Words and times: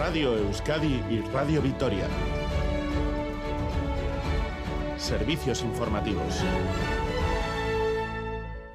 Radio 0.00 0.34
Euskadi 0.34 1.02
y 1.10 1.20
Radio 1.30 1.60
Vitoria. 1.60 2.08
Servicios 4.96 5.62
informativos. 5.62 6.42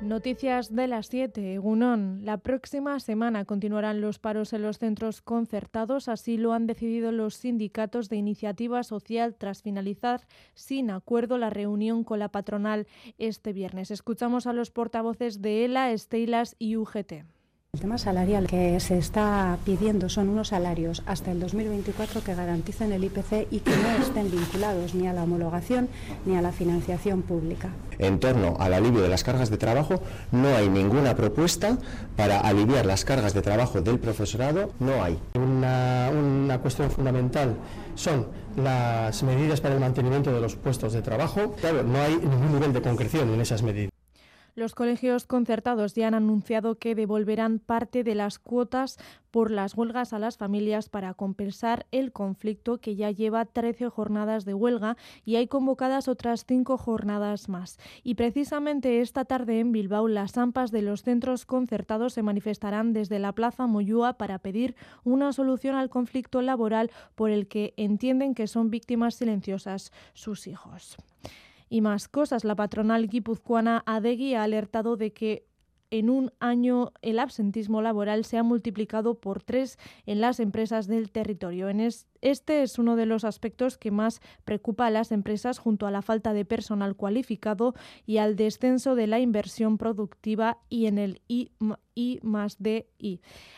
Noticias 0.02 0.76
de 0.76 0.86
las 0.86 1.08
7. 1.08 1.58
Gunón. 1.58 2.20
La 2.24 2.38
próxima 2.38 3.00
semana 3.00 3.44
continuarán 3.44 4.02
los 4.02 4.20
paros 4.20 4.54
en 4.54 4.62
los 4.62 4.78
centros 4.78 5.24
concertados. 5.24 6.10
Así 6.10 6.38
lo 6.38 6.54
han 6.54 6.68
decidido 6.68 7.12
los 7.12 7.34
sindicatos 7.34 8.08
de 8.08 8.18
iniciativa 8.18 8.84
social 8.84 9.34
tras 9.36 9.64
finalizar 9.64 10.22
sin 10.54 10.92
acuerdo 10.92 11.40
la 11.40 11.50
reunión 11.50 12.04
con 12.04 12.20
la 12.20 12.30
patronal 12.30 12.86
este 13.18 13.52
viernes. 13.52 13.90
Escuchamos 13.90 14.46
a 14.46 14.54
los 14.54 14.70
portavoces 14.70 15.42
de 15.42 15.66
ELA, 15.66 15.92
Estelas 15.92 16.56
y 16.60 16.76
UGT. 16.76 17.35
El 17.76 17.82
tema 17.82 17.98
salarial 17.98 18.48
que 18.48 18.80
se 18.80 18.98
está 18.98 19.58
pidiendo 19.66 20.08
son 20.08 20.30
unos 20.30 20.48
salarios 20.48 21.04
hasta 21.06 21.34
el 21.34 21.42
2024 21.42 22.24
que 22.24 22.34
garanticen 22.34 22.94
el 22.94 23.04
IPC 23.04 23.48
y 23.52 23.60
que 23.60 23.72
no 23.72 24.02
estén 24.02 24.32
vinculados 24.32 24.96
ni 24.96 25.10
a 25.10 25.14
la 25.14 25.24
homologación 25.24 25.90
ni 26.26 26.38
a 26.38 26.42
la 26.42 26.54
financiación 26.54 27.22
pública. 27.22 27.72
En 28.00 28.22
torno 28.22 28.56
al 28.62 28.74
alivio 28.74 29.02
de 29.02 29.10
las 29.10 29.26
cargas 29.26 29.50
de 29.50 29.58
trabajo, 29.58 30.02
no 30.32 30.56
hay 30.56 30.70
ninguna 30.70 31.18
propuesta 31.18 31.78
para 32.16 32.40
aliviar 32.40 32.86
las 32.86 33.04
cargas 33.04 33.34
de 33.34 33.42
trabajo 33.42 33.82
del 33.82 34.00
profesorado, 34.00 34.72
no 34.80 35.04
hay. 35.04 35.20
Una, 35.34 36.10
una 36.18 36.60
cuestión 36.60 36.90
fundamental 36.90 37.56
son 37.96 38.28
las 38.56 39.22
medidas 39.22 39.60
para 39.60 39.74
el 39.74 39.82
mantenimiento 39.82 40.32
de 40.32 40.40
los 40.40 40.56
puestos 40.56 40.94
de 40.94 41.02
trabajo. 41.02 41.58
Claro, 41.60 41.84
no 41.84 42.00
hay 42.00 42.16
ningún 42.16 42.54
nivel 42.54 42.72
de 42.72 42.82
concreción 42.82 43.34
en 43.34 43.42
esas 43.42 43.64
medidas. 43.64 43.95
Los 44.56 44.74
colegios 44.74 45.26
concertados 45.26 45.96
ya 45.96 46.08
han 46.08 46.14
anunciado 46.14 46.80
que 46.80 46.96
devolverán 46.96 47.60
parte 47.60 48.06
de 48.06 48.16
las 48.16 48.40
cuotas 48.40 48.98
por 49.30 49.52
las 49.52 49.76
huelgas 49.76 50.14
a 50.14 50.20
las 50.20 50.38
familias 50.38 50.88
para 50.88 51.14
compensar 51.14 51.88
el 51.92 52.14
conflicto 52.14 52.80
que 52.80 52.96
ya 52.96 53.12
lleva 53.12 53.44
13 53.44 53.90
jornadas 53.90 54.46
de 54.46 54.54
huelga 54.54 54.96
y 55.26 55.36
hay 55.36 55.48
convocadas 55.48 56.08
otras 56.08 56.46
cinco 56.46 56.78
jornadas 56.78 57.50
más. 57.50 57.78
Y 58.02 58.16
precisamente 58.16 59.02
esta 59.02 59.26
tarde 59.26 59.60
en 59.60 59.74
Bilbao 59.74 60.08
las 60.08 60.38
AMPAs 60.38 60.72
de 60.72 60.84
los 60.84 61.04
centros 61.04 61.46
concertados 61.46 62.14
se 62.14 62.24
manifestarán 62.24 62.94
desde 62.94 63.20
la 63.20 63.34
Plaza 63.34 63.68
Moyúa 63.68 64.14
para 64.14 64.40
pedir 64.40 64.78
una 65.04 65.34
solución 65.34 65.76
al 65.76 65.90
conflicto 65.90 66.42
laboral 66.42 66.92
por 67.16 67.30
el 67.30 67.50
que 67.50 67.74
entienden 67.76 68.34
que 68.34 68.48
son 68.48 68.70
víctimas 68.70 69.16
silenciosas 69.16 69.92
sus 70.14 70.48
hijos. 70.48 70.96
Y 71.70 71.82
más 71.82 72.08
cosas, 72.08 72.44
la 72.44 72.56
patronal 72.56 73.08
guipuzcoana 73.08 73.84
Adegui 73.86 74.36
ha 74.36 74.44
alertado 74.44 74.98
de 74.98 75.14
que 75.14 75.48
en 75.92 76.10
un 76.10 76.32
año 76.40 76.92
el 77.02 77.20
absentismo 77.20 77.82
laboral 77.82 78.26
se 78.26 78.38
ha 78.38 78.44
multiplicado 78.44 79.20
por 79.20 79.44
tres 79.44 79.78
en 80.06 80.22
las 80.22 80.40
empresas 80.40 80.88
del 80.88 81.12
territorio. 81.12 81.70
Este 82.22 82.64
es 82.64 82.80
uno 82.80 82.96
de 82.96 83.06
los 83.06 83.24
aspectos 83.24 83.78
que 83.78 83.92
más 83.92 84.20
preocupa 84.44 84.88
a 84.88 84.92
las 84.92 85.12
empresas 85.12 85.60
junto 85.60 85.88
a 85.88 85.92
la 85.92 86.02
falta 86.02 86.34
de 86.34 86.46
personal 86.46 86.96
cualificado 86.96 87.76
y 88.06 88.18
al 88.18 88.36
descenso 88.36 88.96
de 88.96 89.08
la 89.08 89.20
inversión 89.20 89.78
productiva 89.78 90.58
y 90.70 90.88
en 90.88 90.98
el 90.98 91.22
I, 91.28 91.52
más 92.24 92.58
D. 92.60 92.90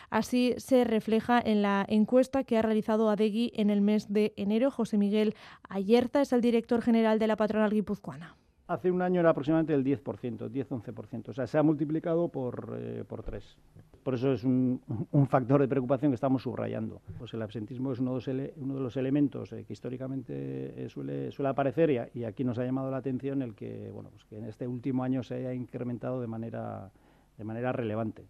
Así 0.10 0.54
se 0.58 0.84
refleja 0.84 1.42
en 1.44 1.62
la 1.62 1.86
encuesta 1.88 2.44
que 2.44 2.58
ha 2.58 2.62
realizado 2.62 3.10
Adegui 3.10 3.52
en 3.56 3.70
el 3.70 3.82
mes 3.82 4.12
de 4.12 4.34
enero. 4.38 4.70
José 4.70 4.98
Miguel 4.98 5.36
Ayerza 5.70 6.22
es 6.22 6.34
el 6.34 6.42
director 6.42 6.82
general 6.82 7.20
de 7.20 7.28
la 7.28 7.38
patronal 7.38 7.72
guipuzcoana. 7.72 8.36
Hace 8.68 8.92
un 8.92 9.02
año 9.02 9.22
era 9.22 9.30
aproximadamente 9.30 9.74
el 9.74 9.84
10%, 9.84 10.50
10-11%. 10.50 11.30
O 11.30 11.34
sea, 11.34 11.48
se 11.48 11.58
ha 11.58 11.64
multiplicado 11.64 12.28
por, 12.28 12.78
eh, 12.78 13.06
por 13.08 13.24
tres. 13.24 13.58
Por 14.04 14.16
eso 14.16 14.34
es 14.34 14.44
un, 14.44 14.82
un, 15.12 15.28
factor 15.28 15.62
de 15.62 15.70
preocupación 15.70 16.12
que 16.12 16.16
estamos 16.16 16.44
subrayando. 16.44 17.02
Pues 17.18 17.34
el 17.34 17.42
absentismo 17.42 17.94
es 17.94 18.00
uno 18.00 18.20
de 18.20 18.34
los, 18.34 18.52
uno 18.58 18.76
de 18.76 18.80
los 18.82 18.98
elementos 18.98 19.54
eh, 19.54 19.64
que 19.66 19.72
históricamente 19.72 20.34
eh, 20.34 20.90
suele, 20.90 21.32
suele 21.32 21.50
aparecer 21.50 21.90
y, 21.90 22.20
y, 22.20 22.24
aquí 22.26 22.44
nos 22.44 22.58
ha 22.58 22.66
llamado 22.66 22.92
la 22.92 22.98
atención 22.98 23.42
el 23.42 23.56
que, 23.56 23.90
bueno, 23.94 24.10
pues 24.10 24.26
que 24.26 24.38
en 24.38 24.46
este 24.46 24.68
último 24.68 25.04
año 25.04 25.24
se 25.24 25.36
haya 25.36 25.54
incrementado 25.54 26.20
de 26.20 26.28
manera, 26.28 26.92
de 27.38 27.44
manera 27.46 27.72
relevante. 27.72 28.26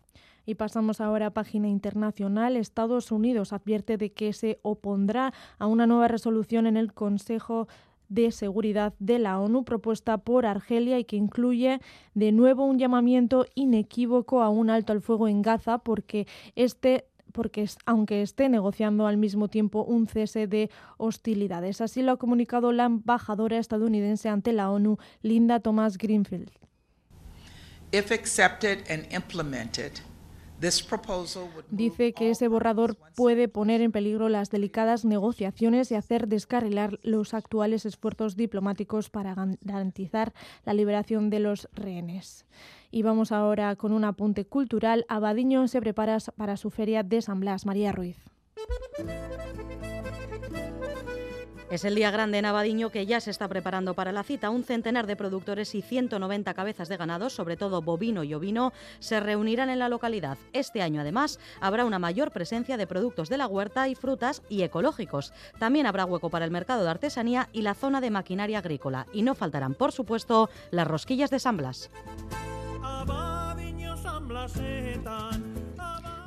Y 0.46 0.56
pasamos 0.56 1.02
ahora 1.02 1.28
a 1.28 1.32
página 1.32 1.68
internacional. 1.68 2.56
Estados 2.56 3.12
Unidos 3.12 3.54
advierte 3.54 3.98
de 3.98 4.14
que 4.14 4.32
se 4.34 4.60
opondrá 4.62 5.34
a 5.60 5.68
una 5.68 5.88
nueva 5.88 6.08
resolución 6.08 6.68
en 6.68 6.78
el 6.78 6.94
Consejo 6.94 7.68
de 8.10 8.32
Seguridad 8.32 8.94
de 9.00 9.20
la 9.20 9.40
ONU 9.40 9.64
propuesta 9.64 10.18
por 10.18 10.46
Argelia 10.46 11.00
y 11.00 11.04
que 11.06 11.16
incluye 11.16 11.80
de 12.14 12.32
nuevo 12.32 12.66
un 12.66 12.80
llamamiento 12.80 13.46
inequívoco 13.56 14.42
a 14.42 14.50
un 14.50 14.70
alto 14.70 14.94
al 14.94 15.02
fuego 15.02 15.28
en 15.28 15.42
Gaza 15.42 15.80
porque 15.80 16.28
este 16.56 17.06
porque 17.34 17.70
aunque 17.86 18.24
esté 18.24 18.50
negociando 18.50 19.06
al 19.06 19.18
mismo 19.18 19.48
tiempo 19.48 19.84
un 19.84 20.08
cese 20.08 20.48
de 20.48 20.72
hostilidades. 20.98 21.82
Así 21.82 22.02
lo 22.02 22.14
ha 22.14 22.18
comunicado 22.18 22.72
la 22.72 22.86
embajadora 22.86 23.60
estadounidense 23.60 24.28
ante 24.28 24.54
la 24.54 24.72
ONU, 24.72 24.98
Linda 25.22 25.60
Thomas 25.60 25.98
Greenfield. 26.00 26.50
If 27.92 28.12
accepted 28.12 28.80
and 28.90 29.06
implemented, 29.14 30.00
Dice 31.70 32.14
que 32.14 32.32
ese 32.32 32.48
borrador 32.48 32.98
puede 33.16 33.48
poner 33.48 33.82
en 33.82 33.92
peligro 33.92 34.28
las 34.30 34.50
delicadas 34.50 35.06
negociaciones 35.06 35.92
y 35.92 35.96
hacer 35.96 36.28
descarrilar 36.28 37.00
los 37.04 37.34
actuales 37.34 37.86
esfuerzos 37.86 38.36
diplomáticos 38.36 39.10
para 39.10 39.36
garantizar 39.62 40.34
la 40.66 40.74
liberación 40.74 41.30
de 41.30 41.40
los 41.40 41.70
rehenes. 41.74 42.46
Y 42.90 43.04
vamos 43.04 43.32
ahora 43.32 43.76
con 43.76 43.92
un 43.92 44.04
apunte 44.04 44.46
cultural. 44.46 45.06
Abadiño 45.10 45.68
se 45.68 45.82
prepara 45.82 46.18
para 46.36 46.58
su 46.58 46.70
feria 46.72 47.04
de 47.04 47.22
San 47.22 47.40
Blas. 47.40 47.66
María 47.66 47.92
Ruiz. 47.92 48.18
Es 51.70 51.84
el 51.84 51.96
día 51.96 52.12
grande 52.12 52.38
en 52.38 52.46
Abadiño 52.46 52.92
que 52.92 53.06
ya 53.06 53.20
se 53.20 53.30
está 53.30 53.50
preparando 53.50 53.94
para 53.94 54.14
la 54.14 54.24
cita. 54.24 54.50
Un 54.50 54.64
centenar 54.64 55.06
de 55.06 55.18
productores 55.18 55.76
y 55.76 55.82
190 55.82 56.54
cabezas 56.54 56.88
de 56.88 56.96
ganado, 56.96 57.30
sobre 57.30 57.58
todo 57.58 57.82
bovino 57.82 58.24
y 58.24 58.34
ovino, 58.34 58.72
se 59.00 59.20
reunirán 59.20 59.70
en 59.70 59.80
la 59.80 59.90
localidad. 59.90 60.38
Este 60.54 60.82
año, 60.82 61.02
además, 61.02 61.40
habrá 61.60 61.84
una 61.84 62.00
mayor 62.00 62.32
presencia 62.32 62.78
de 62.78 62.88
productos 62.88 63.28
de 63.28 63.38
la 63.38 63.48
huerta 63.48 63.90
y 63.90 63.96
frutas 63.96 64.44
y 64.48 64.62
ecológicos. 64.62 65.34
También 65.60 65.88
habrá 65.88 66.06
hueco 66.06 66.30
para 66.30 66.46
el 66.46 66.52
mercado 66.52 66.86
de 66.86 66.90
artesanía 66.90 67.50
y 67.52 67.64
la 67.64 67.74
zona 67.74 68.00
de 68.00 68.12
maquinaria 68.12 68.60
agrícola. 68.60 69.06
Y 69.12 69.24
no 69.24 69.36
faltarán, 69.36 69.74
por 69.74 69.92
supuesto, 69.92 70.50
las 70.72 70.88
rosquillas 70.88 71.32
de 71.32 71.40
San 71.40 71.58
Blas. 71.58 71.92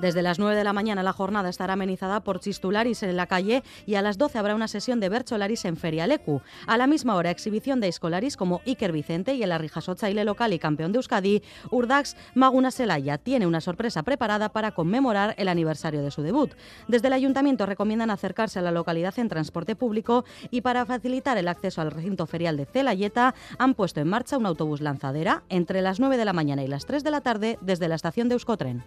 Desde 0.01 0.23
las 0.23 0.39
9 0.39 0.57
de 0.57 0.65
la 0.65 0.73
mañana 0.73 1.03
la 1.03 1.13
jornada 1.13 1.51
estará 1.51 1.75
amenizada 1.75 2.21
por 2.21 2.41
chistularis 2.41 3.03
en 3.03 3.15
la 3.17 3.27
calle 3.27 3.63
y 3.85 3.97
a 3.97 4.03
las 4.03 4.17
12 4.17 4.39
habrá 4.39 4.55
una 4.55 4.67
sesión 4.67 4.99
de 4.99 5.11
bercholaris 5.11 5.67
en 5.67 5.77
Feria 5.77 6.07
Lecu. 6.07 6.41
A 6.67 6.79
la 6.79 6.87
misma 6.87 7.17
hora 7.17 7.31
exhibición 7.31 7.81
de 7.81 7.89
escolaris 7.89 8.39
como 8.39 8.63
Iker 8.67 8.93
Vicente 8.93 9.35
y 9.35 9.43
el 9.43 9.53
Arrijasochaile 9.53 10.25
local 10.25 10.55
y 10.55 10.59
campeón 10.59 10.93
de 10.93 10.97
Euskadi, 10.97 11.43
Urdax 11.71 12.17
Maguna 12.35 12.71
Selaya 12.71 13.19
tiene 13.19 13.47
una 13.47 13.61
sorpresa 13.61 14.03
preparada 14.03 14.49
para 14.49 14.71
conmemorar 14.71 15.35
el 15.37 15.49
aniversario 15.49 16.01
de 16.03 16.11
su 16.11 16.23
debut. 16.23 16.55
Desde 16.89 17.09
el 17.09 17.13
ayuntamiento 17.13 17.67
recomiendan 17.67 18.09
acercarse 18.09 18.59
a 18.59 18.63
la 18.63 18.71
localidad 18.71 19.19
en 19.19 19.29
transporte 19.29 19.77
público 19.77 20.25
y 20.51 20.63
para 20.63 20.87
facilitar 20.87 21.37
el 21.37 21.47
acceso 21.47 21.83
al 21.83 21.91
recinto 21.91 22.25
ferial 22.25 22.57
de 22.57 22.65
Celayeta 22.65 23.35
han 23.59 23.75
puesto 23.75 24.01
en 24.01 24.09
marcha 24.09 24.39
un 24.39 24.47
autobús 24.47 24.81
lanzadera 24.81 25.43
entre 25.51 25.83
las 25.83 26.01
9 26.01 26.17
de 26.17 26.25
la 26.25 26.33
mañana 26.33 26.65
y 26.65 26.69
las 26.69 26.87
3 26.87 27.05
de 27.05 27.11
la 27.11 27.21
tarde 27.21 27.59
desde 27.61 27.87
la 27.87 27.97
estación 27.97 28.31
de 28.31 28.37
Euskotren. 28.37 28.83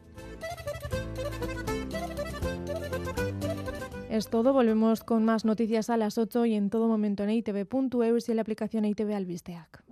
Es 4.14 4.30
todo, 4.30 4.54
volvemos 4.54 5.04
con 5.04 5.26
más 5.26 5.44
noticias 5.44 5.90
a 5.90 5.98
las 5.98 6.20
8 6.20 6.46
y 6.46 6.54
en 6.54 6.70
todo 6.70 6.88
momento 6.88 7.24
en 7.24 7.32
itv.eus 7.32 8.30
y 8.30 8.32
en 8.32 8.36
la 8.36 8.44
aplicación 8.44 8.86
ITV 8.86 9.12
Albisteac. 9.12 9.84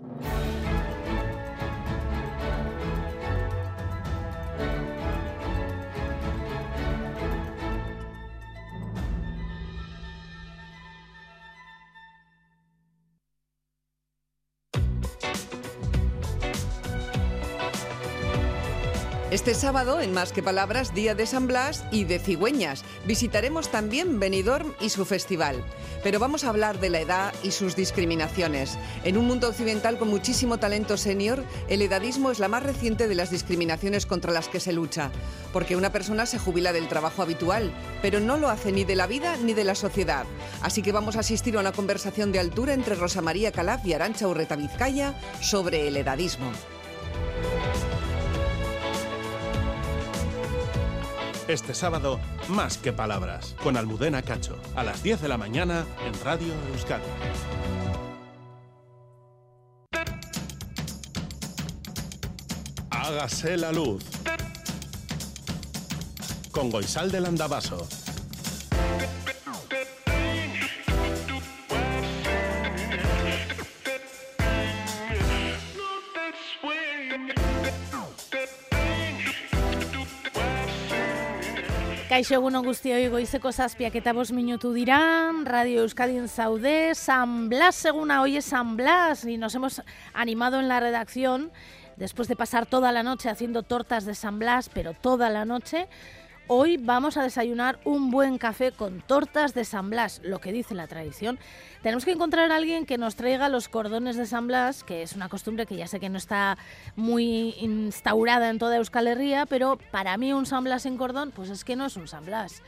Este 19.32 19.54
sábado, 19.54 20.02
en 20.02 20.12
Más 20.12 20.34
que 20.34 20.44
Palabras, 20.44 20.94
Día 20.94 21.16
de 21.16 21.26
San 21.26 21.48
Blas 21.48 21.86
y 21.90 22.04
de 22.04 22.20
Cigüeñas, 22.20 22.84
visitaremos 23.06 23.70
también 23.70 24.20
Benidorm 24.20 24.74
y 24.82 24.90
su 24.90 25.06
festival. 25.06 25.64
Pero 26.04 26.20
vamos 26.20 26.44
a 26.44 26.50
hablar 26.50 26.82
de 26.82 26.90
la 26.90 27.00
edad 27.00 27.34
y 27.42 27.52
sus 27.52 27.78
discriminaciones. 27.78 28.78
En 29.06 29.16
un 29.16 29.28
mundo 29.28 29.48
occidental 29.48 29.98
con 29.98 30.10
muchísimo 30.10 30.58
talento 30.58 30.98
senior, 30.98 31.46
el 31.70 31.82
edadismo 31.82 32.30
es 32.30 32.40
la 32.40 32.50
más 32.50 32.64
reciente 32.64 33.08
de 33.08 33.16
las 33.16 33.32
discriminaciones 33.32 34.06
contra 34.06 34.34
las 34.34 34.50
que 34.50 34.60
se 34.60 34.74
lucha. 34.74 35.12
Porque 35.54 35.78
una 35.78 35.94
persona 35.94 36.26
se 36.26 36.38
jubila 36.38 36.74
del 36.74 36.90
trabajo 36.90 37.22
habitual, 37.22 37.72
pero 38.02 38.20
no 38.20 38.36
lo 38.36 38.50
hace 38.50 38.74
ni 38.74 38.84
de 38.84 38.98
la 38.98 39.08
vida 39.08 39.38
ni 39.38 39.54
de 39.54 39.64
la 39.64 39.76
sociedad. 39.76 40.26
Así 40.62 40.82
que 40.82 40.92
vamos 40.92 41.16
a 41.16 41.22
asistir 41.22 41.56
a 41.56 41.62
una 41.62 41.72
conversación 41.72 42.34
de 42.34 42.40
altura 42.40 42.74
entre 42.74 42.96
Rosa 42.96 43.22
María 43.22 43.54
Calaf 43.54 43.86
y 43.86 43.94
Arancha 43.94 44.28
Urreta 44.28 44.58
Vizcaya 44.58 45.18
sobre 45.40 45.88
el 45.88 45.96
edadismo. 45.96 46.52
Este 51.48 51.74
sábado, 51.74 52.20
más 52.50 52.78
que 52.78 52.94
palabras, 52.94 53.56
con 53.64 53.76
Almudena 53.76 54.22
Cacho, 54.22 54.58
a 54.76 54.84
las 54.84 55.02
10 55.02 55.22
de 55.22 55.28
la 55.28 55.38
mañana 55.38 55.86
en 56.06 56.14
Radio 56.24 56.54
Euskadi. 56.72 57.04
Hágase 62.90 63.58
la 63.58 63.72
luz. 63.72 64.04
Con 66.52 66.70
Goisal 66.70 67.12
del 67.12 67.26
Andabaso. 67.26 67.88
Kaixo 82.12 82.34
egunon 82.36 82.66
guztioi 82.68 83.06
goizeko 83.08 83.54
zazpiak 83.56 83.94
eta 83.96 84.12
bost 84.12 84.34
minutu 84.36 84.74
dirán, 84.76 85.46
Radio 85.48 85.86
Euskadin 85.86 86.26
zaude, 86.28 86.92
San 86.94 87.48
Blas 87.48 87.78
seguna, 87.86 88.18
hoy 88.22 88.36
es 88.36 88.44
San 88.52 88.76
Blas. 88.76 89.24
Y 89.24 89.38
nos 89.38 89.56
hemos 89.56 89.82
animado 90.12 90.60
en 90.60 90.68
la 90.68 90.82
redacción 90.82 91.54
después 91.96 92.28
de 92.28 92.36
pasar 92.36 92.66
toda 92.66 92.92
la 92.92 93.02
noche 93.02 93.30
haciendo 93.30 93.64
tortas 93.64 94.04
de 94.04 94.14
San 94.14 94.40
Blas, 94.40 94.68
pero 94.68 94.94
toda 94.94 95.30
la 95.30 95.46
noche, 95.46 95.88
hoy 96.54 96.76
vamos 96.76 97.16
a 97.16 97.24
desayunar 97.24 97.80
un 97.86 98.12
buen 98.12 98.38
café 98.38 98.74
con 98.74 99.00
tortas 99.00 99.54
de 99.54 99.64
San 99.64 99.90
Blas, 99.90 100.20
lo 100.22 100.42
que 100.42 100.52
dice 100.52 100.76
la 100.76 100.86
tradición. 100.86 101.40
Tenemos 101.82 102.04
que 102.04 102.12
encontrar 102.12 102.52
a 102.52 102.58
alguien 102.58 102.86
que 102.86 102.98
nos 102.98 103.16
traiga 103.16 103.48
los 103.48 103.70
cordones 103.70 104.18
de 104.18 104.26
San 104.26 104.48
Blas, 104.48 104.84
que 104.84 105.02
es 105.02 105.14
una 105.14 105.30
costumbre 105.30 105.66
que 105.66 105.78
ya 105.78 105.88
sé 105.88 106.02
que 106.02 106.10
no 106.10 106.18
está 106.18 106.58
muy 106.98 107.56
instaurada 107.62 108.50
en 108.50 108.60
toda 108.60 108.76
Euskal 108.76 109.08
Herria, 109.08 109.46
pero 109.46 109.78
para 109.92 110.18
mí 110.18 110.34
un 110.34 110.46
San 110.46 110.66
Blas 110.66 110.86
en 110.86 110.98
cordón, 110.98 111.32
pues 111.32 111.50
es 111.50 111.64
que 111.64 111.78
no 111.78 111.86
es 111.86 111.96
un 111.96 112.10
San 112.10 112.26
Blas. 112.26 112.62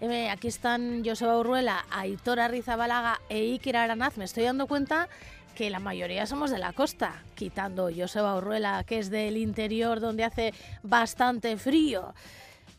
Eh, 0.00 0.30
aquí 0.30 0.48
están 0.48 1.02
Joseba 1.04 1.38
Urruela, 1.38 1.84
Aitor 1.90 2.40
Arrizabalaga 2.40 3.20
e 3.28 3.40
Iker 3.40 3.76
Aranaz. 3.76 4.16
Me 4.16 4.24
estoy 4.24 4.44
dando 4.44 4.66
cuenta 4.66 5.10
que 5.54 5.68
la 5.68 5.80
mayoría 5.80 6.24
somos 6.24 6.50
de 6.50 6.58
la 6.58 6.72
costa, 6.72 7.22
quitando 7.34 7.90
Joseba 7.94 8.38
Urruela, 8.38 8.84
que 8.84 8.98
es 8.98 9.10
del 9.10 9.36
interior 9.36 10.00
donde 10.00 10.24
hace 10.24 10.54
bastante 10.82 11.58
frío. 11.58 12.14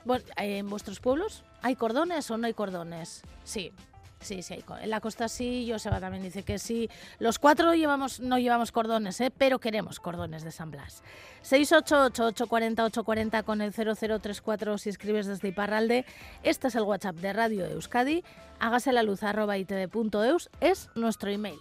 Bueno, 0.05 0.23
¿En 0.37 0.69
vuestros 0.69 0.99
pueblos 0.99 1.43
hay 1.61 1.75
cordones 1.75 2.29
o 2.31 2.37
no 2.37 2.47
hay 2.47 2.53
cordones? 2.53 3.21
Sí, 3.43 3.71
Sí, 4.21 4.43
sí, 4.43 4.61
en 4.81 4.89
la 4.89 4.99
costa 4.99 5.29
sí, 5.29 5.65
Joseba 5.71 6.01
también 6.01 6.23
dice 6.23 6.43
que 6.43 6.59
sí. 6.59 6.89
Los 7.19 7.39
cuatro 7.39 7.73
llevamos, 7.73 8.19
no 8.19 8.37
llevamos 8.37 8.73
cordones, 8.73 9.21
¿eh? 9.21 9.31
pero 9.35 9.59
queremos 9.59 10.01
cordones 10.01 10.43
de 10.43 10.51
San 10.51 10.71
Blas. 10.71 11.03
688-840-840 11.43 13.45
con 13.45 13.61
el 13.61 13.73
0034 13.73 14.77
si 14.77 14.89
escribes 14.89 15.25
desde 15.25 15.47
Iparralde. 15.47 16.05
Este 16.43 16.67
es 16.67 16.75
el 16.75 16.83
WhatsApp 16.83 17.15
de 17.15 17.31
Radio 17.31 17.65
Euskadi. 17.65 18.25
Hágase 18.59 18.91
la 18.91 19.03
luz 19.03 19.23
arroba 19.23 19.57
itv.eus 19.57 20.49
es 20.59 20.89
nuestro 20.95 21.29
email. 21.29 21.57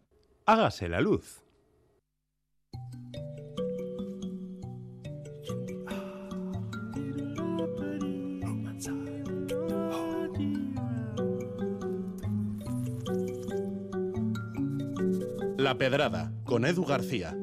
Hágase 0.47 0.89
la 0.89 1.01
luz. 1.01 1.43
La 15.59 15.77
Pedrada, 15.77 16.33
con 16.43 16.65
Edu 16.65 16.85
García. 16.85 17.37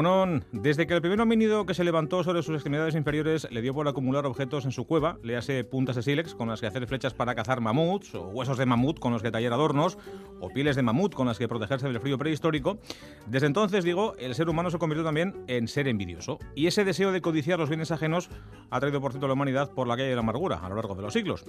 Bueno, 0.00 0.42
desde 0.52 0.86
que 0.86 0.94
el 0.94 1.00
primer 1.00 1.20
homínido 1.20 1.66
que 1.66 1.74
se 1.74 1.82
levantó 1.82 2.22
sobre 2.22 2.44
sus 2.44 2.54
extremidades 2.54 2.94
inferiores 2.94 3.48
le 3.50 3.62
dio 3.62 3.74
por 3.74 3.88
acumular 3.88 4.26
objetos 4.26 4.64
en 4.64 4.70
su 4.70 4.86
cueva, 4.86 5.18
le 5.24 5.36
hace 5.36 5.64
puntas 5.64 5.96
de 5.96 6.04
sílex 6.04 6.36
con 6.36 6.46
las 6.46 6.60
que 6.60 6.68
hacer 6.68 6.86
flechas 6.86 7.14
para 7.14 7.34
cazar 7.34 7.60
mamuts, 7.60 8.14
o 8.14 8.28
huesos 8.28 8.58
de 8.58 8.64
mamut 8.64 9.00
con 9.00 9.12
los 9.12 9.22
que 9.22 9.32
tallar 9.32 9.52
adornos, 9.52 9.98
o 10.38 10.50
pieles 10.50 10.76
de 10.76 10.82
mamut 10.82 11.14
con 11.14 11.26
las 11.26 11.36
que 11.36 11.48
protegerse 11.48 11.88
del 11.88 11.98
frío 11.98 12.16
prehistórico, 12.16 12.78
desde 13.26 13.48
entonces, 13.48 13.82
digo, 13.82 14.14
el 14.20 14.36
ser 14.36 14.48
humano 14.48 14.70
se 14.70 14.78
convirtió 14.78 15.02
también 15.04 15.34
en 15.48 15.66
ser 15.66 15.88
envidioso. 15.88 16.38
Y 16.54 16.68
ese 16.68 16.84
deseo 16.84 17.10
de 17.10 17.20
codiciar 17.20 17.58
los 17.58 17.68
bienes 17.68 17.90
ajenos 17.90 18.30
ha 18.70 18.78
traído, 18.78 19.00
por 19.00 19.10
cierto, 19.10 19.26
a 19.26 19.28
la 19.28 19.34
humanidad 19.34 19.72
por 19.72 19.88
la 19.88 19.96
calle 19.96 20.10
de 20.10 20.14
la 20.14 20.20
amargura 20.20 20.60
a 20.62 20.68
lo 20.68 20.76
largo 20.76 20.94
de 20.94 21.02
los 21.02 21.12
siglos. 21.12 21.44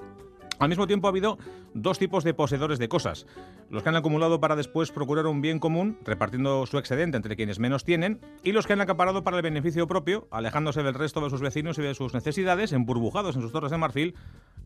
Al 0.59 0.67
mismo 0.67 0.87
tiempo 0.87 1.07
ha 1.07 1.11
habido 1.11 1.37
dos 1.73 1.97
tipos 1.99 2.25
de 2.25 2.33
poseedores 2.33 2.79
de 2.79 2.89
cosas. 2.89 3.25
Los 3.69 3.81
que 3.81 3.89
han 3.89 3.95
acumulado 3.95 4.41
para 4.41 4.57
después 4.57 4.91
procurar 4.91 5.25
un 5.25 5.41
bien 5.41 5.59
común, 5.59 5.97
repartiendo 6.03 6.65
su 6.65 6.77
excedente 6.77 7.15
entre 7.15 7.37
quienes 7.37 7.59
menos 7.59 7.85
tienen, 7.85 8.19
y 8.43 8.51
los 8.51 8.67
que 8.67 8.73
han 8.73 8.81
acaparado 8.81 9.23
para 9.23 9.37
el 9.37 9.43
beneficio 9.43 9.87
propio, 9.87 10.27
alejándose 10.31 10.83
del 10.83 10.93
resto 10.93 11.21
de 11.21 11.29
sus 11.29 11.41
vecinos 11.41 11.77
y 11.77 11.81
de 11.81 11.93
sus 11.93 12.13
necesidades, 12.13 12.73
emburbujados 12.73 13.35
en 13.35 13.41
sus 13.41 13.51
torres 13.51 13.71
de 13.71 13.77
marfil 13.77 14.15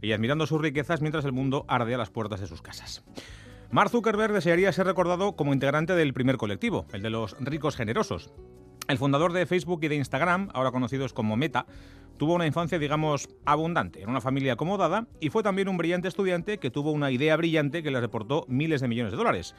y 0.01 0.11
admirando 0.11 0.45
sus 0.45 0.61
riquezas 0.61 1.01
mientras 1.01 1.25
el 1.25 1.31
mundo 1.31 1.65
arde 1.67 1.95
a 1.95 1.97
las 1.97 2.09
puertas 2.09 2.39
de 2.39 2.47
sus 2.47 2.61
casas. 2.61 3.03
Mark 3.71 3.89
Zuckerberg 3.89 4.33
desearía 4.33 4.71
ser 4.71 4.85
recordado 4.85 5.35
como 5.35 5.53
integrante 5.53 5.95
del 5.95 6.13
primer 6.13 6.37
colectivo, 6.37 6.85
el 6.93 7.01
de 7.01 7.09
los 7.09 7.35
ricos 7.39 7.75
generosos. 7.75 8.31
El 8.87 8.97
fundador 8.97 9.33
de 9.33 9.45
Facebook 9.45 9.79
y 9.83 9.87
de 9.87 9.95
Instagram, 9.95 10.49
ahora 10.53 10.71
conocidos 10.71 11.13
como 11.13 11.37
Meta, 11.37 11.65
tuvo 12.17 12.35
una 12.35 12.45
infancia, 12.45 12.77
digamos, 12.77 13.29
abundante, 13.45 14.03
en 14.03 14.09
una 14.09 14.21
familia 14.21 14.53
acomodada 14.53 15.07
y 15.19 15.29
fue 15.29 15.41
también 15.41 15.69
un 15.69 15.77
brillante 15.77 16.07
estudiante 16.07 16.59
que 16.59 16.69
tuvo 16.69 16.91
una 16.91 17.09
idea 17.09 17.35
brillante 17.35 17.81
que 17.81 17.91
le 17.91 18.01
reportó 18.01 18.45
miles 18.47 18.81
de 18.81 18.87
millones 18.87 19.11
de 19.11 19.17
dólares. 19.17 19.55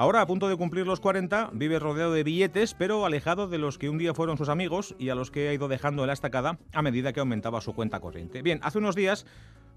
Ahora, 0.00 0.20
a 0.20 0.26
punto 0.28 0.48
de 0.48 0.54
cumplir 0.54 0.86
los 0.86 1.00
40, 1.00 1.50
vive 1.54 1.80
rodeado 1.80 2.12
de 2.12 2.22
billetes, 2.22 2.72
pero 2.72 3.04
alejado 3.04 3.48
de 3.48 3.58
los 3.58 3.78
que 3.78 3.88
un 3.88 3.98
día 3.98 4.14
fueron 4.14 4.38
sus 4.38 4.48
amigos 4.48 4.94
y 4.96 5.08
a 5.08 5.16
los 5.16 5.32
que 5.32 5.48
ha 5.48 5.52
ido 5.52 5.66
dejando 5.66 6.04
en 6.04 6.06
la 6.06 6.12
estacada 6.12 6.60
a 6.72 6.82
medida 6.82 7.12
que 7.12 7.18
aumentaba 7.18 7.60
su 7.60 7.74
cuenta 7.74 7.98
corriente. 7.98 8.40
Bien, 8.40 8.60
hace 8.62 8.78
unos 8.78 8.94
días 8.94 9.26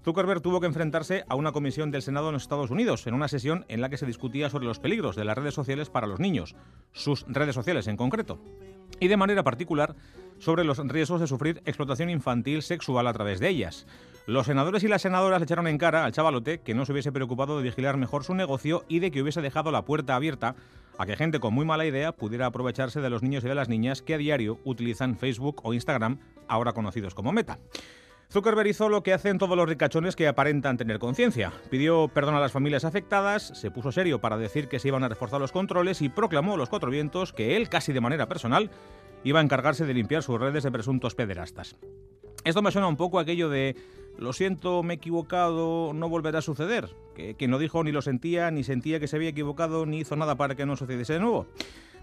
Zuckerberg 0.04 0.40
tuvo 0.40 0.60
que 0.60 0.68
enfrentarse 0.68 1.24
a 1.28 1.34
una 1.34 1.50
comisión 1.50 1.90
del 1.90 2.02
Senado 2.02 2.28
en 2.28 2.34
los 2.34 2.42
Estados 2.42 2.70
Unidos, 2.70 3.04
en 3.08 3.14
una 3.14 3.26
sesión 3.26 3.64
en 3.66 3.80
la 3.80 3.88
que 3.88 3.96
se 3.96 4.06
discutía 4.06 4.48
sobre 4.48 4.66
los 4.66 4.78
peligros 4.78 5.16
de 5.16 5.24
las 5.24 5.36
redes 5.36 5.54
sociales 5.54 5.90
para 5.90 6.06
los 6.06 6.20
niños, 6.20 6.54
sus 6.92 7.24
redes 7.26 7.56
sociales 7.56 7.88
en 7.88 7.96
concreto, 7.96 8.38
y 9.00 9.08
de 9.08 9.16
manera 9.16 9.42
particular 9.42 9.96
sobre 10.42 10.64
los 10.64 10.78
riesgos 10.78 11.20
de 11.20 11.28
sufrir 11.28 11.62
explotación 11.64 12.10
infantil 12.10 12.62
sexual 12.62 13.06
a 13.06 13.12
través 13.12 13.38
de 13.38 13.48
ellas. 13.48 13.86
Los 14.26 14.46
senadores 14.46 14.82
y 14.82 14.88
las 14.88 15.02
senadoras 15.02 15.40
le 15.40 15.44
echaron 15.44 15.68
en 15.68 15.78
cara 15.78 16.04
al 16.04 16.12
chavalote 16.12 16.58
que 16.58 16.74
no 16.74 16.84
se 16.84 16.92
hubiese 16.92 17.12
preocupado 17.12 17.56
de 17.56 17.62
vigilar 17.62 17.96
mejor 17.96 18.24
su 18.24 18.34
negocio 18.34 18.84
y 18.88 18.98
de 18.98 19.12
que 19.12 19.22
hubiese 19.22 19.40
dejado 19.40 19.70
la 19.70 19.84
puerta 19.84 20.16
abierta 20.16 20.56
a 20.98 21.06
que 21.06 21.16
gente 21.16 21.38
con 21.38 21.54
muy 21.54 21.64
mala 21.64 21.86
idea 21.86 22.12
pudiera 22.12 22.46
aprovecharse 22.46 23.00
de 23.00 23.10
los 23.10 23.22
niños 23.22 23.44
y 23.44 23.48
de 23.48 23.54
las 23.54 23.68
niñas 23.68 24.02
que 24.02 24.14
a 24.14 24.18
diario 24.18 24.58
utilizan 24.64 25.16
Facebook 25.16 25.60
o 25.62 25.74
Instagram, 25.74 26.18
ahora 26.48 26.72
conocidos 26.72 27.14
como 27.14 27.32
Meta. 27.32 27.58
Zuckerberg 28.32 28.68
hizo 28.68 28.88
lo 28.88 29.02
que 29.02 29.12
hacen 29.12 29.36
todos 29.36 29.56
los 29.58 29.68
ricachones 29.68 30.16
que 30.16 30.26
aparentan 30.26 30.78
tener 30.78 30.98
conciencia. 30.98 31.52
Pidió 31.70 32.08
perdón 32.08 32.34
a 32.34 32.40
las 32.40 32.50
familias 32.50 32.86
afectadas, 32.86 33.48
se 33.54 33.70
puso 33.70 33.92
serio 33.92 34.22
para 34.22 34.38
decir 34.38 34.68
que 34.68 34.78
se 34.78 34.88
iban 34.88 35.04
a 35.04 35.08
reforzar 35.08 35.38
los 35.38 35.52
controles 35.52 36.00
y 36.00 36.08
proclamó 36.08 36.54
a 36.54 36.56
los 36.56 36.70
cuatro 36.70 36.90
vientos 36.90 37.34
que 37.34 37.56
él, 37.56 37.68
casi 37.68 37.92
de 37.92 38.00
manera 38.00 38.28
personal, 38.28 38.70
iba 39.24 39.40
a 39.40 39.42
encargarse 39.42 39.86
de 39.86 39.94
limpiar 39.94 40.22
sus 40.22 40.40
redes 40.40 40.64
de 40.64 40.72
presuntos 40.72 41.14
pederastas. 41.14 41.76
Esto 42.44 42.62
me 42.62 42.72
suena 42.72 42.88
un 42.88 42.96
poco 42.96 43.18
a 43.18 43.22
aquello 43.22 43.48
de 43.48 43.76
lo 44.18 44.32
siento, 44.32 44.82
me 44.82 44.94
he 44.94 44.96
equivocado, 44.96 45.92
no 45.94 46.08
volverá 46.08 46.40
a 46.40 46.42
suceder. 46.42 46.90
Que 47.14 47.34
quien 47.34 47.50
lo 47.50 47.58
dijo 47.58 47.82
ni 47.84 47.92
lo 47.92 48.02
sentía, 48.02 48.50
ni 48.50 48.64
sentía 48.64 49.00
que 49.00 49.08
se 49.08 49.16
había 49.16 49.30
equivocado, 49.30 49.86
ni 49.86 50.00
hizo 50.00 50.16
nada 50.16 50.36
para 50.36 50.54
que 50.54 50.66
no 50.66 50.76
sucediese 50.76 51.14
de 51.14 51.20
nuevo. 51.20 51.46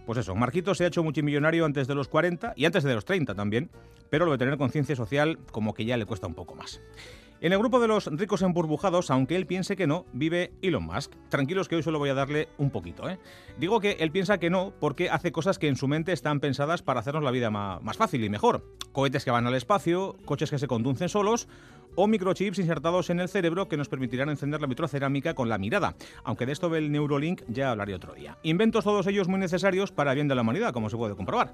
Pues 0.06 0.18
eso, 0.18 0.36
Marquito 0.36 0.74
se 0.74 0.86
ha 0.86 0.88
hecho 0.88 1.04
multimillonario 1.04 1.66
antes 1.66 1.88
de 1.88 1.96
los 1.96 2.08
40 2.08 2.54
y 2.56 2.66
antes 2.66 2.84
de 2.84 2.96
los 2.96 3.06
30 3.06 3.36
también, 3.36 3.70
pero 4.10 4.26
lo 4.26 4.32
de 4.32 4.38
tener 4.40 4.58
conciencia 4.58 4.96
social 4.96 5.38
como 5.52 5.74
que 5.74 5.86
ya 5.86 5.98
le 5.98 6.06
cuesta 6.06 6.26
un 6.26 6.34
poco 6.34 6.56
más. 6.56 6.82
En 7.42 7.54
el 7.54 7.60
grupo 7.60 7.80
de 7.80 7.88
los 7.88 8.08
ricos 8.08 8.42
emburbujados, 8.42 9.10
aunque 9.10 9.38
él 9.38 9.46
piense 9.46 9.78
que 9.78 9.88
no, 9.88 10.06
vive 10.12 10.52
Elon 10.62 10.84
Musk. 10.84 11.14
Tranquilos 11.30 11.70
que 11.70 11.78
hoy 11.78 11.84
solo 11.84 11.98
voy 11.98 12.10
a 12.10 12.14
darle 12.14 12.50
un 12.58 12.70
poquito. 12.70 13.10
¿eh? 13.10 13.18
Digo 13.58 13.80
que 13.80 13.92
él 14.02 14.12
piensa 14.12 14.40
que 14.40 14.50
no 14.50 14.74
porque 14.78 15.10
hace 15.10 15.32
cosas 15.32 15.58
que 15.58 15.70
en 15.70 15.78
su 15.78 15.88
mente 15.88 16.12
están 16.12 16.42
pensadas 16.42 16.82
para 16.82 17.00
hacernos 17.00 17.24
la 17.24 17.32
vida 17.32 17.50
más 17.50 17.96
fácil 17.96 18.26
y 18.26 18.30
mejor. 18.30 18.66
Cohetes 18.92 19.24
que 19.24 19.32
van 19.32 19.48
al 19.48 19.56
espacio, 19.56 20.18
coches 20.26 20.50
que 20.50 20.60
se 20.60 20.68
conducen 20.68 21.08
solos 21.08 21.48
o 21.96 22.08
microchips 22.08 22.60
insertados 22.60 23.10
en 23.10 23.22
el 23.22 23.30
cerebro 23.30 23.70
que 23.70 23.78
nos 23.78 23.88
permitirán 23.88 24.30
encender 24.30 24.60
la 24.60 24.68
vitrocerámica 24.68 25.34
con 25.34 25.48
la 25.48 25.58
mirada. 25.58 25.96
Aunque 26.26 26.46
de 26.46 26.52
esto 26.52 26.70
del 26.70 26.92
Neurolink 26.92 27.44
ya 27.48 27.72
hablaré 27.72 27.96
otro 27.96 28.14
día. 28.16 28.38
Inventos 28.44 28.84
todos 28.84 29.08
ellos 29.08 29.30
muy 29.30 29.40
necesarios 29.40 29.94
para 29.94 30.12
el 30.12 30.16
bien 30.16 30.28
de 30.28 30.36
la 30.36 30.42
humanidad, 30.42 30.74
como 30.74 30.90
se 30.90 30.98
puede 30.98 31.16
comprobar. 31.16 31.54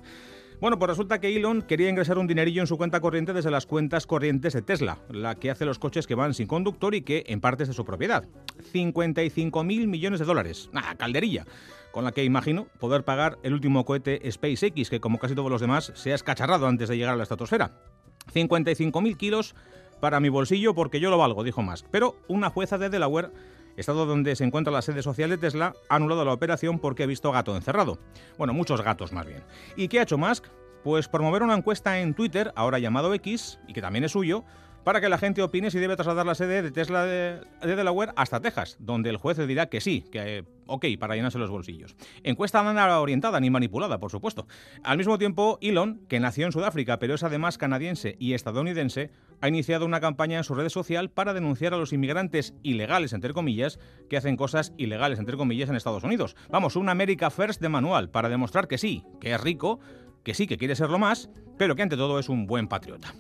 Bueno, 0.62 0.80
pues 0.80 0.90
resulta 0.90 1.20
que 1.20 1.36
Elon 1.36 1.62
quería 1.64 1.90
ingresar 1.90 2.18
un 2.18 2.28
dinerillo 2.28 2.62
en 2.62 2.68
su 2.68 2.78
cuenta 2.78 3.02
corriente 3.02 3.34
desde 3.34 3.52
las 3.52 3.66
cuentas 3.66 4.08
corrientes 4.08 4.54
de 4.54 4.62
Tesla, 4.62 5.00
la 5.10 5.36
que 5.36 5.52
hace 5.52 5.66
los 5.66 5.80
coches 5.80 6.08
que 6.08 6.16
van 6.16 6.34
sin 6.34 6.48
conductor 6.48 6.96
y 6.96 7.02
que 7.02 7.26
en 7.28 7.42
parte 7.42 7.64
es 7.64 7.70
de 7.70 7.76
su 7.76 7.84
propiedad. 7.84 8.24
55 8.72 9.64
mil 9.64 9.88
millones 9.88 10.20
de 10.20 10.26
dólares. 10.26 10.70
¡Ah, 10.74 10.96
calderilla! 10.98 11.46
Con 11.92 12.06
la 12.06 12.12
que 12.12 12.24
imagino 12.24 12.68
poder 12.80 13.04
pagar 13.04 13.38
el 13.44 13.54
último 13.54 13.86
cohete 13.86 14.20
SpaceX, 14.32 14.90
que 14.90 15.00
como 15.00 15.20
casi 15.20 15.36
todos 15.36 15.52
los 15.52 15.62
demás 15.62 15.92
se 15.96 16.12
ha 16.12 16.16
escacharrado 16.16 16.68
antes 16.68 16.90
de 16.90 16.98
llegar 16.98 17.14
a 17.14 17.18
la 17.18 17.24
estratosfera. 17.24 17.72
55.000 18.34 19.18
kilos 19.18 19.56
para 20.00 20.20
mi 20.20 20.30
bolsillo 20.30 20.74
porque 20.74 21.00
yo 21.00 21.10
lo 21.10 21.18
valgo, 21.18 21.44
dijo 21.44 21.62
Musk. 21.62 21.86
Pero 21.92 22.16
una 22.28 22.50
jueza 22.50 22.78
de 22.78 22.90
Delaware 22.90 23.30
estado 23.76 24.06
donde 24.06 24.36
se 24.36 24.44
encuentra 24.44 24.72
la 24.72 24.82
sede 24.82 25.02
social 25.02 25.30
de 25.30 25.38
Tesla, 25.38 25.74
ha 25.90 25.96
anulado 25.96 26.26
la 26.26 26.34
operación 26.34 26.80
porque 26.80 27.04
ha 27.04 27.08
visto 27.08 27.32
gato 27.32 27.56
encerrado. 27.56 28.00
Bueno, 28.38 28.54
muchos 28.54 28.82
gatos 28.82 29.12
más 29.12 29.26
bien. 29.26 29.44
¿Y 29.76 29.88
qué 29.88 30.00
ha 30.00 30.04
hecho 30.04 30.18
Musk? 30.18 30.48
Pues 30.84 31.08
promover 31.08 31.44
una 31.44 31.56
encuesta 31.56 32.00
en 32.00 32.14
Twitter, 32.14 32.52
ahora 32.56 32.80
llamado 32.80 33.14
X, 33.14 33.60
y 33.68 33.74
que 33.74 33.82
también 33.82 34.04
es 34.04 34.12
suyo, 34.12 34.44
para 34.86 35.02
que 35.02 35.10
la 35.10 35.18
gente 35.18 35.42
opine 35.42 35.72
si 35.72 35.80
debe 35.80 35.96
trasladar 35.96 36.28
la 36.28 36.36
sede 36.36 36.62
de 36.62 36.72
Tesla 36.72 37.06
de, 37.06 37.42
Delaware 37.64 38.14
hasta 38.16 38.40
Texas, 38.40 38.78
donde 38.80 39.10
el 39.10 39.18
juez 39.18 39.36
dirá 39.48 39.66
que 39.66 39.82
sí, 39.82 40.06
que 40.12 40.46
ok, 40.68 40.86
para 41.00 41.16
llenarse 41.16 41.40
los 41.40 41.50
bolsillos. 41.50 41.96
Encuesta 42.24 42.62
nada 42.62 43.02
orientada 43.02 43.40
ni 43.40 43.50
manipulada, 43.50 44.00
por 44.00 44.12
supuesto. 44.12 44.48
Al 44.84 45.00
mismo 45.00 45.18
tiempo, 45.18 45.58
Elon, 45.60 46.06
que 46.08 46.20
nació 46.20 46.46
en 46.46 46.52
Sudáfrica, 46.52 47.00
pero 47.00 47.16
es 47.16 47.24
además 47.24 47.58
canadiense 47.58 48.16
y 48.20 48.34
estadounidense, 48.34 49.10
ha 49.46 49.48
iniciado 49.48 49.86
una 49.86 50.00
campaña 50.00 50.38
en 50.40 50.44
su 50.44 50.56
red 50.56 50.70
social 50.70 51.12
para 51.12 51.36
denunciar 51.36 51.76
a 51.76 51.78
los 51.78 51.94
inmigrantes 51.94 52.56
ilegales, 52.64 53.14
entre 53.14 53.32
comillas, 53.32 53.80
que 54.10 54.18
hacen 54.18 54.38
cosas 54.38 54.74
ilegales, 54.76 55.20
entre 55.20 55.38
comillas, 55.38 55.70
en 55.70 55.76
Estados 55.76 56.04
Unidos. 56.04 56.36
Vamos, 56.50 56.76
un 56.76 56.90
America 56.90 57.30
First 57.30 57.62
de 57.62 57.70
manual, 57.70 58.10
para 58.10 58.28
demostrar 58.28 58.68
que 58.68 58.80
sí, 58.80 59.04
que 59.22 59.34
es 59.34 59.40
rico, 59.40 59.80
que 60.24 60.34
sí, 60.34 60.48
que 60.48 60.58
quiere 60.58 60.76
serlo 60.76 60.98
más, 60.98 61.30
pero 61.60 61.76
que 61.76 61.84
ante 61.84 61.96
todo 61.96 62.18
es 62.18 62.28
un 62.28 62.48
buen 62.48 62.68
patriota. 62.68 63.14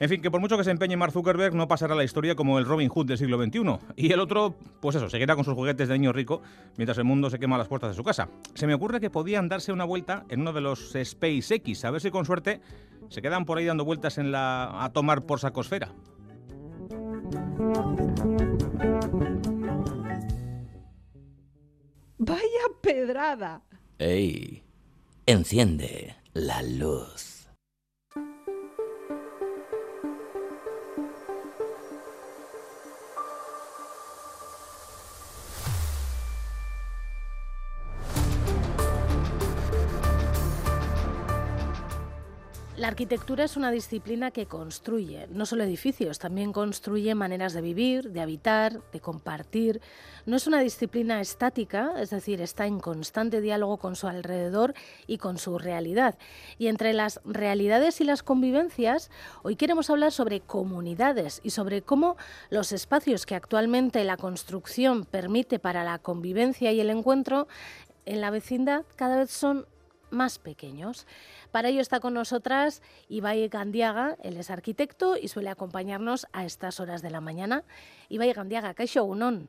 En 0.00 0.08
fin, 0.08 0.22
que 0.22 0.30
por 0.30 0.40
mucho 0.40 0.56
que 0.56 0.64
se 0.64 0.70
empeñe 0.70 0.96
Mark 0.96 1.12
Zuckerberg, 1.12 1.54
no 1.54 1.66
pasará 1.66 1.94
la 1.94 2.04
historia 2.04 2.36
como 2.36 2.58
el 2.58 2.66
Robin 2.66 2.88
Hood 2.88 3.06
del 3.06 3.18
siglo 3.18 3.42
XXI. 3.42 3.78
Y 3.96 4.12
el 4.12 4.20
otro, 4.20 4.54
pues 4.80 4.94
eso, 4.94 5.10
seguirá 5.10 5.34
con 5.34 5.44
sus 5.44 5.54
juguetes 5.54 5.88
de 5.88 5.98
niño 5.98 6.12
rico 6.12 6.40
mientras 6.76 6.98
el 6.98 7.04
mundo 7.04 7.30
se 7.30 7.38
quema 7.38 7.56
a 7.56 7.58
las 7.58 7.68
puertas 7.68 7.90
de 7.90 7.96
su 7.96 8.04
casa. 8.04 8.28
Se 8.54 8.66
me 8.66 8.74
ocurre 8.74 9.00
que 9.00 9.10
podían 9.10 9.48
darse 9.48 9.72
una 9.72 9.84
vuelta 9.84 10.24
en 10.28 10.42
uno 10.42 10.52
de 10.52 10.60
los 10.60 10.92
SpaceX, 10.92 11.84
a 11.84 11.90
ver 11.90 12.00
si 12.00 12.10
con 12.10 12.24
suerte 12.24 12.60
se 13.08 13.22
quedan 13.22 13.44
por 13.44 13.58
ahí 13.58 13.64
dando 13.64 13.84
vueltas 13.84 14.18
en 14.18 14.30
la 14.30 14.84
a 14.84 14.90
tomar 14.92 15.22
por 15.22 15.40
sacosfera. 15.40 15.92
Vaya 22.18 22.64
pedrada. 22.82 23.62
¡Ey! 23.98 24.62
Enciende 25.26 26.16
la 26.34 26.62
luz. 26.62 27.37
La 42.78 42.86
arquitectura 42.86 43.42
es 43.42 43.56
una 43.56 43.72
disciplina 43.72 44.30
que 44.30 44.46
construye, 44.46 45.26
no 45.32 45.46
solo 45.46 45.64
edificios, 45.64 46.20
también 46.20 46.52
construye 46.52 47.12
maneras 47.16 47.52
de 47.52 47.60
vivir, 47.60 48.12
de 48.12 48.20
habitar, 48.20 48.80
de 48.92 49.00
compartir. 49.00 49.80
No 50.26 50.36
es 50.36 50.46
una 50.46 50.60
disciplina 50.60 51.20
estática, 51.20 51.94
es 51.98 52.10
decir, 52.10 52.40
está 52.40 52.66
en 52.66 52.78
constante 52.78 53.40
diálogo 53.40 53.78
con 53.78 53.96
su 53.96 54.06
alrededor 54.06 54.74
y 55.08 55.18
con 55.18 55.38
su 55.38 55.58
realidad. 55.58 56.18
Y 56.56 56.68
entre 56.68 56.92
las 56.92 57.20
realidades 57.24 58.00
y 58.00 58.04
las 58.04 58.22
convivencias, 58.22 59.10
hoy 59.42 59.56
queremos 59.56 59.90
hablar 59.90 60.12
sobre 60.12 60.40
comunidades 60.40 61.40
y 61.42 61.50
sobre 61.50 61.82
cómo 61.82 62.16
los 62.48 62.70
espacios 62.70 63.26
que 63.26 63.34
actualmente 63.34 64.04
la 64.04 64.16
construcción 64.16 65.04
permite 65.04 65.58
para 65.58 65.82
la 65.82 65.98
convivencia 65.98 66.70
y 66.70 66.78
el 66.78 66.90
encuentro 66.90 67.48
en 68.06 68.20
la 68.20 68.30
vecindad 68.30 68.84
cada 68.94 69.16
vez 69.16 69.32
son 69.32 69.66
más 70.10 70.38
pequeños. 70.38 71.06
Para 71.50 71.68
ello 71.68 71.80
está 71.80 72.00
con 72.00 72.14
nosotras 72.14 72.82
Ibai 73.08 73.48
Gandiaga, 73.48 74.16
él 74.22 74.36
es 74.36 74.50
arquitecto 74.50 75.16
y 75.16 75.28
suele 75.28 75.50
acompañarnos 75.50 76.26
a 76.32 76.44
estas 76.44 76.80
horas 76.80 77.02
de 77.02 77.10
la 77.10 77.20
mañana. 77.20 77.64
Ibai 78.08 78.32
Gandiaga, 78.32 78.74
Caixo 78.74 79.04
Unón. 79.04 79.48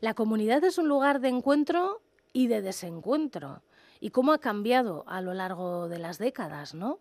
La 0.00 0.14
comunidad 0.14 0.62
es 0.64 0.78
un 0.78 0.88
lugar 0.88 1.20
de 1.20 1.28
encuentro 1.28 2.00
y 2.32 2.48
de 2.48 2.62
desencuentro. 2.62 3.62
¿Y 4.00 4.10
cómo 4.10 4.32
ha 4.32 4.38
cambiado 4.38 5.04
a 5.06 5.20
lo 5.20 5.32
largo 5.34 5.88
de 5.88 5.98
las 5.98 6.18
décadas, 6.18 6.74
no? 6.74 6.98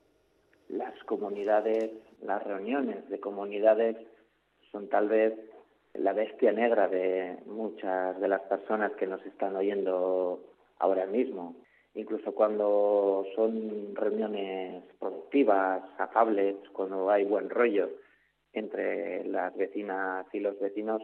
Las 0.69 0.93
comunidades, 1.05 1.91
las 2.21 2.43
reuniones 2.43 3.09
de 3.09 3.19
comunidades 3.19 3.97
son 4.71 4.87
tal 4.87 5.09
vez 5.09 5.33
la 5.93 6.13
bestia 6.13 6.51
negra 6.51 6.87
de 6.87 7.37
muchas 7.45 8.19
de 8.21 8.27
las 8.27 8.41
personas 8.41 8.91
que 8.93 9.07
nos 9.07 9.25
están 9.25 9.55
oyendo 9.55 10.39
ahora 10.81 11.05
mismo. 11.05 11.55
Incluso 11.93 12.33
cuando 12.33 13.25
son 13.35 13.95
reuniones 13.95 14.83
productivas, 14.99 15.83
afables, 15.97 16.55
cuando 16.73 17.09
hay 17.09 17.23
buen 17.25 17.49
rollo 17.49 17.89
entre 18.53 19.25
las 19.25 19.55
vecinas 19.55 20.25
y 20.33 20.39
los 20.39 20.59
vecinos, 20.59 21.01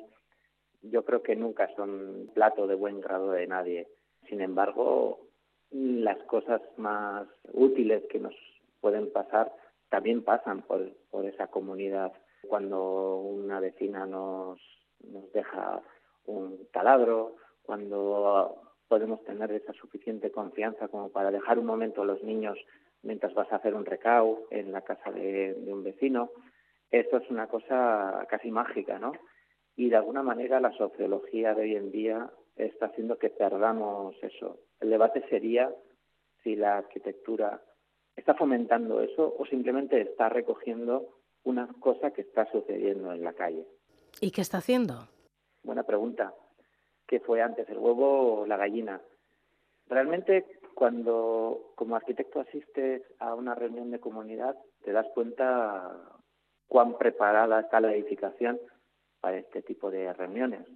yo 0.82 1.04
creo 1.04 1.22
que 1.22 1.36
nunca 1.36 1.70
son 1.76 2.30
plato 2.34 2.68
de 2.68 2.76
buen 2.76 3.02
grado 3.02 3.32
de 3.32 3.48
nadie. 3.48 3.88
Sin 4.30 4.42
embargo, 4.42 5.20
las 5.72 6.18
cosas 6.24 6.62
más 6.78 7.28
útiles 7.54 8.04
que 8.10 8.20
nos 8.20 8.36
pueden 8.80 9.12
pasar 9.12 9.54
también 9.90 10.24
pasan 10.24 10.62
por, 10.62 10.90
por 11.12 11.26
esa 11.26 11.48
comunidad. 11.48 12.14
Cuando 12.48 13.18
una 13.18 13.60
vecina 13.60 14.06
nos, 14.06 14.60
nos 15.04 15.32
deja 15.34 15.82
un 16.26 16.68
taladro, 16.72 17.36
cuando 17.64 18.67
podemos 18.88 19.24
tener 19.24 19.52
esa 19.52 19.74
suficiente 19.74 20.32
confianza 20.32 20.88
como 20.88 21.10
para 21.10 21.32
dejar 21.32 21.60
un 21.60 21.66
momento 21.66 22.02
a 22.02 22.06
los 22.06 22.24
niños 22.24 22.58
mientras 23.04 23.34
vas 23.34 23.52
a 23.52 23.58
hacer 23.58 23.76
un 23.76 23.86
recao 23.86 24.48
en 24.50 24.72
la 24.72 24.82
casa 24.82 25.12
de, 25.12 25.54
de 25.54 25.74
un 25.74 25.84
vecino, 25.84 26.32
eso 26.92 27.18
es 27.18 27.30
una 27.30 27.48
cosa 27.48 28.26
casi 28.30 28.50
mágica, 28.50 28.98
¿no? 29.00 29.14
Y 29.76 29.90
de 29.90 29.98
alguna 29.98 30.24
manera 30.24 30.60
la 30.60 30.72
sociología 30.72 31.54
de 31.54 31.62
hoy 31.64 31.76
en 31.76 31.92
día 31.92 32.32
está 32.56 32.88
haciendo 32.88 33.18
que 33.18 33.30
perdamos 33.30 34.16
eso. 34.22 34.60
El 34.80 34.90
debate 34.90 35.24
sería 35.30 35.72
si 36.44 36.56
la 36.56 36.78
arquitectura 36.78 37.62
está 38.16 38.34
fomentando 38.34 39.02
eso 39.02 39.36
o 39.38 39.46
simplemente 39.46 40.02
está 40.02 40.30
recogiendo 40.30 41.20
una 41.44 41.68
cosa 41.80 42.12
que 42.12 42.22
está 42.22 42.50
sucediendo 42.52 43.14
en 43.14 43.24
la 43.24 43.34
calle. 43.34 43.66
¿Y 44.20 44.32
qué 44.32 44.42
está 44.42 44.58
haciendo? 44.58 45.08
Buena 45.64 45.84
pregunta. 45.84 46.34
¿Qué 47.08 47.22
fue 47.22 47.42
antes, 47.42 47.70
el 47.70 47.78
huevo 47.78 48.42
o 48.42 48.46
la 48.46 48.58
gallina? 48.58 49.02
Realmente, 49.88 50.46
cuando 50.76 51.72
como 51.76 51.96
arquitecto 51.96 52.42
asistes 52.42 53.02
a 53.20 53.34
una 53.34 53.56
reunión 53.56 53.92
de 53.92 54.02
comunidad, 54.02 54.58
te 54.84 54.92
das 54.92 55.08
cuenta 55.14 55.96
cuán 56.68 56.98
preparada 56.98 57.62
está 57.62 57.80
la 57.80 57.94
edificación 57.94 58.60
para 59.22 59.38
este 59.38 59.62
tipo 59.62 59.90
de 59.90 60.12
reuniones, 60.12 60.68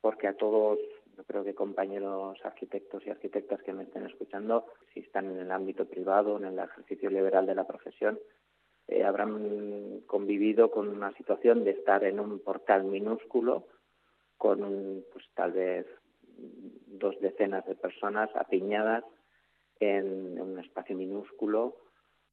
porque 0.00 0.28
a 0.28 0.36
todos, 0.36 0.78
yo 1.16 1.24
creo 1.24 1.42
que 1.42 1.54
compañeros 1.54 2.38
arquitectos 2.44 3.04
y 3.04 3.10
arquitectas 3.10 3.60
que 3.62 3.72
me 3.72 3.82
estén 3.82 4.06
escuchando, 4.06 4.66
si 4.92 5.00
están 5.00 5.26
en 5.26 5.40
el 5.40 5.50
ámbito 5.50 5.86
privado, 5.86 6.36
en 6.36 6.44
el 6.44 6.58
ejercicio 6.60 7.10
liberal 7.10 7.46
de 7.46 7.56
la 7.56 7.66
profesión, 7.66 8.20
eh, 8.86 9.02
habrán 9.02 10.02
convivido 10.06 10.70
con 10.70 10.88
una 10.88 11.12
situación 11.14 11.64
de 11.64 11.72
estar 11.72 12.04
en 12.04 12.20
un 12.20 12.38
portal 12.38 12.84
minúsculo 12.84 13.66
con 14.36 15.04
pues 15.12 15.24
tal 15.34 15.52
vez 15.52 15.86
dos 16.36 17.18
decenas 17.20 17.64
de 17.66 17.74
personas 17.74 18.30
apiñadas 18.34 19.04
en 19.80 20.40
un 20.40 20.58
espacio 20.58 20.96
minúsculo 20.96 21.76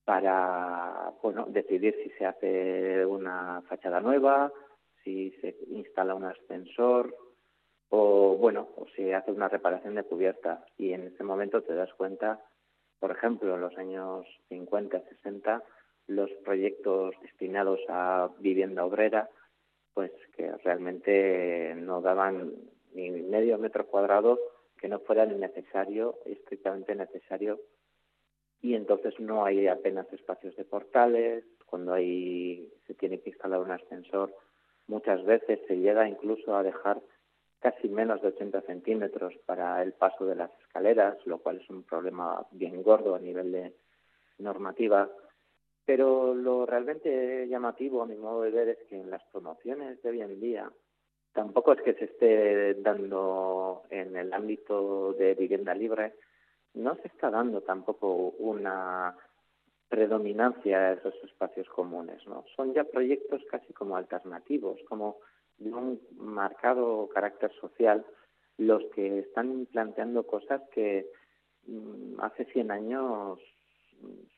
para 0.06 1.14
bueno 1.22 1.46
decidir 1.48 1.96
si 2.04 2.10
se 2.12 2.26
hace 2.26 3.06
una 3.06 3.62
fachada 3.68 4.00
nueva, 4.00 4.52
si 5.04 5.32
se 5.42 5.56
instala 5.70 6.16
un 6.16 6.26
ascensor 6.26 7.16
o 7.90 8.38
bueno, 8.38 8.70
o 8.78 8.88
si 8.96 9.12
hace 9.12 9.32
una 9.32 9.50
reparación 9.50 9.96
de 9.96 10.04
cubierta. 10.04 10.66
Y 10.78 10.94
en 10.94 11.08
ese 11.08 11.24
momento 11.24 11.62
te 11.62 11.76
das 11.76 11.94
cuenta, 11.94 12.40
por 13.00 13.12
ejemplo, 13.12 13.54
en 13.56 13.62
los 13.62 13.78
años 13.78 14.26
50, 14.48 15.02
60, 15.02 15.62
los 16.08 16.32
proyectos 16.44 17.14
destinados 17.22 17.80
a 17.90 18.30
vivienda 18.40 18.86
obrera, 18.86 19.30
pues 19.94 20.12
que 20.36 20.52
realmente 20.64 21.76
no 21.76 22.02
daban 22.02 22.54
ni 22.94 23.10
medio 23.10 23.58
metro 23.58 23.86
cuadrado 23.88 24.40
que 24.80 24.88
no 24.88 25.00
fuera 25.00 25.26
necesario, 25.26 26.18
estrictamente 26.26 26.96
necesario, 26.96 27.60
y 28.62 28.74
entonces 28.76 29.20
no 29.20 29.46
hay 29.46 29.68
apenas 29.68 30.12
espacios 30.12 30.56
de 30.56 30.66
portales, 30.66 31.44
cuando 31.66 31.94
hay 31.94 32.70
se 32.88 32.96
tiene 32.96 33.20
que 33.20 33.30
instalar 33.30 33.60
un 33.60 33.72
ascensor 33.72 34.34
Muchas 34.92 35.24
veces 35.24 35.60
se 35.70 35.78
llega 35.78 36.10
incluso 36.10 36.54
a 36.54 36.64
dejar 36.64 37.02
casi 37.62 37.88
menos 37.88 38.22
de 38.22 38.28
80 38.28 38.62
centímetros 38.64 39.34
para 39.46 39.82
el 39.84 39.94
paso 39.94 40.26
de 40.26 40.36
las 40.36 40.52
escaleras, 40.60 41.18
lo 41.26 41.38
cual 41.38 41.62
es 41.62 41.70
un 41.70 41.84
problema 41.84 42.46
bien 42.52 42.84
gordo 42.84 43.16
a 43.16 43.20
nivel 43.20 43.54
de 43.54 43.74
normativa. 44.40 45.10
Pero 45.86 46.34
lo 46.34 46.66
realmente 46.66 47.48
llamativo, 47.48 48.02
a 48.02 48.06
mi 48.06 48.16
modo 48.16 48.44
de 48.44 48.52
ver, 48.52 48.70
es 48.70 48.78
que 48.88 49.00
en 49.00 49.10
las 49.10 49.24
promociones 49.26 50.02
de 50.02 50.10
hoy 50.10 50.22
en 50.22 50.40
día 50.40 50.72
tampoco 51.34 51.74
es 51.74 51.82
que 51.82 51.94
se 51.94 52.06
esté 52.06 52.74
dando 52.76 53.84
en 53.90 54.16
el 54.16 54.34
ámbito 54.34 55.14
de 55.14 55.34
vivienda 55.34 55.74
libre, 55.74 56.14
no 56.74 56.96
se 56.96 57.08
está 57.08 57.30
dando 57.30 57.62
tampoco 57.62 58.34
una 58.40 59.16
predominancia 59.90 60.80
de 60.80 60.94
esos 60.96 61.14
espacios 61.24 61.68
comunes, 61.70 62.26
¿no? 62.26 62.46
Son 62.56 62.74
ya 62.74 62.86
proyectos 62.86 63.42
casi 63.50 63.74
como 63.74 63.98
alternativos, 63.98 64.80
como 64.88 65.18
de 65.58 65.74
un 65.74 66.02
marcado 66.18 67.10
carácter 67.10 67.52
social, 67.60 68.06
los 68.58 68.84
que 68.96 69.20
están 69.20 69.68
planteando 69.72 70.26
cosas 70.26 70.62
que 70.74 71.08
mm, 71.68 72.22
hace 72.22 72.46
100 72.46 72.72
años 72.72 73.40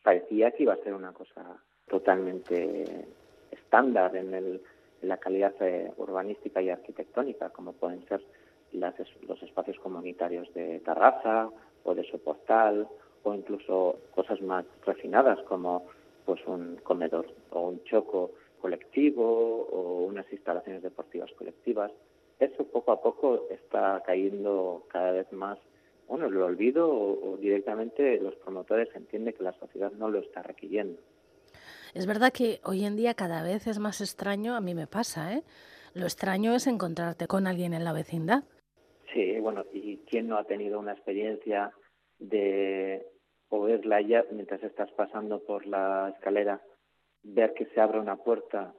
parecía 0.04 0.52
que 0.52 0.63
iba 0.63 0.73
a 0.73 0.84
ser 0.84 0.93
una 0.93 1.13
cosa 1.13 1.58
totalmente 1.88 3.08
estándar 3.52 4.15
en, 4.15 4.34
el, 4.34 4.62
la 5.02 5.17
calidad 5.17 5.54
eh, 5.62 5.91
urbanística 5.97 6.62
y 6.62 6.69
arquitectónica, 6.69 7.49
como 7.49 7.73
pueden 7.73 8.06
ser 8.08 8.23
las, 8.71 8.95
los 9.28 9.41
espacios 9.43 9.78
comunitarios 9.80 10.52
de 10.54 10.80
terraza 10.80 11.49
o 11.84 11.93
de 11.93 12.04
soportal 12.10 12.88
o 13.23 13.34
incluso 13.34 13.99
cosas 14.13 14.41
más 14.41 14.65
refinadas 14.86 15.39
como 15.43 15.86
pues 16.26 16.41
un 16.47 16.78
comedor 16.84 17.28
o 17.52 17.69
un 17.69 17.84
choco 17.84 18.32
colectivo 18.62 19.67
o 19.71 20.06
unas 20.06 20.32
instalaciones 20.32 20.82
deportivas 20.82 21.32
colectivas. 21.34 21.91
Eso 22.39 22.63
poco 22.65 22.91
a 22.91 23.02
poco 23.02 23.47
está 23.49 24.02
cayendo 24.06 24.84
cada 24.88 25.12
vez 25.12 25.32
más, 25.34 25.60
bueno, 26.08 26.30
lo 26.30 26.46
olvido 26.46 26.89
o, 26.89 27.38
directamente 27.38 28.20
los 28.20 28.36
promotores 28.36 28.89
entienden 28.96 29.34
que 29.34 29.44
la 29.44 29.54
sociedad 29.54 29.92
no 29.92 30.10
lo 30.10 30.20
está 30.20 30.42
requiriendo. 30.42 31.02
Es 31.94 32.08
verdad 32.08 32.32
que 32.34 32.60
hoy 32.63 32.86
en 32.86 32.96
día 32.96 33.13
cada 33.13 33.44
vez 33.44 33.68
es 33.68 33.80
más 33.80 34.02
extraño, 34.02 34.56
a 34.56 34.62
mí 34.62 34.74
me 34.74 34.88
pasa, 34.88 35.34
¿eh? 35.34 35.44
Lo 35.94 36.06
extraño 36.06 36.56
es 36.56 36.66
encontrarte 36.66 37.28
con 37.28 37.46
alguien 37.46 37.74
en 37.74 37.84
la 37.84 37.94
vecindad. 37.94 38.44
Sí, 39.13 39.39
bueno, 39.39 39.63
¿y 39.72 39.98
quién 40.10 40.28
no 40.28 40.38
ha 40.38 40.44
tenido 40.44 40.80
una 40.80 40.94
experiencia 40.94 41.72
de 42.18 43.06
o 43.50 43.62
verla 43.62 44.02
ya 44.02 44.26
mientras 44.32 44.63
estás 44.63 44.92
pasando 44.94 45.44
por 45.44 45.68
la 45.68 46.10
escalera, 46.16 46.60
ver 47.22 47.54
que 47.54 47.66
se 47.68 47.80
abre 47.80 48.00
una 48.00 48.16
puerta 48.16 48.74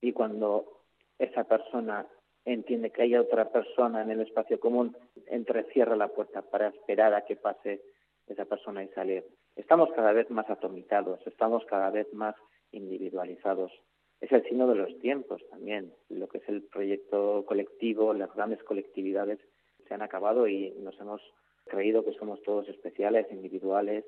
y 0.00 0.12
cuando 0.12 0.82
esa 1.18 1.42
persona 1.42 2.06
entiende 2.44 2.90
que 2.90 3.02
hay 3.02 3.16
otra 3.16 3.50
persona 3.50 4.02
en 4.02 4.10
el 4.10 4.20
espacio 4.20 4.60
común, 4.60 4.96
entrecierra 5.26 5.96
la 5.96 6.08
puerta 6.08 6.42
para 6.42 6.68
esperar 6.68 7.14
a 7.14 7.24
que 7.24 7.36
pase 7.36 7.80
esa 8.26 8.44
persona 8.44 8.82
y 8.82 8.88
salir. 8.88 9.24
Estamos 9.56 9.90
cada 9.94 10.12
vez 10.12 10.30
más 10.30 10.48
atomizados, 10.50 11.20
estamos 11.26 11.64
cada 11.66 11.90
vez 11.90 12.12
más 12.12 12.34
individualizados. 12.72 13.72
Es 14.20 14.32
el 14.32 14.42
signo 14.44 14.66
de 14.68 14.76
los 14.76 14.98
tiempos 15.00 15.42
también. 15.50 15.92
Lo 16.08 16.28
que 16.28 16.38
es 16.38 16.48
el 16.48 16.62
proyecto 16.62 17.44
colectivo, 17.46 18.14
las 18.14 18.34
grandes 18.34 18.62
colectividades 18.62 19.38
se 19.86 19.94
han 19.94 20.02
acabado 20.02 20.48
y 20.48 20.70
nos 20.80 20.98
hemos 21.00 21.20
creído 21.66 22.04
que 22.04 22.12
somos 22.12 22.42
todos 22.42 22.68
especiales, 22.68 23.26
individuales, 23.30 24.04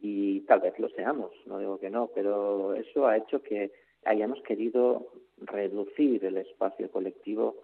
y 0.00 0.40
tal 0.42 0.60
vez 0.60 0.78
lo 0.78 0.88
seamos, 0.90 1.32
no 1.46 1.58
digo 1.58 1.78
que 1.78 1.90
no, 1.90 2.10
pero 2.14 2.74
eso 2.74 3.06
ha 3.06 3.16
hecho 3.16 3.40
que 3.42 3.72
hayamos 4.04 4.40
querido 4.42 5.12
reducir 5.38 6.24
el 6.24 6.38
espacio 6.38 6.90
colectivo 6.90 7.56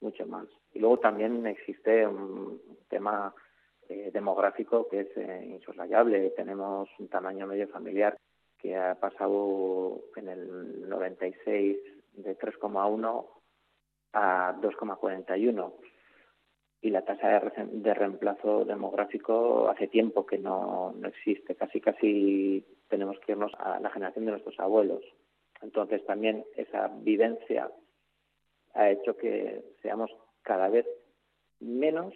mucho 0.00 0.26
más. 0.26 0.46
Y 0.72 0.78
luego 0.78 0.98
también 0.98 1.46
existe 1.46 2.06
un 2.06 2.60
tema 2.88 3.34
eh, 3.88 4.10
demográfico 4.12 4.88
que 4.88 5.00
es 5.00 5.16
eh, 5.16 5.46
insoslayable. 5.50 6.30
Tenemos 6.30 6.88
un 6.98 7.08
tamaño 7.08 7.46
medio 7.46 7.68
familiar 7.68 8.16
que 8.58 8.76
ha 8.76 8.94
pasado 8.94 10.04
en 10.16 10.28
el 10.28 10.88
96 10.88 11.76
de 12.14 12.38
3,1 12.38 13.26
a 14.14 14.56
2,41 14.60 15.72
y 16.80 16.90
la 16.90 17.02
tasa 17.02 17.40
de, 17.60 17.94
reemplazo 17.94 18.64
demográfico 18.64 19.70
hace 19.70 19.88
tiempo 19.88 20.26
que 20.26 20.38
no, 20.38 20.94
no 20.96 21.08
existe. 21.08 21.54
Casi, 21.54 21.80
casi 21.80 22.64
tenemos 22.88 23.18
que 23.20 23.32
irnos 23.32 23.52
a 23.58 23.80
la 23.80 23.90
generación 23.90 24.26
de 24.26 24.32
nuestros 24.32 24.58
abuelos. 24.60 25.02
Entonces 25.64 26.04
también 26.04 26.44
esa 26.56 26.88
vivencia 26.88 27.70
ha 28.74 28.90
hecho 28.90 29.16
que 29.16 29.64
seamos 29.80 30.10
cada 30.42 30.68
vez 30.68 30.86
menos 31.58 32.12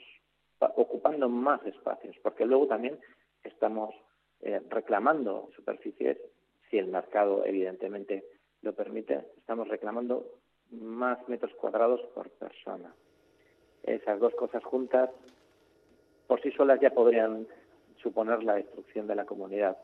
ocupando 0.60 1.30
más 1.30 1.64
espacios, 1.64 2.14
porque 2.22 2.44
luego 2.44 2.66
también 2.66 2.98
estamos 3.42 3.94
eh, 4.42 4.60
reclamando 4.68 5.48
superficies, 5.56 6.18
si 6.68 6.76
el 6.76 6.88
mercado 6.88 7.44
evidentemente 7.46 8.22
lo 8.60 8.74
permite, 8.74 9.24
estamos 9.38 9.66
reclamando 9.68 10.26
más 10.70 11.26
metros 11.26 11.54
cuadrados 11.54 12.02
por 12.14 12.28
persona. 12.32 12.94
Esas 13.82 14.20
dos 14.20 14.34
cosas 14.34 14.62
juntas 14.62 15.08
por 16.26 16.42
sí 16.42 16.50
solas 16.50 16.80
ya 16.80 16.90
podrían 16.90 17.46
suponer 18.02 18.42
la 18.42 18.56
destrucción 18.56 19.06
de 19.06 19.14
la 19.14 19.24
comunidad. 19.24 19.78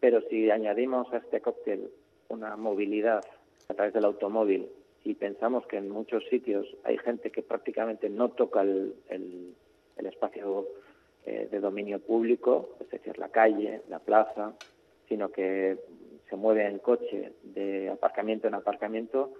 Pero 0.00 0.22
si 0.30 0.50
añadimos 0.50 1.12
a 1.12 1.18
este 1.18 1.42
cóctel 1.42 1.90
una 2.28 2.56
movilidad 2.56 3.24
a 3.68 3.74
través 3.74 3.94
del 3.94 4.04
automóvil 4.04 4.68
y 5.04 5.14
pensamos 5.14 5.66
que 5.66 5.76
en 5.76 5.90
muchos 5.90 6.24
sitios 6.28 6.66
hay 6.82 6.96
gente 6.98 7.30
que 7.30 7.42
prácticamente 7.42 8.08
no 8.08 8.30
toca 8.30 8.62
el, 8.62 8.94
espacio 9.98 10.66
eh, 11.24 11.48
de 11.50 11.60
dominio 11.60 11.98
público, 11.98 12.70
es 12.80 12.90
decir, 12.90 13.18
la 13.18 13.28
calle, 13.28 13.82
la 13.88 13.98
plaza, 13.98 14.54
sino 15.08 15.30
que 15.30 15.78
se 16.28 16.36
mueve 16.36 16.66
en 16.66 16.78
coche 16.78 17.32
de 17.42 17.90
aparcamiento 17.90 18.48
en 18.48 18.54
aparcamiento, 18.54 19.32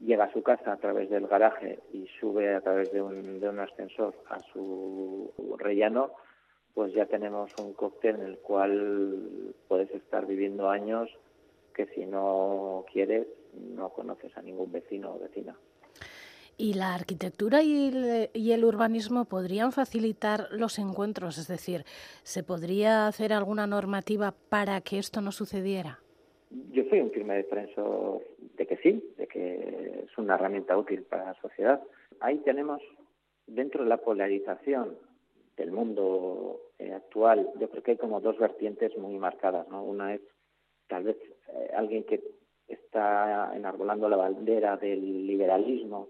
llega 0.00 0.24
a 0.24 0.32
su 0.32 0.42
casa 0.42 0.72
a 0.72 0.76
través 0.76 1.10
del 1.10 1.26
garaje 1.26 1.80
y 1.92 2.06
sube 2.20 2.54
a 2.54 2.60
través 2.60 2.92
de 2.92 3.02
un, 3.02 3.40
de 3.40 3.48
un 3.48 3.58
ascensor 3.58 4.14
a 4.28 4.40
su 4.52 5.32
rellano, 5.58 6.12
pues 6.74 6.92
ya 6.92 7.06
tenemos 7.06 7.50
un 7.60 7.72
cóctel 7.72 8.16
en 8.16 8.22
el 8.22 8.38
cual 8.38 9.54
puedes 9.66 9.90
estar 9.90 10.26
viviendo 10.26 10.68
años 10.68 11.10
que 11.78 11.86
si 11.94 12.04
no 12.04 12.84
quieres 12.92 13.28
no 13.54 13.90
conoces 13.90 14.36
a 14.36 14.42
ningún 14.42 14.72
vecino 14.72 15.14
o 15.14 15.18
vecina. 15.20 15.56
¿Y 16.56 16.74
la 16.74 16.92
arquitectura 16.92 17.62
y 17.62 17.86
el, 17.86 18.30
y 18.34 18.50
el, 18.50 18.64
urbanismo 18.64 19.26
podrían 19.26 19.70
facilitar 19.70 20.48
los 20.50 20.80
encuentros? 20.80 21.38
Es 21.38 21.46
decir, 21.46 21.84
¿se 22.24 22.42
podría 22.42 23.06
hacer 23.06 23.32
alguna 23.32 23.68
normativa 23.68 24.34
para 24.48 24.80
que 24.80 24.98
esto 24.98 25.20
no 25.20 25.30
sucediera? 25.30 26.00
Yo 26.72 26.82
soy 26.90 26.98
un 26.98 27.12
firme 27.12 27.36
defensor 27.36 28.24
de 28.56 28.66
que 28.66 28.76
sí, 28.78 29.14
de 29.16 29.28
que 29.28 30.02
es 30.04 30.18
una 30.18 30.34
herramienta 30.34 30.76
útil 30.76 31.04
para 31.04 31.26
la 31.26 31.34
sociedad. 31.40 31.80
Ahí 32.18 32.38
tenemos, 32.38 32.82
dentro 33.46 33.84
de 33.84 33.88
la 33.88 33.98
polarización 33.98 34.96
del 35.56 35.70
mundo 35.70 36.60
eh, 36.80 36.92
actual, 36.92 37.48
yo 37.60 37.70
creo 37.70 37.82
que 37.84 37.92
hay 37.92 37.96
como 37.98 38.20
dos 38.20 38.36
vertientes 38.36 38.98
muy 38.98 39.16
marcadas. 39.16 39.68
¿no? 39.68 39.84
Una 39.84 40.14
es 40.14 40.22
tal 40.88 41.04
vez 41.04 41.16
eh, 41.54 41.70
alguien 41.76 42.04
que 42.04 42.22
está 42.66 43.52
enarbolando 43.54 44.08
la 44.08 44.16
bandera 44.16 44.76
del 44.76 45.26
liberalismo 45.26 46.08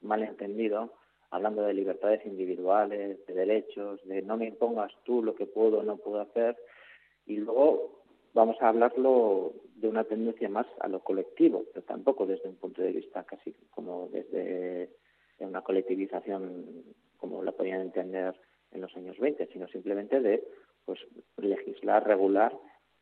mal 0.00 0.22
entendido, 0.22 0.92
hablando 1.30 1.62
de 1.62 1.74
libertades 1.74 2.24
individuales, 2.24 3.24
de 3.26 3.34
derechos, 3.34 4.00
de 4.04 4.22
no 4.22 4.36
me 4.36 4.46
impongas 4.46 4.92
tú 5.04 5.22
lo 5.22 5.34
que 5.34 5.46
puedo 5.46 5.80
o 5.80 5.82
no 5.82 5.96
puedo 5.96 6.20
hacer, 6.20 6.56
y 7.26 7.36
luego 7.36 8.02
vamos 8.32 8.56
a 8.60 8.68
hablarlo 8.68 9.52
de 9.76 9.88
una 9.88 10.04
tendencia 10.04 10.48
más 10.48 10.66
a 10.80 10.88
lo 10.88 11.00
colectivo, 11.00 11.64
pero 11.72 11.84
tampoco 11.84 12.26
desde 12.26 12.48
un 12.48 12.56
punto 12.56 12.82
de 12.82 12.92
vista 12.92 13.24
casi 13.24 13.52
como 13.70 14.08
desde 14.12 14.90
una 15.40 15.62
colectivización 15.62 16.84
como 17.16 17.42
la 17.42 17.52
podían 17.52 17.80
entender 17.80 18.34
en 18.72 18.80
los 18.80 18.94
años 18.96 19.18
20, 19.18 19.48
sino 19.52 19.68
simplemente 19.68 20.20
de 20.20 20.44
pues 20.84 21.00
legislar, 21.36 22.06
regular 22.06 22.56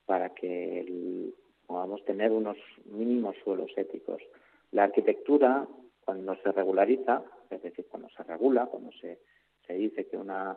para 0.07 0.31
que 0.31 1.33
podamos 1.66 2.05
tener 2.05 2.31
unos 2.31 2.57
mínimos 2.85 3.37
suelos 3.42 3.71
éticos. 3.77 4.23
La 4.71 4.85
arquitectura, 4.85 5.66
cuando 6.05 6.37
se 6.37 6.53
regulariza, 6.53 7.23
es 7.51 7.62
decir, 7.62 7.87
cuando 7.90 8.09
se 8.11 8.23
regula, 8.23 8.66
cuando 8.66 8.92
se, 8.92 9.19
se 9.66 9.75
dice 9.75 10.07
que, 10.07 10.16
una, 10.16 10.57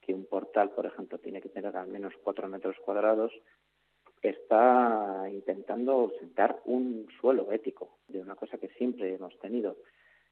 que 0.00 0.14
un 0.14 0.24
portal, 0.24 0.70
por 0.70 0.86
ejemplo, 0.86 1.18
tiene 1.18 1.40
que 1.40 1.50
tener 1.50 1.76
al 1.76 1.88
menos 1.88 2.14
cuatro 2.22 2.48
metros 2.48 2.76
cuadrados, 2.84 3.32
está 4.22 5.28
intentando 5.30 6.12
sentar 6.18 6.60
un 6.64 7.06
suelo 7.20 7.52
ético 7.52 7.98
de 8.08 8.20
una 8.20 8.34
cosa 8.34 8.58
que 8.58 8.68
siempre 8.70 9.14
hemos 9.14 9.38
tenido. 9.38 9.76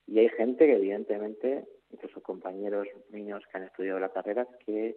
Y 0.07 0.19
hay 0.19 0.29
gente 0.31 0.67
que, 0.67 0.77
evidentemente, 0.77 1.67
incluso 1.91 2.23
compañeros 2.23 2.89
niños 3.11 3.45
que 3.51 3.59
han 3.59 3.65
estudiado 3.65 4.01
la 4.01 4.13
carrera, 4.13 4.47
que 4.67 4.97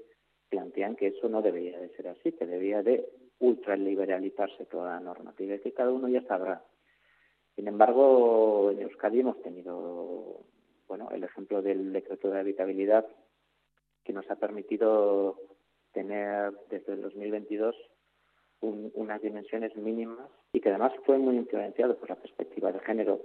plantean 0.50 0.96
que 0.96 1.08
eso 1.08 1.30
no 1.30 1.42
debería 1.42 1.80
de 1.80 1.90
ser 1.90 2.08
así, 2.08 2.32
que 2.32 2.46
debía 2.46 2.82
de 2.82 3.08
ultraliberalizarse 3.40 4.66
toda 4.66 4.94
la 4.94 5.00
normativa 5.00 5.56
y 5.56 5.60
que 5.60 5.74
cada 5.74 5.92
uno 5.92 6.08
ya 6.08 6.24
sabrá. 6.24 6.64
Sin 7.56 7.68
embargo, 7.68 8.72
en 8.72 8.82
Euskadi 8.82 9.20
hemos 9.20 9.42
tenido 9.42 10.42
bueno, 10.88 11.10
el 11.12 11.24
ejemplo 11.24 11.62
del 11.62 11.92
decreto 11.92 12.30
de 12.30 12.40
habitabilidad 12.40 13.06
que 14.04 14.14
nos 14.14 14.30
ha 14.32 14.36
permitido 14.36 15.38
tener 15.92 16.54
desde 16.70 16.94
el 16.94 17.02
2022 17.02 17.76
unas 18.62 19.22
dimensiones 19.22 19.76
mínimas 19.76 20.30
y 20.52 20.62
que 20.62 20.70
además 20.70 20.94
fue 21.06 21.18
muy 21.18 21.36
influenciado 21.36 21.98
por 21.98 22.10
la 22.10 22.16
perspectiva 22.16 22.72
de 22.72 22.80
género 22.80 23.22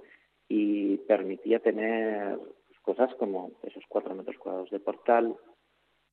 y 0.49 0.99
permitía 0.99 1.61
tener 1.61 2.39
cosas 2.83 3.15
como 3.15 3.53
esos 3.63 3.85
cuatro 3.89 4.15
metros 4.15 4.37
cuadrados 4.39 4.71
de 4.71 4.81
portal, 4.81 5.37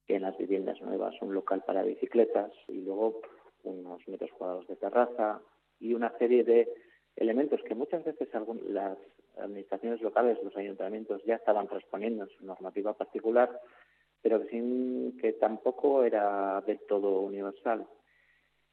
en 0.08 0.24
las 0.24 0.38
viviendas 0.38 0.82
nuevas 0.82 1.14
un 1.22 1.34
local 1.34 1.64
para 1.66 1.84
bicicletas 1.84 2.52
y 2.68 2.82
luego 2.82 3.22
unos 3.64 4.08
metros 4.08 4.32
cuadrados 4.32 4.68
de 4.68 4.76
terraza 4.76 5.42
y 5.80 5.94
una 5.94 6.16
serie 6.18 6.44
de 6.44 6.68
elementos 7.16 7.62
que 7.64 7.76
muchas 7.76 8.04
veces 8.04 8.30
las 8.70 8.98
administraciones 9.38 10.02
locales, 10.02 10.38
los 10.44 10.56
ayuntamientos 10.56 11.24
ya 11.26 11.36
estaban 11.36 11.68
transponiendo 11.68 12.24
en 12.24 12.30
su 12.30 12.46
normativa 12.46 12.94
particular, 12.94 13.60
pero 14.22 14.44
sin 14.48 15.18
que 15.18 15.34
tampoco 15.34 16.04
era 16.04 16.62
del 16.62 16.80
todo 16.88 17.22
universal. 17.22 17.86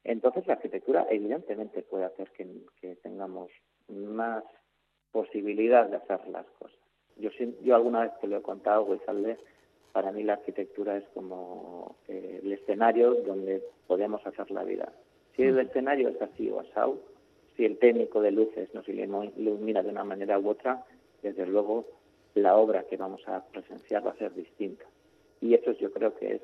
Entonces 0.03 0.47
la 0.47 0.53
arquitectura 0.53 1.07
evidentemente 1.09 1.83
puede 1.83 2.05
hacer 2.05 2.31
que, 2.31 2.95
tengamos 3.03 3.51
más 3.89 4.43
posibilidad 5.11 5.87
de 5.87 5.97
hacer 5.97 6.27
las 6.29 6.45
cosas. 6.59 6.77
Yo, 7.17 7.29
yo 7.61 7.75
alguna 7.75 8.01
vez 8.01 8.11
te 8.19 8.27
lo 8.27 8.37
he 8.37 8.41
contado, 8.41 8.85
Guizalde, 8.85 9.37
para 9.91 10.11
mí 10.11 10.23
la 10.23 10.33
arquitectura 10.33 10.97
es 10.97 11.03
como 11.13 11.95
eh, 12.07 12.41
el 12.43 12.53
escenario 12.53 13.15
donde 13.25 13.63
podemos 13.87 14.25
hacer 14.25 14.51
la 14.51 14.63
vida. 14.63 14.91
Si 15.35 15.43
el 15.43 15.59
escenario 15.59 16.09
es 16.09 16.21
así 16.21 16.49
o 16.49 16.59
asado, 16.59 16.99
si 17.55 17.65
el 17.65 17.77
técnico 17.77 18.21
de 18.21 18.31
luces 18.31 18.73
nos 18.73 18.87
ilumina 18.87 19.81
de 19.81 19.89
una 19.89 20.03
manera 20.03 20.39
u 20.39 20.49
otra, 20.49 20.85
desde 21.21 21.45
luego 21.45 21.85
la 22.35 22.55
obra 22.55 22.83
que 22.83 22.97
vamos 22.97 23.21
a 23.27 23.43
presenciar 23.45 24.05
va 24.05 24.11
a 24.11 24.17
ser 24.17 24.33
distinta. 24.33 24.85
Y 25.41 25.53
eso 25.53 25.71
yo 25.73 25.91
creo 25.91 26.15
que 26.15 26.35
es 26.35 26.41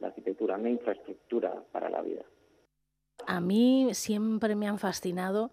la 0.00 0.08
arquitectura, 0.08 0.56
una 0.56 0.70
infraestructura 0.70 1.62
para 1.72 1.90
la 1.90 2.02
vida. 2.02 2.22
A 3.26 3.40
mí 3.40 3.88
siempre 3.92 4.54
me 4.56 4.66
han 4.68 4.78
fascinado 4.78 5.50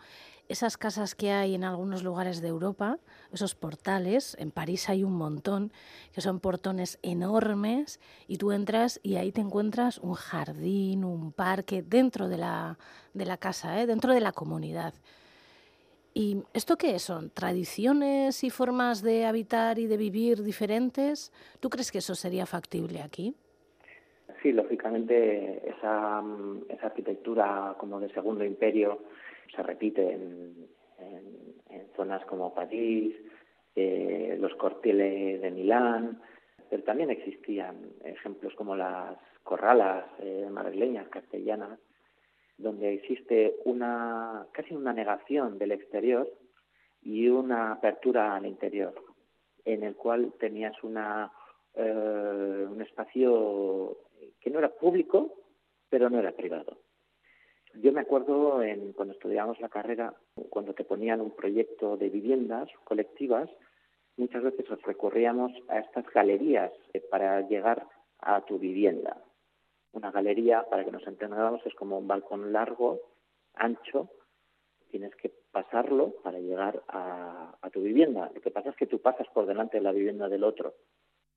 esas 0.52 0.78
casas 0.78 1.16
que 1.16 1.32
hay 1.32 1.56
en 1.56 1.64
algunos 1.64 2.04
lugares 2.04 2.42
de 2.42 2.50
Europa, 2.50 3.00
esos 3.32 3.56
portales, 3.56 4.36
en 4.40 4.52
París 4.52 4.90
hay 4.90 5.04
un 5.04 5.14
montón, 5.14 5.72
que 6.14 6.22
son 6.22 6.40
portones 6.40 7.00
enormes 7.02 8.00
y 8.28 8.38
tú 8.38 8.52
entras 8.52 9.00
y 9.02 9.16
ahí 9.16 9.32
te 9.32 9.42
encuentras 9.42 9.98
un 10.00 10.14
jardín, 10.14 11.06
un 11.06 11.32
parque 11.32 11.82
dentro 11.82 12.28
de 12.28 12.38
la, 12.38 12.78
de 13.14 13.26
la 13.26 13.38
casa, 13.38 13.82
¿eh? 13.82 13.88
dentro 13.88 14.14
de 14.14 14.20
la 14.20 14.34
comunidad. 14.34 14.94
¿Y 16.14 16.44
esto 16.54 16.78
qué 16.78 17.00
son? 17.00 17.30
¿Tradiciones 17.30 18.44
y 18.44 18.50
formas 18.50 19.02
de 19.02 19.26
habitar 19.26 19.80
y 19.80 19.88
de 19.88 19.96
vivir 19.96 20.44
diferentes? 20.44 21.32
¿Tú 21.62 21.70
crees 21.70 21.92
que 21.92 22.00
eso 22.00 22.16
sería 22.16 22.46
factible 22.46 23.02
aquí? 23.02 23.34
Sí, 24.42 24.52
lógicamente 24.52 25.70
esa, 25.70 26.22
esa 26.68 26.88
arquitectura 26.88 27.76
como 27.78 28.02
de 28.02 28.12
segundo 28.12 28.44
imperio 28.44 29.00
se 29.56 29.64
repite 29.64 30.14
en, 30.14 30.70
zonas 31.96 32.24
como 32.26 32.54
París, 32.54 33.16
eh, 33.76 34.38
los 34.40 34.56
cortiles 34.56 35.42
de 35.42 35.52
Milán, 35.52 36.22
pero 36.70 36.84
también 36.84 37.10
existían 37.10 37.76
ejemplos 38.04 38.54
como 38.56 38.76
las 38.76 39.18
corralas 39.44 40.06
eh, 40.20 40.48
madrileñas, 40.50 41.08
castellanas, 41.10 41.80
donde 42.58 42.94
existe 42.94 43.56
una 43.66 44.48
casi 44.52 44.74
una 44.74 44.94
negación 44.94 45.58
del 45.58 45.74
exterior 45.74 46.30
y 47.02 47.28
una 47.28 47.74
apertura 47.74 48.36
al 48.36 48.46
interior, 48.46 48.94
en 49.66 49.84
el 49.84 49.96
cual 49.96 50.34
tenías 50.40 50.82
una, 50.84 51.32
eh, 51.74 52.68
un 52.70 52.82
espacio 52.82 53.98
que 54.40 54.50
no 54.50 54.60
era 54.60 54.70
público, 54.70 55.34
pero 55.90 56.10
no 56.10 56.20
era 56.20 56.32
privado. 56.32 56.78
Yo 57.76 57.92
me 57.94 58.02
acuerdo 58.02 58.62
en, 58.62 58.94
cuando 58.94 59.14
estudiábamos 59.14 59.60
la 59.60 59.70
carrera, 59.70 60.14
cuando 60.50 60.74
te 60.74 60.84
ponían 60.84 61.22
un 61.22 61.32
proyecto 61.32 61.98
de 61.98 62.10
viviendas 62.10 62.70
colectivas, 62.84 63.50
muchas 64.18 64.44
veces 64.44 64.68
recurríamos 64.84 65.52
a 65.70 65.80
estas 65.80 66.06
galerías 66.14 66.72
eh, 66.94 67.00
para 67.00 67.42
llegar 67.48 67.88
a 68.20 68.42
tu 68.42 68.60
vivienda. 68.60 69.18
Una 69.94 70.12
galería, 70.12 70.64
para 70.70 70.84
que 70.86 70.92
nos 70.92 71.06
entendamos, 71.08 71.66
es 71.66 71.74
como 71.76 71.98
un 71.98 72.08
balcón 72.08 72.52
largo, 72.52 73.00
ancho, 73.56 74.10
tienes 74.90 75.16
que 75.16 75.32
pasarlo 75.52 76.14
para 76.24 76.40
llegar 76.40 76.84
a, 76.88 77.56
a, 77.62 77.70
tu 77.70 77.82
vivienda. 77.82 78.30
Lo 78.34 78.42
que 78.42 78.52
pasa 78.52 78.70
es 78.70 78.76
que 78.76 78.88
tú 78.88 79.00
pasas 79.00 79.28
por 79.34 79.46
delante 79.46 79.78
de 79.78 79.84
la 79.84 79.92
vivienda 79.92 80.30
del 80.30 80.44
otro, 80.44 80.76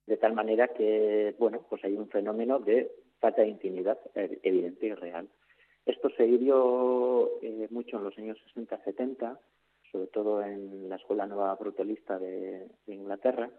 de 0.05 0.17
tal 0.17 0.33
manera 0.33 0.67
que, 0.69 1.35
bueno, 1.39 1.65
pues 1.69 1.83
hay 1.83 1.93
un 1.95 2.09
fenómeno 2.09 2.59
de 2.59 2.91
falta 3.19 3.41
de 3.41 3.49
intimidad 3.49 3.97
eh, 4.13 4.39
evidente 4.43 4.87
y 4.87 4.93
real. 4.93 5.27
Esto 5.85 6.09
se 6.17 6.25
vivió 6.25 7.41
eh, 7.41 7.67
mucho 7.69 7.97
en 7.97 8.03
los 8.03 8.17
años 8.17 8.37
60-70, 8.55 9.37
sobre 9.91 10.07
todo 10.07 10.41
en 10.41 10.89
la 10.89 10.95
Escuela 10.95 11.27
Nueva 11.27 11.53
Brutalista 11.55 12.17
de, 12.17 12.67
de, 12.85 12.93
Inglaterra, 12.93 13.49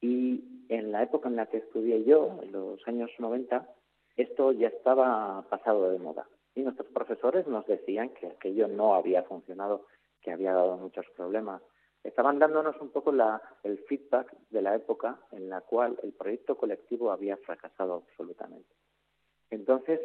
y 0.00 0.64
en 0.68 0.90
la 0.90 1.02
época 1.02 1.28
en 1.28 1.36
la 1.36 1.46
que 1.46 1.58
estudié 1.58 2.04
yo, 2.04 2.40
en 2.42 2.52
los 2.52 2.80
años 2.88 3.10
90, 3.18 3.68
esto 4.16 4.52
ya 4.52 4.68
estaba 4.68 5.42
pasado 5.48 5.90
de 5.90 5.98
moda. 5.98 6.26
Y 6.54 6.62
nuestros 6.62 6.88
profesores 6.88 7.46
nos 7.46 7.66
decían 7.66 8.10
que 8.10 8.26
aquello 8.26 8.68
no 8.68 8.94
había 8.94 9.22
funcionado, 9.22 9.86
que 10.20 10.32
había 10.32 10.54
dado 10.54 10.76
muchos 10.76 11.06
problemas. 11.16 11.62
Estaban 12.02 12.38
dándonos 12.38 12.80
un 12.80 12.90
poco 12.90 13.12
la, 13.12 13.40
el 13.62 13.78
feedback 13.84 14.34
de 14.50 14.62
la 14.62 14.74
época 14.74 15.20
en 15.30 15.48
la 15.48 15.60
cual 15.60 15.98
el 16.02 16.12
proyecto 16.12 16.56
colectivo 16.56 17.12
había 17.12 17.36
fracasado 17.36 18.04
absolutamente. 18.06 18.68
Entonces, 19.50 20.00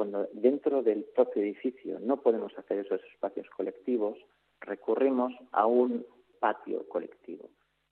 cuando 0.00 0.30
dentro 0.32 0.82
del 0.82 1.04
propio 1.14 1.42
edificio 1.42 2.00
no 2.00 2.22
podemos 2.22 2.56
hacer 2.56 2.78
esos 2.78 3.04
espacios 3.12 3.46
colectivos, 3.50 4.16
recurrimos 4.62 5.34
a 5.52 5.66
un 5.66 6.06
patio 6.38 6.88
colectivo. 6.88 7.50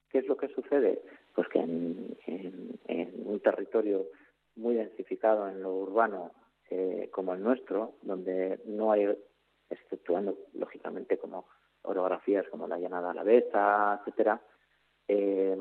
¿Qué 0.08 0.20
es 0.20 0.26
lo 0.26 0.38
que 0.38 0.48
sucede? 0.48 1.02
Pues 1.34 1.46
que 1.48 1.58
en, 1.58 2.16
un 3.26 3.40
territorio 3.40 4.06
muy 4.56 4.76
densificado 4.76 5.50
en 5.50 5.62
lo 5.62 5.74
urbano 5.74 6.32
eh, 6.70 7.10
como 7.12 7.34
el 7.34 7.42
nuestro, 7.42 7.96
donde 8.00 8.58
no 8.64 8.90
hay, 8.90 9.14
exceptuando 9.68 10.38
lógicamente 10.54 11.18
como 11.18 11.44
orografías 11.82 12.48
como 12.48 12.66
la 12.66 12.78
llanada 12.78 13.10
alavesa, 13.10 13.98
etcétera, 14.00 14.40
eh, 15.08 15.56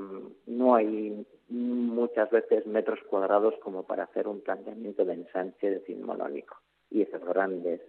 no 0.46 0.76
hay 0.76 1.26
muchas 1.48 2.30
veces 2.30 2.68
metros 2.68 3.00
cuadrados 3.10 3.56
como 3.62 3.84
para 3.84 4.04
hacer 4.04 4.28
un 4.28 4.42
planteamiento 4.42 5.06
de 5.06 5.14
ensanche 5.14 5.70
decimonónico 5.70 6.58
y 6.90 7.04
esos 7.04 7.24
grandes 7.24 7.82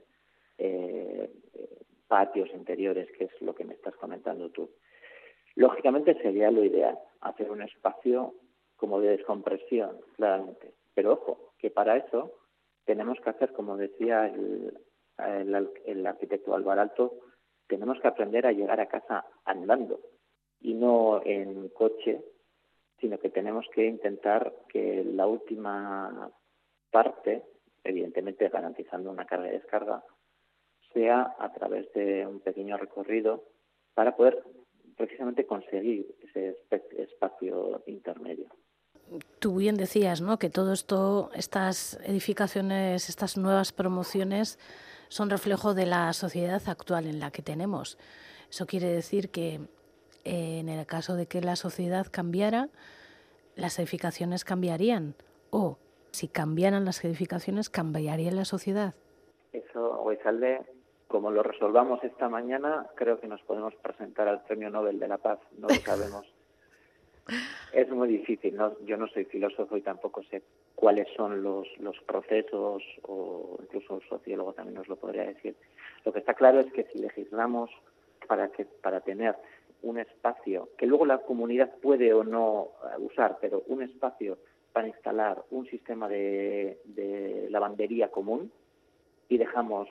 eh, 0.59 1.31
patios 2.07 2.49
interiores, 2.55 3.11
que 3.19 3.25
es 3.25 3.43
lo 3.43 3.55
que 3.55 3.65
me 3.65 3.75
estás 3.75 3.95
comentando 3.97 4.51
tú. 4.51 4.71
Lógicamente 5.57 6.15
sería 6.23 6.53
lo 6.53 6.65
ideal, 6.65 6.97
hacer 7.21 7.51
un 7.51 7.63
espacio 7.63 8.35
como 8.77 9.01
de 9.01 9.17
descompresión, 9.17 9.99
claramente. 10.17 10.73
Pero 10.95 11.15
ojo, 11.15 11.53
que 11.59 11.71
para 11.71 11.97
eso 11.97 12.33
tenemos 12.85 13.19
que 13.21 13.31
hacer, 13.31 13.53
como 13.53 13.77
decía 13.77 14.27
el, 14.29 14.79
el, 15.19 15.71
el 15.85 16.07
arquitecto 16.07 16.57
tenemos 17.67 18.01
que 18.01 18.09
aprender 18.09 18.47
a 18.47 18.53
llegar 18.53 18.81
a 18.81 18.87
casa 18.87 19.27
andando 19.45 20.01
y 20.61 20.75
no 20.75 21.23
en 21.25 21.69
coche, 21.69 22.21
sino 23.01 23.19
que 23.19 23.31
tenemos 23.31 23.67
que 23.73 23.87
intentar 23.87 24.53
que 24.69 25.05
la 25.05 25.27
última 25.27 26.31
parte, 26.91 27.45
evidentemente 27.85 28.49
garantizando 28.49 29.11
una 29.11 29.27
carga 29.27 29.49
y 29.49 29.53
descarga, 29.53 30.05
sea 30.93 31.37
a 31.39 31.53
través 31.53 31.93
de 31.93 32.27
un 32.27 32.41
pequeño 32.41 32.77
recorrido 32.77 33.45
para 33.95 34.17
poder 34.17 34.43
precisamente 34.97 35.47
conseguir 35.47 36.15
ese 36.23 36.57
espacio 36.99 37.83
intermedio 37.87 38.49
tú 39.39 39.57
bien 39.57 39.77
decías, 39.77 40.21
¿no? 40.21 40.39
Que 40.39 40.51
todo 40.51 40.73
esto, 40.73 41.31
estas 41.35 41.99
edificaciones, 42.05 43.09
estas 43.09 43.37
nuevas 43.37 43.73
promociones 43.73 44.59
son 45.09 45.31
reflejo 45.31 45.75
de 45.75 45.87
la 45.87 46.13
sociedad 46.13 46.63
actual 46.67 47.07
en 47.07 47.21
la 47.21 47.31
que 47.31 47.43
tenemos. 47.43 47.99
Eso 48.51 48.67
quiere 48.67 48.89
decir 48.89 49.31
que 49.31 49.61
eh, 50.29 50.59
en 50.59 50.69
el 50.69 50.85
caso 50.85 51.17
de 51.17 51.25
que 51.25 51.41
la 51.41 51.57
sociedad 51.57 52.07
cambiara, 52.11 52.69
las 53.57 53.79
edificaciones 53.79 54.45
cambiarían 54.45 55.15
o 55.49 55.79
si 56.11 56.29
cambiaran 56.29 56.85
las 56.85 57.03
edificaciones, 57.03 57.71
cambiaría 57.71 58.31
la 58.31 58.45
sociedad. 58.45 58.95
Eso, 59.55 60.03
Oizalde, 60.03 60.61
como 61.07 61.31
lo 61.31 61.43
resolvamos 61.43 62.05
esta 62.05 62.29
mañana, 62.29 62.89
creo 62.95 63.19
que 63.21 63.27
nos 63.27 63.41
podemos 63.41 63.75
presentar 63.77 64.29
al 64.29 64.43
Premio 64.43 64.69
Nobel 64.69 64.99
de 64.99 65.09
la 65.09 65.17
Paz, 65.17 65.39
no 65.57 65.69
lo 65.69 65.75
sabemos. 65.77 66.27
Es 67.75 67.91
muy 67.91 68.09
difícil, 68.09 68.57
¿no? 68.57 68.75
yo 68.87 68.97
no 68.97 69.07
soy 69.09 69.27
filósofo 69.27 69.77
y 69.77 69.83
tampoco 69.83 70.23
sé 70.25 70.43
cuáles 70.75 71.07
son 71.15 71.43
los, 71.43 71.69
los 71.79 71.99
procesos, 72.07 72.83
o 73.03 73.59
incluso 73.61 73.95
un 73.95 74.01
sociólogo 74.09 74.55
también 74.55 74.77
nos 74.77 74.89
lo 74.89 74.97
podría 74.97 75.25
decir. 75.25 75.55
Lo 76.07 76.13
que 76.13 76.21
está 76.21 76.33
claro 76.33 76.61
es 76.61 76.73
que 76.73 76.85
si 76.85 76.99
legislamos 76.99 77.71
para, 78.27 78.49
que, 78.49 78.65
para 78.65 79.01
tener 79.01 79.37
un 79.83 79.99
espacio 79.99 80.71
que 80.77 80.87
luego 80.87 81.07
la 81.07 81.19
comunidad 81.19 81.75
puede 81.81 82.13
o 82.13 82.25
no 82.25 82.69
eh, 82.85 83.01
usar, 83.01 83.39
pero 83.41 83.63
un 83.67 83.83
espacio 83.83 84.39
para 84.73 84.89
instalar 84.89 85.43
un 85.51 85.67
sistema 85.67 86.09
de, 86.09 86.81
de 86.85 87.49
lavandería 87.51 88.11
común 88.11 88.53
y 89.29 89.39
dejamos 89.39 89.89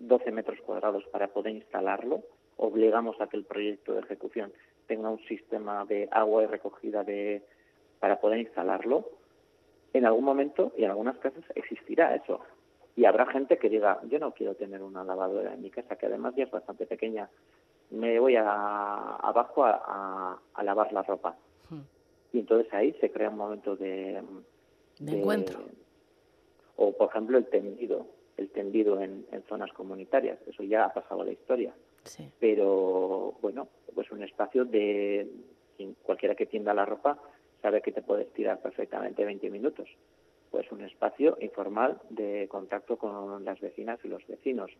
12 0.00 0.30
metros 0.32 0.60
cuadrados 0.60 1.04
para 1.10 1.28
poder 1.28 1.54
instalarlo, 1.54 2.22
obligamos 2.56 3.20
a 3.20 3.28
que 3.28 3.36
el 3.36 3.44
proyecto 3.44 3.94
de 3.94 4.00
ejecución 4.00 4.52
tenga 4.86 5.10
un 5.10 5.20
sistema 5.26 5.84
de 5.84 6.08
agua 6.10 6.42
y 6.42 6.46
recogida 6.46 7.02
de 7.04 7.42
para 7.98 8.20
poder 8.20 8.40
instalarlo, 8.40 9.08
en 9.92 10.04
algún 10.04 10.24
momento 10.24 10.72
y 10.76 10.84
en 10.84 10.90
algunas 10.90 11.16
casas 11.18 11.42
existirá 11.54 12.14
eso. 12.14 12.40
Y 12.94 13.04
habrá 13.04 13.26
gente 13.26 13.58
que 13.58 13.68
diga, 13.68 14.00
yo 14.08 14.18
no 14.18 14.32
quiero 14.32 14.54
tener 14.54 14.82
una 14.82 15.04
lavadora 15.04 15.54
en 15.54 15.62
mi 15.62 15.70
casa, 15.70 15.96
que 15.96 16.06
además 16.06 16.34
ya 16.36 16.44
es 16.44 16.50
bastante 16.50 16.86
pequeña, 16.86 17.28
me 17.90 18.18
voy 18.18 18.36
a, 18.36 19.16
abajo 19.16 19.64
a, 19.64 20.40
a, 20.54 20.62
lavar 20.62 20.92
la 20.92 21.02
ropa. 21.02 21.36
Hmm. 21.70 21.82
Y 22.32 22.40
entonces 22.40 22.72
ahí 22.72 22.92
se 23.00 23.10
crea 23.10 23.30
un 23.30 23.36
momento 23.36 23.76
de, 23.76 24.22
de, 24.98 25.12
de 25.12 25.18
encuentro. 25.18 25.60
O, 26.76 26.92
por 26.92 27.08
ejemplo, 27.08 27.38
el 27.38 27.46
tendido, 27.46 28.06
el 28.36 28.50
tendido 28.50 29.00
en, 29.00 29.26
en 29.32 29.42
zonas 29.44 29.72
comunitarias. 29.72 30.38
Eso 30.46 30.62
ya 30.62 30.84
ha 30.84 30.92
pasado 30.92 31.22
a 31.22 31.24
la 31.24 31.32
historia. 31.32 31.72
Sí. 32.04 32.30
Pero 32.38 33.34
bueno, 33.40 33.68
pues 33.94 34.10
un 34.10 34.22
espacio 34.22 34.64
de 34.64 35.28
cualquiera 36.02 36.34
que 36.34 36.46
tienda 36.46 36.74
la 36.74 36.84
ropa 36.84 37.18
sabe 37.62 37.82
que 37.82 37.92
te 37.92 38.02
puedes 38.02 38.32
tirar 38.32 38.60
perfectamente 38.60 39.24
20 39.24 39.50
minutos. 39.50 39.88
Pues 40.50 40.70
un 40.70 40.82
espacio 40.82 41.36
informal 41.40 42.00
de 42.10 42.46
contacto 42.48 42.96
con 42.96 43.44
las 43.44 43.60
vecinas 43.60 43.98
y 44.04 44.08
los 44.08 44.26
vecinos. 44.26 44.70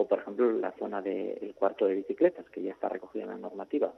O, 0.00 0.08
por 0.08 0.20
ejemplo, 0.20 0.50
la 0.50 0.72
zona 0.78 1.02
del 1.02 1.54
cuarto 1.54 1.86
de 1.86 1.96
bicicletas, 1.96 2.48
que 2.48 2.62
ya 2.62 2.72
está 2.72 2.88
recogida 2.88 3.24
en 3.24 3.28
la 3.28 3.36
normativa. 3.36 3.92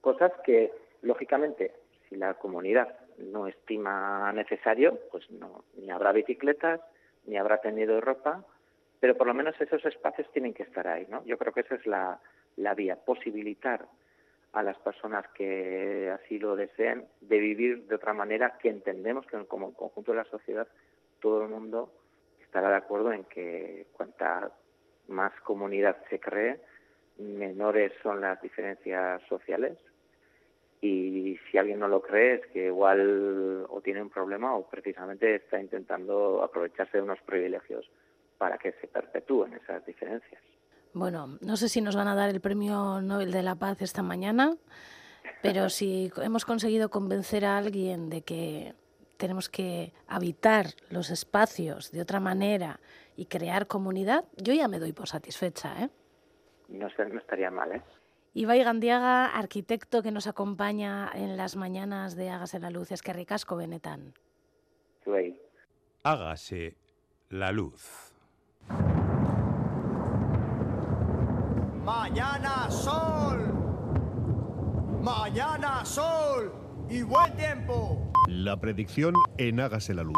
Cosas 0.00 0.30
que, 0.44 0.70
lógicamente, 1.02 1.72
si 2.08 2.14
la 2.14 2.34
comunidad 2.34 2.96
no 3.18 3.48
estima 3.48 4.32
necesario, 4.32 5.00
pues 5.10 5.28
no, 5.32 5.64
ni 5.78 5.90
habrá 5.90 6.12
bicicletas, 6.12 6.80
ni 7.24 7.36
habrá 7.36 7.60
tendido 7.60 8.00
ropa, 8.00 8.44
pero 9.00 9.16
por 9.16 9.26
lo 9.26 9.34
menos 9.34 9.60
esos 9.60 9.84
espacios 9.84 10.30
tienen 10.30 10.54
que 10.54 10.62
estar 10.62 10.86
ahí, 10.86 11.08
¿no? 11.08 11.24
Yo 11.24 11.38
creo 11.38 11.52
que 11.52 11.62
esa 11.62 11.74
es 11.74 11.84
la, 11.88 12.20
la 12.54 12.74
vía, 12.74 12.94
posibilitar 12.94 13.84
a 14.52 14.62
las 14.62 14.78
personas 14.78 15.26
que 15.34 16.08
así 16.14 16.38
lo 16.38 16.54
deseen 16.54 17.04
de 17.20 17.38
vivir 17.40 17.88
de 17.88 17.96
otra 17.96 18.12
manera 18.12 18.58
que 18.58 18.68
entendemos 18.68 19.26
que 19.26 19.44
como 19.46 19.74
conjunto 19.74 20.12
de 20.12 20.18
la 20.18 20.24
sociedad 20.26 20.68
todo 21.18 21.42
el 21.42 21.48
mundo 21.48 21.90
estará 22.40 22.70
de 22.70 22.76
acuerdo 22.76 23.12
en 23.12 23.24
que 23.24 23.88
cuanta 23.92 24.52
más 25.08 25.32
comunidad 25.42 25.96
se 26.10 26.18
cree, 26.20 26.60
menores 27.18 27.92
son 28.02 28.20
las 28.20 28.40
diferencias 28.42 29.22
sociales 29.28 29.78
y 30.80 31.38
si 31.50 31.58
alguien 31.58 31.80
no 31.80 31.88
lo 31.88 32.02
cree 32.02 32.34
es 32.34 32.46
que 32.52 32.66
igual 32.66 33.66
o 33.68 33.80
tiene 33.80 34.02
un 34.02 34.10
problema 34.10 34.54
o 34.54 34.68
precisamente 34.68 35.36
está 35.36 35.60
intentando 35.60 36.42
aprovecharse 36.42 36.98
de 36.98 37.02
unos 37.02 37.20
privilegios 37.20 37.88
para 38.38 38.58
que 38.58 38.72
se 38.72 38.86
perpetúen 38.86 39.54
esas 39.54 39.84
diferencias. 39.86 40.42
Bueno, 40.92 41.38
no 41.40 41.56
sé 41.56 41.68
si 41.68 41.80
nos 41.80 41.96
van 41.96 42.08
a 42.08 42.14
dar 42.14 42.30
el 42.30 42.40
Premio 42.40 43.00
Nobel 43.00 43.32
de 43.32 43.42
la 43.42 43.54
Paz 43.54 43.82
esta 43.82 44.02
mañana, 44.02 44.56
pero 45.42 45.68
si 45.68 46.10
hemos 46.22 46.44
conseguido 46.44 46.90
convencer 46.90 47.44
a 47.44 47.58
alguien 47.58 48.08
de 48.08 48.22
que 48.22 48.74
tenemos 49.16 49.48
que 49.48 49.92
habitar 50.06 50.66
los 50.90 51.10
espacios 51.10 51.90
de 51.90 52.00
otra 52.00 52.20
manera 52.20 52.80
y 53.16 53.26
crear 53.26 53.66
comunidad, 53.66 54.24
yo 54.36 54.52
ya 54.52 54.68
me 54.68 54.78
doy 54.78 54.92
por 54.92 55.08
satisfecha. 55.08 55.82
¿eh? 55.82 55.90
No, 56.68 56.88
sé, 56.90 57.06
no 57.06 57.18
estaría 57.18 57.50
mal, 57.50 57.72
¿eh? 57.72 57.82
Ibai 58.34 58.62
Gandiaga, 58.62 59.26
arquitecto 59.26 60.02
que 60.02 60.10
nos 60.10 60.26
acompaña 60.26 61.10
en 61.14 61.38
las 61.38 61.56
mañanas 61.56 62.16
de 62.16 62.28
Hágase 62.28 62.58
la 62.58 62.68
Luz. 62.68 62.92
Es 62.92 63.00
que 63.00 63.14
ricasco, 63.14 63.56
Benetan. 63.56 64.12
Sí. 65.04 65.40
Hágase 66.02 66.76
la 67.30 67.50
luz. 67.50 68.12
Mañana 71.82 72.70
sol. 72.70 73.54
Mañana 75.00 75.84
sol. 75.84 76.52
Y 76.90 77.02
buen 77.02 77.34
tiempo. 77.36 78.12
La 78.26 78.58
predicción 78.58 79.14
en 79.38 79.60
Hágase 79.60 79.94
la 79.94 80.02
Luz. 80.02 80.16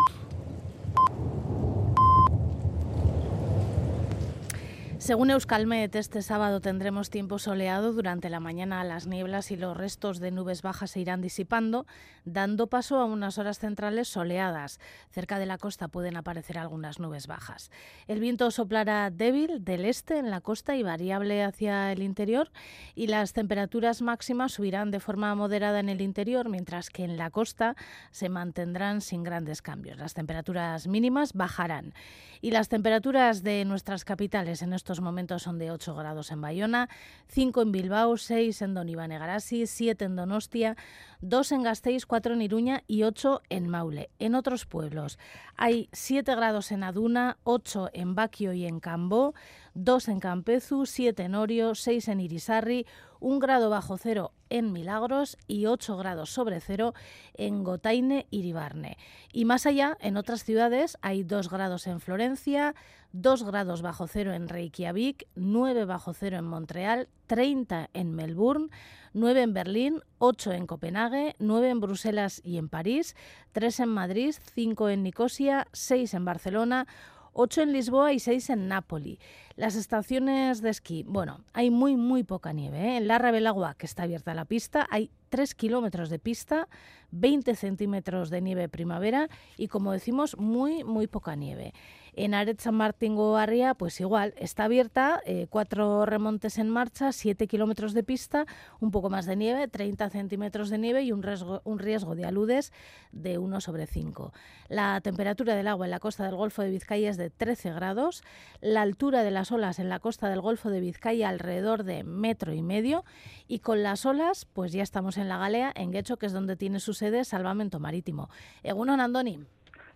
Según 4.99 5.31
Euskalmet, 5.31 5.95
este 5.95 6.23
sábado 6.23 6.61
tendremos 6.61 7.09
tiempo 7.09 7.39
soleado. 7.39 7.93
Durante 7.93 8.29
la 8.29 8.41
mañana 8.41 8.83
las 8.83 9.07
nieblas 9.07 9.53
y 9.53 9.57
los 9.57 9.77
restos 9.77 10.19
de 10.19 10.33
nubes 10.33 10.61
bajas 10.61 10.91
se 10.91 11.01
irán 11.01 11.21
disipando, 11.21 11.87
dando 12.25 12.67
paso 12.67 12.99
a 12.99 13.05
unas 13.05 13.39
horas 13.39 13.61
centrales 13.61 14.09
soleadas. 14.09 14.81
Cerca 15.11 15.39
de 15.39 15.47
la 15.47 15.57
costa 15.57 15.87
pueden 15.87 16.17
aparecer 16.17 16.59
algunas 16.59 16.99
nubes 16.99 17.29
bajas. 17.29 17.71
El 18.09 18.19
viento 18.19 18.51
soplará 18.51 19.09
débil 19.11 19.65
del 19.65 19.85
este 19.85 20.19
en 20.19 20.31
la 20.31 20.41
costa 20.41 20.75
y 20.75 20.83
variable 20.83 21.45
hacia 21.45 21.93
el 21.93 22.03
interior 22.03 22.51
y 22.97 23.07
las 23.07 23.33
temperaturas 23.33 24.03
máximas 24.03 24.53
subirán 24.53 24.91
de 24.91 24.99
forma 24.99 25.33
moderada 25.37 25.79
en 25.79 25.91
el 25.91 26.01
interior, 26.01 26.49
mientras 26.49 26.91
que 26.91 27.05
en 27.05 27.17
la 27.17 27.31
costa 27.31 27.77
se 28.11 28.29
mantendrán 28.29 29.01
sin 29.01 29.23
grandes 29.23 29.63
cambios. 29.63 29.97
Las 29.97 30.15
temperaturas 30.15 30.89
mínimas 30.89 31.35
bajarán 31.35 31.95
y 32.41 32.51
las 32.51 32.69
temperaturas 32.69 33.45
de 33.45 33.65
nuestras 33.65 34.05
capitales 34.05 34.61
en 34.63 34.73
estos 34.73 34.88
momentos 35.01 35.43
son 35.43 35.59
de 35.59 35.71
8 35.71 35.95
grados 35.95 36.33
en 36.33 36.41
Bayona, 36.41 36.89
5 37.29 37.63
en 37.63 37.73
Bilbao, 37.73 38.17
6 38.17 38.63
en 38.63 38.75
Don 38.75 38.89
Iván 38.89 39.13
Egarasi, 39.13 39.67
7 39.67 40.07
en 40.07 40.17
Donostia, 40.17 40.77
2 41.21 41.53
en 41.53 41.63
Gasteiz, 41.63 42.07
4 42.07 42.35
en 42.35 42.43
Iruña 42.43 42.83
y 42.87 43.03
8 43.03 43.43
en 43.51 43.69
Maule. 43.69 44.11
En 44.19 44.35
otros 44.35 44.67
pueblos 44.67 45.19
hay 45.57 45.89
7 45.93 46.35
grados 46.35 46.73
en 46.73 46.83
Aduna, 46.83 47.37
8 47.45 47.91
en 47.93 48.15
Baquio 48.15 48.53
y 48.53 48.67
en 48.67 48.81
Cambó, 48.81 49.35
2 49.75 50.09
en 50.09 50.21
Campezu, 50.21 50.87
7 50.87 51.23
en 51.23 51.35
Orio, 51.35 51.75
6 51.75 52.09
en 52.09 52.21
Irisarri, 52.21 52.87
1 53.21 53.39
grado 53.39 53.71
bajo 53.71 53.99
cero 53.99 54.33
en 54.51 54.73
Milagros 54.73 55.37
y 55.47 55.67
8 55.67 55.97
grados 55.97 56.31
sobre 56.31 56.61
cero 56.61 56.95
en 57.35 57.65
Gotaine 57.65 58.27
y 58.31 58.43
Ribarne. 58.43 58.97
Y 59.33 59.45
más 59.45 59.67
allá, 59.67 59.97
en 60.01 60.17
otras 60.17 60.45
ciudades, 60.45 60.99
hay 61.03 61.23
2 61.23 61.51
grados 61.51 61.87
en 61.87 62.01
Florencia, 62.01 62.75
2 63.13 63.45
grados 63.45 63.83
bajo 63.83 64.07
cero 64.07 64.33
en 64.35 64.49
Reykjavik, 64.49 65.27
9 65.35 65.85
bajo 65.85 66.13
cero 66.13 66.39
en 66.39 66.45
Montreal, 66.45 67.09
30 67.27 67.91
en 67.95 68.15
Melbourne, 68.15 68.69
9 69.15 69.43
en 69.43 69.55
Berlín, 69.55 70.03
8 70.19 70.53
en 70.53 70.67
Copenhague, 70.67 71.35
9 71.39 71.71
en 71.71 71.81
Bruselas 71.81 72.41
y 72.45 72.59
en 72.59 72.69
París, 72.69 73.17
3 73.53 73.81
en 73.81 73.89
Madrid, 73.89 74.35
5 74.55 74.89
en 74.91 75.03
Nicosia, 75.03 75.67
6 75.73 76.15
en 76.15 76.25
Barcelona, 76.25 76.87
8 77.33 77.63
en 77.63 77.73
Lisboa 77.73 78.13
y 78.13 78.19
6 78.19 78.51
en 78.51 78.69
Nápoli. 78.69 79.19
Las 79.59 79.75
estaciones 79.75 80.63
de 80.63 80.71
esquí, 80.71 81.03
bueno, 81.03 81.41
hay 81.53 81.69
muy, 81.73 81.97
muy 81.97 82.23
poca 82.23 82.53
nieve. 82.53 82.79
¿eh? 82.79 82.97
En 82.99 83.09
la 83.09 83.19
Rabelagua, 83.19 83.75
que 83.75 83.87
está 83.87 84.05
abierta 84.05 84.33
la 84.33 84.45
pista, 84.45 84.87
hay 84.89 85.11
3 85.31 85.57
kilómetros 85.57 86.11
de 86.11 86.21
pista, 86.21 86.69
20 87.11 87.57
centímetros 87.57 88.31
de 88.31 88.41
nieve 88.41 88.69
primavera 88.69 89.29
y, 89.57 89.67
como 89.67 89.91
decimos, 89.91 90.39
muy, 90.39 90.85
muy 90.85 91.09
poca 91.09 91.35
nieve. 91.35 91.75
En 92.15 92.35
Aret 92.35 92.61
San 92.61 92.75
Martín 92.75 93.15
Goarria, 93.15 93.75
pues 93.75 94.01
igual, 94.01 94.35
está 94.39 94.65
abierta, 94.65 95.21
eh, 95.25 95.47
cuatro 95.49 96.05
remontes 96.05 96.59
en 96.59 96.69
marcha, 96.69 97.13
siete 97.13 97.47
kilómetros 97.47 97.95
de 97.95 98.03
pista, 98.03 98.45
un 98.81 98.91
poco 98.91 99.09
más 99.09 99.25
de 99.25 99.37
nieve, 99.37 99.69
30 99.69 100.11
centímetros 100.11 100.69
de 100.69 100.79
nieve 100.79 101.03
y 101.03 101.13
un 101.13 101.23
riesgo, 101.23 101.63
un 101.63 101.79
riesgo 101.79 102.17
de 102.17 102.25
aludes 102.25 102.73
de 103.13 103.39
1 103.39 103.61
sobre 103.61 103.87
5. 103.87 104.33
La 104.69 105.01
temperatura 105.01 105.55
del 105.55 105.69
agua 105.69 105.87
en 105.87 105.93
la 105.93 106.01
costa 106.01 106.25
del 106.25 106.35
Golfo 106.35 106.63
de 106.63 106.71
Vizcaya 106.71 107.09
es 107.09 107.19
de 107.19 107.31
13 107.31 107.73
grados, 107.73 108.25
la 108.61 108.83
altura 108.83 109.23
de 109.23 109.31
las 109.49 109.53
olas 109.53 109.79
en 109.79 109.89
la 109.89 109.99
costa 109.99 110.29
del 110.29 110.43
Golfo 110.43 110.69
de 110.69 110.81
Vizcaya 110.81 111.29
alrededor 111.29 111.85
de 111.85 112.05
metro 112.05 112.53
y 112.53 112.61
medio 112.61 113.05
y 113.47 113.61
con 113.61 113.83
las 113.83 114.05
olas, 114.05 114.45
pues 114.45 114.73
ya 114.73 114.83
estamos 114.83 115.17
en 115.17 115.29
la 115.29 115.39
Galea, 115.39 115.73
en 115.75 115.91
Guecho, 115.91 116.19
que 116.19 116.27
es 116.27 116.35
donde 116.35 116.57
tiene 116.57 116.81
su 116.81 116.93
sede 116.93 117.25
Salvamento 117.25 117.81
Marítimo. 117.81 118.29
Egunon, 118.63 119.01
Andoni. 119.01 119.39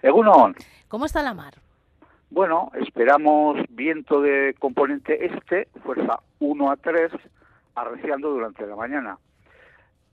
Egunon. 0.00 0.54
¿Cómo 0.88 1.04
está 1.04 1.22
la 1.22 1.34
mar? 1.34 1.54
Bueno, 2.30 2.70
esperamos 2.80 3.58
viento 3.68 4.22
de 4.22 4.54
componente 4.58 5.26
este, 5.26 5.68
fuerza 5.84 6.20
1 6.40 6.70
a 6.70 6.76
3, 6.76 7.12
arreciando 7.74 8.30
durante 8.30 8.66
la 8.66 8.76
mañana. 8.76 9.18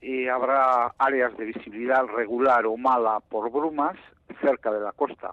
Y 0.02 0.28
habrá 0.28 0.94
áreas 0.98 1.36
de 1.38 1.46
visibilidad 1.46 2.04
regular 2.08 2.66
o 2.66 2.76
mala 2.76 3.22
por 3.22 3.50
brumas 3.52 3.96
cerca 4.42 4.70
de 4.72 4.82
la 4.82 4.92
costa. 4.92 5.32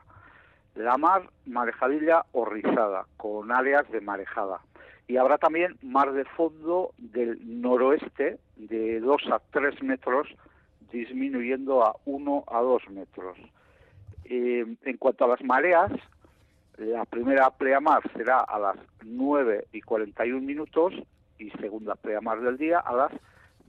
La 0.76 0.96
mar 0.98 1.30
marejadilla 1.46 2.24
o 2.32 2.44
rizada, 2.44 3.06
con 3.16 3.50
áreas 3.50 3.90
de 3.90 4.00
marejada. 4.00 4.60
Y 5.08 5.16
habrá 5.16 5.38
también 5.38 5.76
mar 5.82 6.12
de 6.12 6.24
fondo 6.24 6.92
del 6.98 7.38
noroeste 7.60 8.38
de 8.56 9.00
2 9.00 9.22
a 9.32 9.40
3 9.50 9.82
metros, 9.82 10.28
disminuyendo 10.92 11.84
a 11.84 11.96
1 12.04 12.44
a 12.46 12.60
2 12.60 12.90
metros. 12.90 13.38
Eh, 14.24 14.66
en 14.84 14.96
cuanto 14.98 15.24
a 15.24 15.28
las 15.28 15.42
mareas, 15.42 15.92
la 16.78 17.04
primera 17.06 17.50
pleamar 17.50 18.02
será 18.12 18.40
a 18.40 18.58
las 18.58 18.76
9 19.02 19.68
y 19.72 19.80
41 19.80 20.42
minutos 20.42 20.92
y 21.38 21.50
segunda 21.52 21.94
pleamar 21.94 22.40
del 22.40 22.58
día 22.58 22.80
a 22.80 22.94
las 22.94 23.12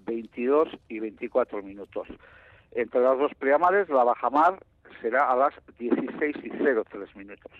22 0.05 0.69
y 0.89 0.99
24 0.99 1.63
minutos. 1.63 2.07
Entre 2.71 3.01
las 3.01 3.17
dos 3.17 3.33
pleamares, 3.35 3.87
la 3.89 4.03
bajamar 4.03 4.59
será 5.01 5.29
a 5.31 5.35
las 5.35 5.53
16 5.77 6.35
y 6.43 6.49
03 6.49 7.15
minutos. 7.15 7.51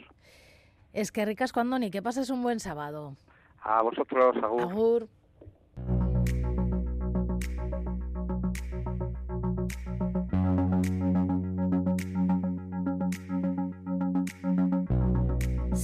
Es 0.93 1.12
que 1.12 1.26
ricas 1.26 1.54
cuando 1.54 1.78
ni 1.80 1.91
que 1.91 2.02
pases 2.02 2.30
un 2.30 2.41
buen 2.41 2.60
sábado. 2.60 3.15
A 3.62 3.82
vosotros, 3.82 4.36
Agur. 4.41 4.62
Agur. 4.62 5.08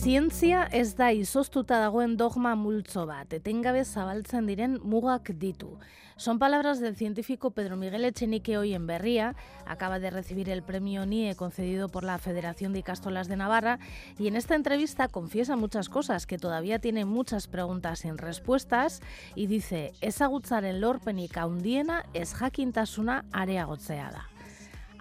Zientzia 0.04 0.66
ez 0.76 0.98
da 1.00 1.14
izoztuta 1.16 1.78
dagoen 1.80 2.18
dogma 2.20 2.58
multzo 2.60 3.06
bat, 3.08 3.32
etengabe 3.38 3.86
zabaltzen 3.86 4.50
diren 4.50 4.74
mugak 4.84 5.30
ditu. 5.40 5.78
Son 6.18 6.40
palabras 6.40 6.82
del 6.82 6.98
científico 6.98 7.52
Pedro 7.52 7.78
Miguel 7.78 8.04
Echenique 8.04 8.58
hoy 8.58 8.74
en 8.74 8.86
Berría. 8.86 9.34
Acaba 9.66 10.00
de 10.00 10.10
recibir 10.10 10.50
el 10.50 10.62
premio 10.62 11.06
NIE 11.06 11.38
concedido 11.38 11.88
por 11.88 12.04
la 12.04 12.18
Federación 12.18 12.74
de 12.74 12.80
Icastolas 12.80 13.30
de 13.30 13.38
Navarra 13.38 13.80
y 14.20 14.28
en 14.28 14.36
esta 14.36 14.56
entrevista 14.56 15.08
confiesa 15.08 15.56
muchas 15.56 15.88
cosas, 15.88 16.28
que 16.28 16.38
todavía 16.38 16.80
tiene 16.80 17.06
muchas 17.06 17.48
preguntas 17.48 18.00
sin 18.00 18.18
respuestas 18.18 19.00
y 19.36 19.48
dice, 19.48 19.94
ezagutzaren 20.02 20.82
lorpenik 20.82 21.38
handiena 21.38 22.04
es 22.14 22.34
jakintasuna 22.34 23.24
areagotzea 23.32 24.12
da. 24.12 24.33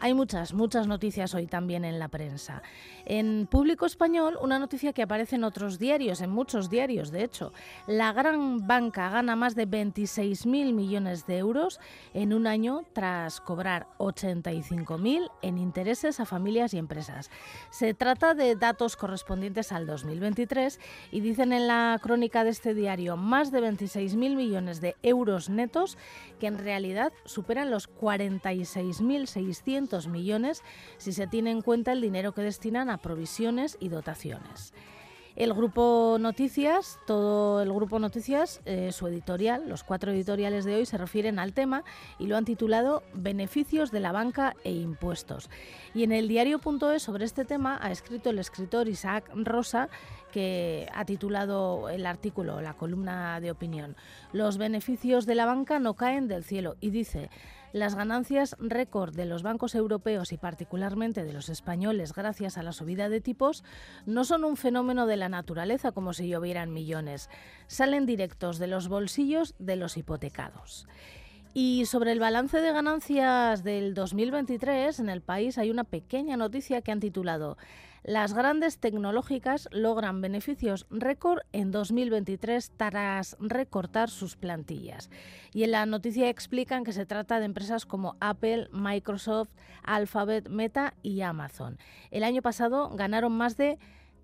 Hay 0.02 0.12
muchas, 0.14 0.52
muchas 0.52 0.88
noticias 0.88 1.32
hoy 1.32 1.46
también 1.46 1.84
en 1.84 2.00
la 2.00 2.08
prensa. 2.08 2.60
En 3.04 3.46
Público 3.48 3.86
Español, 3.86 4.36
una 4.42 4.58
noticia 4.58 4.92
que 4.92 5.02
aparece 5.02 5.36
en 5.36 5.44
otros 5.44 5.78
diarios, 5.78 6.20
en 6.22 6.30
muchos 6.30 6.68
diarios, 6.68 7.12
de 7.12 7.22
hecho. 7.22 7.52
La 7.86 8.12
gran 8.12 8.66
banca 8.66 9.10
gana 9.10 9.36
más 9.36 9.54
de 9.54 9.68
26.000 9.68 10.72
millones 10.72 11.24
de 11.28 11.38
euros 11.38 11.78
en 12.14 12.32
un 12.32 12.48
año 12.48 12.82
tras 12.92 13.40
cobrar 13.40 13.86
85.000 13.98 15.30
en 15.40 15.58
intereses 15.58 16.18
a 16.18 16.26
familias 16.26 16.74
y 16.74 16.78
empresas. 16.78 17.30
Se 17.70 17.94
trata 17.94 18.34
de 18.34 18.56
datos 18.56 18.96
correspondientes 18.96 19.70
al 19.70 19.86
2023 19.86 20.80
y 21.12 21.20
dicen 21.20 21.52
en 21.52 21.68
la 21.68 21.96
crónica 22.02 22.42
de 22.42 22.50
este 22.50 22.74
diario 22.74 23.16
más 23.16 23.52
de 23.52 23.60
26.000 23.60 24.34
millones 24.34 24.80
de 24.80 24.96
euros 25.04 25.48
netos 25.48 25.96
que 26.40 26.48
en 26.48 26.58
realidad 26.58 27.12
superan 27.24 27.70
los 27.70 27.88
46.600 27.88 29.91
millones 30.08 30.62
si 30.98 31.12
se 31.12 31.26
tiene 31.26 31.50
en 31.50 31.62
cuenta 31.62 31.92
el 31.92 32.00
dinero 32.00 32.32
que 32.32 32.42
destinan 32.42 32.90
a 32.90 32.98
provisiones 32.98 33.76
y 33.80 33.88
dotaciones. 33.88 34.72
El 35.34 35.54
grupo 35.54 36.18
Noticias, 36.20 36.98
todo 37.06 37.62
el 37.62 37.72
grupo 37.72 37.98
Noticias, 37.98 38.60
eh, 38.66 38.92
su 38.92 39.06
editorial, 39.06 39.66
los 39.66 39.82
cuatro 39.82 40.12
editoriales 40.12 40.66
de 40.66 40.74
hoy 40.74 40.84
se 40.84 40.98
refieren 40.98 41.38
al 41.38 41.54
tema 41.54 41.84
y 42.18 42.26
lo 42.26 42.36
han 42.36 42.44
titulado 42.44 43.02
Beneficios 43.14 43.90
de 43.90 44.00
la 44.00 44.12
banca 44.12 44.54
e 44.62 44.72
impuestos. 44.72 45.48
Y 45.94 46.02
en 46.02 46.12
el 46.12 46.28
diario.es 46.28 47.02
sobre 47.02 47.24
este 47.24 47.46
tema 47.46 47.78
ha 47.80 47.90
escrito 47.90 48.28
el 48.28 48.38
escritor 48.38 48.88
Isaac 48.88 49.30
Rosa 49.34 49.88
que 50.32 50.86
ha 50.92 51.06
titulado 51.06 51.88
el 51.88 52.04
artículo, 52.04 52.60
la 52.60 52.74
columna 52.74 53.40
de 53.40 53.52
opinión. 53.52 53.96
Los 54.34 54.58
beneficios 54.58 55.24
de 55.24 55.34
la 55.34 55.46
banca 55.46 55.78
no 55.78 55.94
caen 55.94 56.28
del 56.28 56.44
cielo 56.44 56.76
y 56.80 56.90
dice 56.90 57.30
las 57.72 57.94
ganancias 57.94 58.56
récord 58.58 59.14
de 59.14 59.24
los 59.24 59.42
bancos 59.42 59.74
europeos 59.74 60.32
y 60.32 60.36
particularmente 60.36 61.24
de 61.24 61.32
los 61.32 61.48
españoles 61.48 62.12
gracias 62.12 62.58
a 62.58 62.62
la 62.62 62.72
subida 62.72 63.08
de 63.08 63.20
tipos 63.20 63.64
no 64.06 64.24
son 64.24 64.44
un 64.44 64.56
fenómeno 64.56 65.06
de 65.06 65.16
la 65.16 65.28
naturaleza 65.28 65.92
como 65.92 66.12
si 66.12 66.28
llovieran 66.28 66.72
millones, 66.72 67.30
salen 67.66 68.06
directos 68.06 68.58
de 68.58 68.66
los 68.66 68.88
bolsillos 68.88 69.54
de 69.58 69.76
los 69.76 69.96
hipotecados. 69.96 70.86
Y 71.54 71.84
sobre 71.84 72.12
el 72.12 72.20
balance 72.20 72.60
de 72.60 72.72
ganancias 72.72 73.62
del 73.62 73.92
2023 73.92 74.98
en 75.00 75.10
el 75.10 75.20
país 75.20 75.58
hay 75.58 75.70
una 75.70 75.84
pequeña 75.84 76.36
noticia 76.38 76.80
que 76.80 76.92
han 76.92 77.00
titulado 77.00 77.58
las 78.04 78.34
grandes 78.34 78.78
tecnológicas 78.78 79.68
logran 79.70 80.20
beneficios 80.20 80.86
récord 80.90 81.40
en 81.52 81.70
2023 81.70 82.72
tras 82.76 83.36
recortar 83.38 84.10
sus 84.10 84.36
plantillas. 84.36 85.08
Y 85.52 85.62
en 85.62 85.70
la 85.70 85.86
noticia 85.86 86.28
explican 86.28 86.82
que 86.82 86.92
se 86.92 87.06
trata 87.06 87.38
de 87.38 87.46
empresas 87.46 87.86
como 87.86 88.16
Apple, 88.20 88.68
Microsoft, 88.72 89.50
Alphabet, 89.84 90.48
Meta 90.48 90.94
y 91.02 91.20
Amazon. 91.20 91.78
El 92.10 92.24
año 92.24 92.42
pasado 92.42 92.90
ganaron 92.90 93.32
más 93.32 93.56
de 93.56 93.78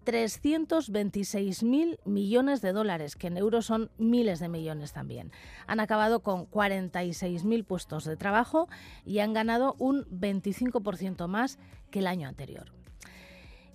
326.000 0.04 1.98
millones 2.04 2.62
de 2.62 2.72
dólares, 2.72 3.14
que 3.14 3.26
en 3.26 3.36
euros 3.36 3.66
son 3.66 3.90
miles 3.98 4.40
de 4.40 4.48
millones 4.48 4.92
también. 4.92 5.30
Han 5.66 5.80
acabado 5.80 6.20
con 6.20 6.50
46.000 6.50 7.64
puestos 7.64 8.04
de 8.06 8.16
trabajo 8.16 8.68
y 9.04 9.18
han 9.18 9.34
ganado 9.34 9.76
un 9.78 10.06
25% 10.06 11.28
más 11.28 11.58
que 11.90 11.98
el 11.98 12.06
año 12.06 12.26
anterior. 12.26 12.77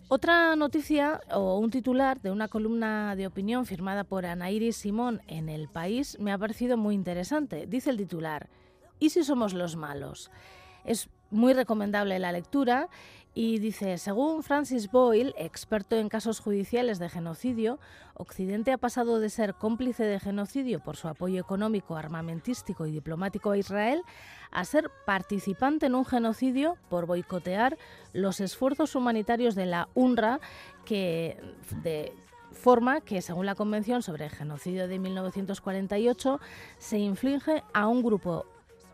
Otra 0.10 0.56
noticia 0.56 1.22
o 1.32 1.58
un 1.58 1.72
titular 1.72 2.22
de 2.22 2.30
una 2.30 2.48
columna 2.48 3.16
de 3.16 3.26
opinión 3.26 3.66
firmada 3.66 4.04
por 4.04 4.26
Anairis 4.26 4.76
Simón 4.76 5.22
en 5.28 5.50
El 5.50 5.70
País 5.70 6.18
me 6.20 6.32
ha 6.32 6.38
parecido 6.38 6.78
muy 6.78 6.94
interesante. 6.94 7.66
Dice 7.68 7.90
el 7.90 7.98
titular, 7.98 8.50
¿y 9.00 9.10
si 9.10 9.24
somos 9.24 9.54
los 9.54 9.76
malos? 9.76 10.30
Es 10.84 11.10
muy 11.32 11.54
recomendable 11.54 12.20
la 12.20 12.32
lectura 12.32 12.90
y 13.36 13.58
dice, 13.58 13.98
según 13.98 14.44
Francis 14.44 14.92
Boyle, 14.92 15.34
experto 15.38 15.96
en 15.96 16.08
casos 16.08 16.40
judiciales 16.40 17.00
de 17.00 17.10
genocidio, 17.10 17.80
Occidente 18.14 18.72
ha 18.72 18.78
pasado 18.78 19.20
de 19.20 19.30
ser 19.30 19.56
cómplice 19.56 20.04
de 20.04 20.20
genocidio 20.20 20.80
por 20.80 20.98
su 20.98 21.08
apoyo 21.08 21.40
económico, 21.42 21.96
armamentístico 21.96 22.86
y 22.86 22.92
diplomático 22.92 23.50
a 23.50 23.58
Israel 23.58 24.04
a 24.52 24.66
ser 24.66 24.92
participante 25.06 25.88
en 25.88 25.96
un 25.96 26.06
genocidio 26.06 26.78
por 26.90 27.08
boicotear 27.08 27.76
los 28.14 28.40
esfuerzos 28.40 28.94
humanitarios 28.94 29.56
de 29.56 29.66
la 29.66 29.90
UNRWA 29.96 30.40
que 30.86 31.42
de 31.82 32.14
forma 32.52 33.02
que, 33.02 33.24
según 33.24 33.48
la 33.48 33.56
Convención 33.56 34.04
sobre 34.04 34.26
el 34.26 34.32
Genocidio 34.32 34.88
de 34.88 35.00
1948, 35.00 36.40
se 36.78 37.00
inflige 37.00 37.64
a 37.74 37.88
un 37.88 38.04
grupo 38.04 38.46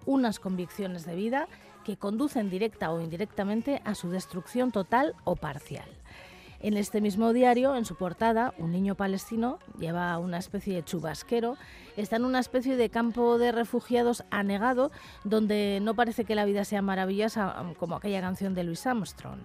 unas 0.05 0.39
convicciones 0.39 1.05
de 1.05 1.15
vida 1.15 1.47
que 1.83 1.97
conducen 1.97 2.49
directa 2.49 2.91
o 2.91 3.01
indirectamente 3.01 3.81
a 3.85 3.95
su 3.95 4.09
destrucción 4.09 4.71
total 4.71 5.15
o 5.23 5.35
parcial. 5.35 5.89
En 6.61 6.75
este 6.75 6.99
mismo 6.99 7.31
diario, 7.31 7.75
en 7.75 7.85
su 7.85 7.95
portada, 7.95 8.53
un 8.57 8.73
niño 8.73 8.95
palestino 8.95 9.59
lleva 9.79 10.17
una 10.17 10.37
especie 10.37 10.75
de 10.75 10.83
chubasquero, 10.83 11.55
está 11.95 12.17
en 12.17 12.25
una 12.25 12.39
especie 12.39 12.75
de 12.75 12.89
campo 12.89 13.37
de 13.37 13.53
refugiados 13.53 14.25
anegado 14.29 14.91
donde 15.23 15.79
no 15.81 15.93
parece 15.93 16.25
que 16.25 16.35
la 16.35 16.43
vida 16.43 16.65
sea 16.65 16.81
maravillosa 16.81 17.55
como 17.79 17.95
aquella 17.95 18.19
canción 18.19 18.55
de 18.55 18.65
Louis 18.65 18.85
Armstrong. 18.85 19.39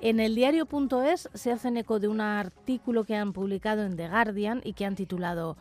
En 0.00 0.20
el 0.20 0.36
diario.es 0.36 1.28
se 1.34 1.50
hacen 1.50 1.76
eco 1.76 1.98
de 1.98 2.06
un 2.08 2.20
artículo 2.20 3.02
que 3.04 3.16
han 3.16 3.32
publicado 3.32 3.82
en 3.82 3.96
The 3.96 4.08
Guardian 4.08 4.60
y 4.62 4.74
que 4.74 4.84
han 4.84 4.94
titulado 4.94 5.56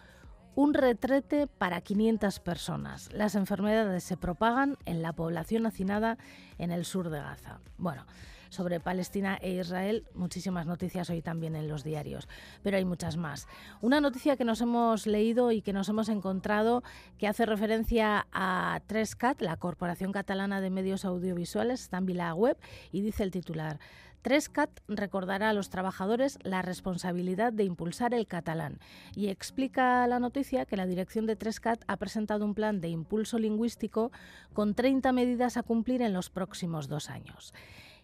un 0.55 0.73
retrete 0.73 1.47
para 1.47 1.81
500 1.81 2.39
personas. 2.39 3.11
Las 3.13 3.35
enfermedades 3.35 4.03
se 4.03 4.17
propagan 4.17 4.77
en 4.85 5.01
la 5.01 5.13
población 5.13 5.65
hacinada 5.65 6.17
en 6.57 6.71
el 6.71 6.85
sur 6.85 7.09
de 7.09 7.19
Gaza. 7.19 7.59
Bueno, 7.77 8.05
sobre 8.53 8.79
Palestina 8.79 9.37
e 9.41 9.53
Israel, 9.53 10.05
muchísimas 10.13 10.67
noticias 10.67 11.09
hoy 11.09 11.23
también 11.23 11.55
en 11.55 11.67
los 11.67 11.83
diarios, 11.83 12.29
pero 12.61 12.77
hay 12.77 12.85
muchas 12.85 13.17
más. 13.17 13.47
Una 13.81 13.99
noticia 13.99 14.37
que 14.37 14.45
nos 14.45 14.61
hemos 14.61 15.07
leído 15.07 15.51
y 15.51 15.63
que 15.63 15.73
nos 15.73 15.89
hemos 15.89 16.07
encontrado 16.07 16.83
que 17.17 17.27
hace 17.27 17.47
referencia 17.47 18.27
a 18.31 18.79
3CAT, 18.87 19.41
la 19.41 19.57
Corporación 19.57 20.11
Catalana 20.11 20.61
de 20.61 20.69
Medios 20.69 21.03
Audiovisuales, 21.03 21.81
está 21.81 21.97
en 21.97 22.15
la 22.15 22.35
web 22.35 22.57
y 22.91 23.01
dice 23.01 23.23
el 23.23 23.31
titular. 23.31 23.79
Trescat 24.23 24.79
recordará 24.87 25.49
a 25.49 25.53
los 25.53 25.69
trabajadores 25.69 26.39
la 26.43 26.61
responsabilidad 26.61 27.51
de 27.51 27.65
impulsar 27.65 28.13
el 28.13 28.25
catalán 28.25 28.79
y 29.15 29.27
explica 29.27 30.07
la 30.07 30.17
noticia 30.21 30.65
que 30.65 30.77
la 30.77 30.85
dirección 30.85 31.25
de 31.25 31.35
Trescat 31.35 31.83
ha 31.87 31.97
presentado 31.97 32.45
un 32.45 32.53
plan 32.53 32.79
de 32.79 32.87
impulso 32.87 33.37
lingüístico 33.37 34.13
con 34.53 34.75
30 34.75 35.11
medidas 35.11 35.57
a 35.57 35.63
cumplir 35.63 36.01
en 36.01 36.13
los 36.13 36.29
próximos 36.29 36.87
dos 36.87 37.09
años. 37.09 37.53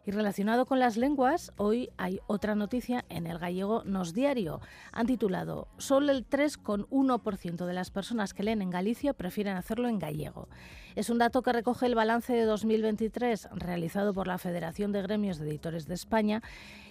Y 0.10 0.12
relacionado 0.12 0.66
con 0.66 0.80
las 0.80 0.97
lenguas, 0.97 1.53
hoy 1.57 1.91
hay 1.97 2.20
otra 2.26 2.55
noticia 2.55 3.05
en 3.10 3.28
el 3.28 3.38
gallego 3.38 3.84
Nos 3.86 4.16
Diario. 4.16 4.60
Han 4.91 5.05
titulado 5.05 5.68
Solo 5.78 6.12
el 6.12 6.28
3,1% 6.28 7.68
de 7.68 7.74
las 7.76 7.91
personas 7.91 8.34
que 8.34 8.41
leen 8.41 8.64
en 8.64 8.72
Galicia 8.72 9.14
prefieren 9.14 9.55
hacerlo 9.55 9.88
en 9.88 9.99
gallego. 9.99 10.47
Es 10.95 11.12
un 11.12 11.20
dato 11.20 11.43
que 11.43 11.53
recoge 11.53 11.86
el 11.86 11.93
balance 11.93 12.34
de 12.34 12.45
2023 12.45 13.49
realizado 13.53 14.16
por 14.16 14.26
la 14.26 14.39
Federación 14.39 14.91
de 14.91 15.03
Gremios 15.03 15.38
de 15.38 15.47
Editores 15.47 15.86
de 15.86 15.93
España 15.93 16.41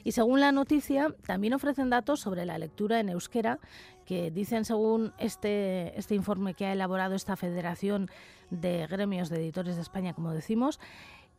y 0.05 0.12
según 0.12 0.39
la 0.39 0.53
noticia 0.53 1.12
también 1.27 1.55
ofrecen 1.55 1.91
datos 1.91 2.21
sobre 2.21 2.47
la 2.47 2.57
lectura 2.57 3.01
en 3.01 3.09
euskera 3.09 3.59
que 4.07 4.31
dicen 4.31 4.64
según 4.64 5.12
este, 5.19 5.99
este 5.99 6.14
informe 6.14 6.55
que 6.55 6.66
ha 6.66 6.73
elaborado 6.73 7.16
esta 7.16 7.37
Federación 7.37 8.09
de 8.51 8.87
Gremios 8.87 9.29
de 9.29 9.37
Editores 9.37 9.77
de 9.77 9.83
España, 9.83 10.14
como 10.14 10.31
decimos, 10.31 10.81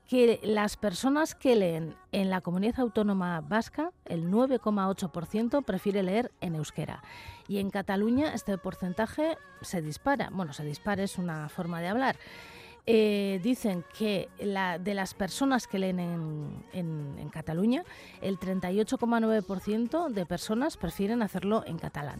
que 0.10 0.40
las 0.42 0.76
personas 0.76 1.36
que 1.36 1.56
leen 1.56 1.96
en 2.12 2.32
la 2.32 2.42
comunidad 2.42 2.80
autónoma 2.80 3.42
vasca, 3.42 3.92
el 4.06 4.32
9,8% 4.32 5.64
prefiere 5.64 6.02
leer 6.02 6.32
en 6.42 6.56
euskera. 6.56 7.04
Y 7.48 7.60
en 7.60 7.70
Cataluña 7.70 8.34
este 8.34 8.58
porcentaje 8.58 9.38
se 9.62 9.84
dispara. 9.84 10.32
Bueno, 10.34 10.54
se 10.54 10.66
dispara 10.66 11.04
es 11.04 11.20
una 11.20 11.48
forma 11.48 11.80
de 11.80 11.90
hablar. 11.90 12.16
Eh, 12.88 13.40
dicen 13.44 13.86
que 13.96 14.30
de 14.40 14.94
las 14.96 15.14
personas 15.14 15.68
que 15.68 15.78
leen 15.78 16.00
en, 16.00 16.64
en 16.74 17.30
Cataluña, 17.30 17.84
el 18.20 18.40
38,9% 18.40 20.10
de 20.10 20.26
personas 20.26 20.76
prefieren 20.76 21.22
hacerlo 21.22 21.64
en 21.68 21.78
catalán. 21.78 22.20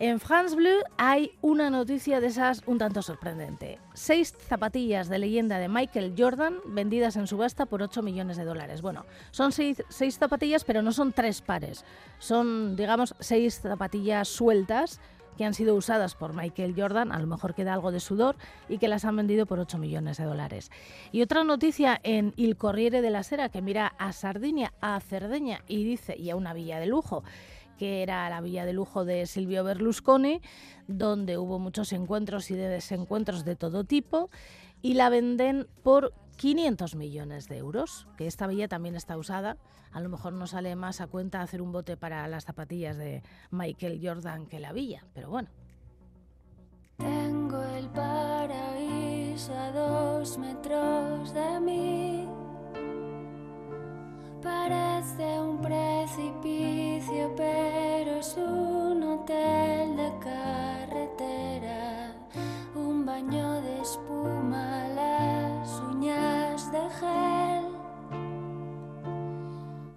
En 0.00 0.20
France 0.20 0.54
Bleu 0.54 0.78
hay 0.96 1.32
una 1.40 1.70
noticia 1.70 2.20
de 2.20 2.28
esas 2.28 2.62
un 2.66 2.78
tanto 2.78 3.02
sorprendente. 3.02 3.80
Seis 3.94 4.32
zapatillas 4.48 5.08
de 5.08 5.18
leyenda 5.18 5.58
de 5.58 5.68
Michael 5.68 6.14
Jordan 6.16 6.58
vendidas 6.66 7.16
en 7.16 7.26
subasta 7.26 7.66
por 7.66 7.82
8 7.82 8.00
millones 8.02 8.36
de 8.36 8.44
dólares. 8.44 8.80
Bueno, 8.80 9.06
son 9.32 9.50
seis, 9.50 9.82
zapatillas, 10.16 10.62
pero 10.62 10.82
no 10.82 10.92
son 10.92 11.12
tres 11.12 11.42
pares. 11.42 11.84
Son, 12.20 12.76
digamos, 12.76 13.16
seis 13.18 13.60
zapatillas 13.60 14.28
sueltas 14.28 15.00
que 15.36 15.44
han 15.44 15.54
sido 15.54 15.74
usadas 15.74 16.14
por 16.14 16.32
Michael 16.32 16.74
Jordan, 16.76 17.10
a 17.10 17.18
lo 17.18 17.26
mejor 17.26 17.54
queda 17.54 17.72
algo 17.72 17.92
de 17.92 18.00
sudor, 18.00 18.36
y 18.68 18.78
que 18.78 18.88
las 18.88 19.04
han 19.04 19.16
vendido 19.16 19.46
por 19.46 19.60
8 19.60 19.78
millones 19.78 20.18
de 20.18 20.24
dólares. 20.24 20.70
Y 21.12 21.22
otra 21.22 21.44
noticia 21.44 21.98
en 22.02 22.34
Il 22.36 22.56
Corriere 22.56 23.02
de 23.02 23.10
la 23.10 23.22
Sera, 23.22 23.48
que 23.48 23.62
mira 23.62 23.94
a 23.98 24.12
Sardinia, 24.12 24.72
a 24.80 24.98
Cerdeña 24.98 25.62
y 25.68 25.84
dice, 25.84 26.16
y 26.18 26.30
a 26.30 26.36
una 26.36 26.54
villa 26.54 26.80
de 26.80 26.86
lujo, 26.86 27.22
que 27.78 28.02
era 28.02 28.28
la 28.28 28.40
villa 28.40 28.66
de 28.66 28.74
lujo 28.74 29.04
de 29.04 29.26
Silvio 29.26 29.64
Berlusconi, 29.64 30.42
donde 30.86 31.38
hubo 31.38 31.58
muchos 31.58 31.92
encuentros 31.92 32.50
y 32.50 32.56
desencuentros 32.56 33.44
de 33.44 33.56
todo 33.56 33.84
tipo, 33.84 34.30
y 34.82 34.94
la 34.94 35.08
venden 35.08 35.66
por 35.82 36.12
500 36.36 36.94
millones 36.94 37.48
de 37.48 37.58
euros, 37.58 38.06
que 38.16 38.26
esta 38.26 38.46
villa 38.46 38.68
también 38.68 38.94
está 38.94 39.16
usada. 39.16 39.56
A 39.92 40.00
lo 40.00 40.08
mejor 40.08 40.32
no 40.32 40.46
sale 40.46 40.76
más 40.76 41.00
a 41.00 41.06
cuenta 41.06 41.40
hacer 41.40 41.62
un 41.62 41.72
bote 41.72 41.96
para 41.96 42.26
las 42.28 42.44
zapatillas 42.44 42.96
de 42.98 43.22
Michael 43.50 44.00
Jordan 44.02 44.46
que 44.46 44.60
la 44.60 44.72
villa, 44.72 45.04
pero 45.14 45.30
bueno. 45.30 45.48
Tengo 46.96 47.62
el 47.62 47.88
paraíso 47.90 49.54
a 49.54 49.70
dos 49.70 50.36
metros 50.38 51.32
de 51.32 51.60
mí 51.60 52.28
Parece 54.42 55.40
un 55.40 55.58
precipicio, 55.60 57.32
pero 57.36 58.20
es 58.20 58.36
un 58.36 59.02
hotel 59.02 59.96
de 59.96 60.12
carretera, 60.20 62.14
un 62.76 63.04
baño 63.04 63.60
de 63.60 63.80
espuma, 63.80 64.86
las 64.94 65.80
uñas 65.90 66.70
de 66.70 66.78
gel, 67.00 67.64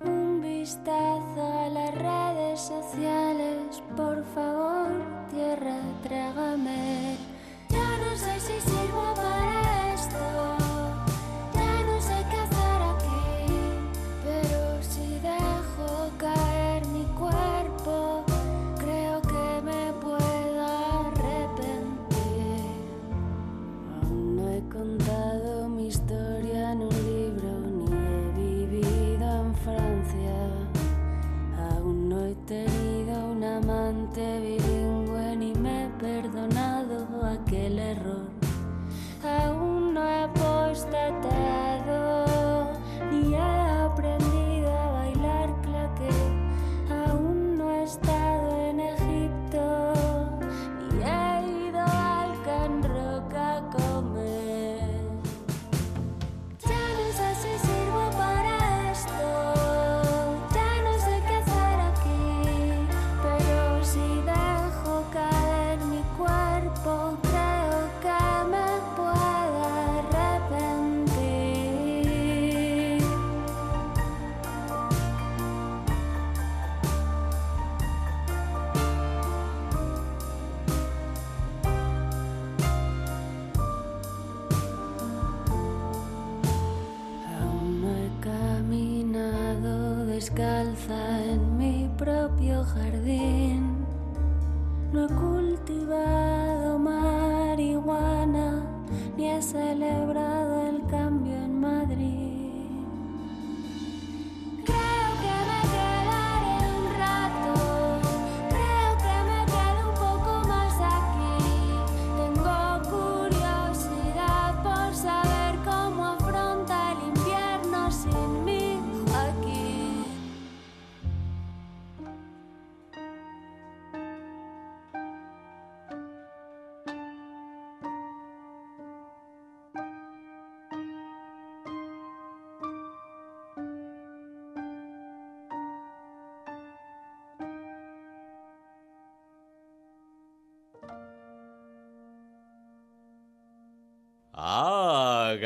un 0.05 0.41
vistazo 0.41 1.61
a 1.65 1.69
las 1.69 1.93
redes 1.93 2.59
sociales, 2.61 3.83
por 3.95 4.23
favor, 4.33 4.89
tierra, 5.29 5.77
trágame. 6.01 7.15
Ya 7.69 7.97
no 8.03 8.17
sé 8.17 8.39
si 8.39 8.59
sirvo 8.59 9.13
para 9.15 9.60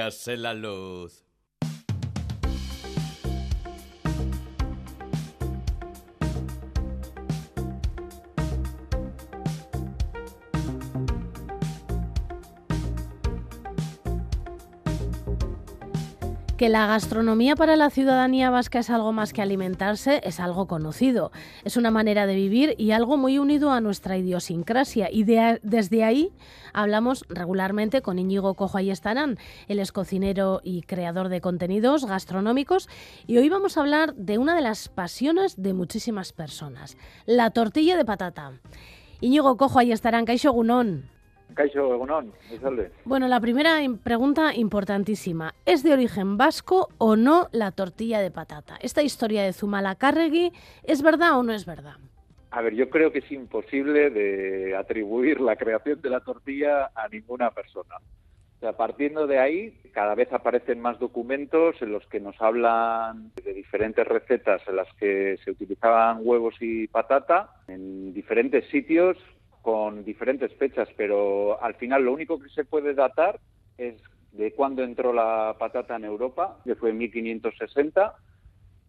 Hágase 0.06 0.38
la 0.38 0.54
luz. 0.54 1.25
Que 16.58 16.70
la 16.70 16.88
gastronomía 16.88 17.58
para 17.58 17.76
la 17.76 17.90
ciudadanía 17.90 18.50
vasca 18.50 18.80
es 18.80 18.90
algo 18.90 19.12
más 19.12 19.34
que 19.34 19.42
alimentarse, 19.42 20.22
es 20.24 20.40
algo 20.40 20.68
conocido. 20.68 21.34
Es 21.66 21.76
una 21.76 21.92
manera 21.92 22.26
de 22.28 22.36
vivir 22.36 22.76
y 22.78 22.92
algo 22.92 23.18
muy 23.18 23.40
unido 23.40 23.72
a 23.72 23.82
nuestra 23.82 24.18
idiosincrasia. 24.18 25.10
Y 25.12 25.26
desde 25.26 26.06
ahí 26.06 26.32
hablamos 26.72 27.26
regularmente 27.28 28.02
con 28.02 28.20
Íñigo 28.20 28.54
Cojo 28.54 28.78
Ayestarán. 28.78 29.38
Él 29.68 29.80
es 29.80 29.92
cocinero 29.92 30.62
y 30.64 30.84
creador 30.84 31.28
de 31.28 31.42
contenidos 31.42 32.06
gastronómicos. 32.06 32.88
Y 33.28 33.38
hoy 33.38 33.50
vamos 33.50 33.76
a 33.76 33.82
hablar 33.82 34.16
de 34.16 34.38
una 34.38 34.56
de 34.56 34.62
las 34.62 34.88
pasiones 34.88 35.62
de 35.62 35.74
muchísimas 35.74 36.32
personas, 36.32 36.96
la 37.26 37.50
tortilla 37.50 37.98
de 37.98 38.06
patata. 38.06 38.54
Íñigo 39.20 39.58
Cojo 39.58 39.80
Ayestarán, 39.80 40.24
Caixo 40.24 40.54
Gunón. 40.54 41.15
Bueno, 43.06 43.28
la 43.28 43.40
primera 43.40 43.82
im- 43.82 43.98
pregunta 43.98 44.54
importantísima. 44.56 45.54
¿Es 45.66 45.84
de 45.84 45.94
origen 45.94 46.38
vasco 46.38 46.90
o 46.98 47.16
no 47.16 47.48
la 47.52 47.72
tortilla 47.72 48.20
de 48.20 48.32
patata? 48.32 48.78
¿Esta 48.82 49.04
historia 49.04 49.44
de 49.44 49.54
Zumalacárregui 49.54 50.52
es 50.84 51.02
verdad 51.02 51.38
o 51.40 51.44
no 51.44 51.54
es 51.54 51.66
verdad? 51.66 51.96
A 52.52 52.62
ver, 52.62 52.74
yo 52.74 52.90
creo 52.90 53.12
que 53.12 53.20
es 53.20 53.32
imposible 53.32 54.10
de 54.10 54.76
atribuir 54.76 55.42
la 55.42 55.56
creación 55.56 56.02
de 56.02 56.10
la 56.10 56.22
tortilla 56.22 56.92
a 56.96 57.08
ninguna 57.10 57.52
persona. 57.52 57.96
O 57.98 58.60
sea, 58.62 58.74
partiendo 58.74 59.28
de 59.28 59.38
ahí, 59.40 59.78
cada 59.94 60.16
vez 60.16 60.32
aparecen 60.32 60.80
más 60.80 60.98
documentos 60.98 61.76
en 61.82 61.92
los 61.92 62.08
que 62.08 62.22
nos 62.22 62.42
hablan 62.42 63.32
de 63.44 63.54
diferentes 63.54 64.08
recetas 64.08 64.62
en 64.68 64.78
las 64.78 64.88
que 64.98 65.38
se 65.44 65.52
utilizaban 65.52 66.20
huevos 66.22 66.56
y 66.62 66.88
patata 66.88 67.52
en 67.68 68.14
diferentes 68.14 68.66
sitios 68.70 69.18
con 69.66 70.06
diferentes 70.06 70.54
fechas, 70.58 70.88
pero 70.96 71.60
al 71.60 71.74
final 71.74 72.06
lo 72.06 72.14
único 72.14 72.38
que 72.40 72.50
se 72.50 72.66
puede 72.66 72.94
datar 72.94 73.40
es 73.80 73.96
de 74.32 74.54
cuándo 74.54 74.84
entró 74.84 75.12
la 75.12 75.56
patata 75.58 75.96
en 75.96 76.06
Europa, 76.06 76.60
que 76.64 76.76
fue 76.76 76.92
en 76.92 77.00
1560, 77.00 78.14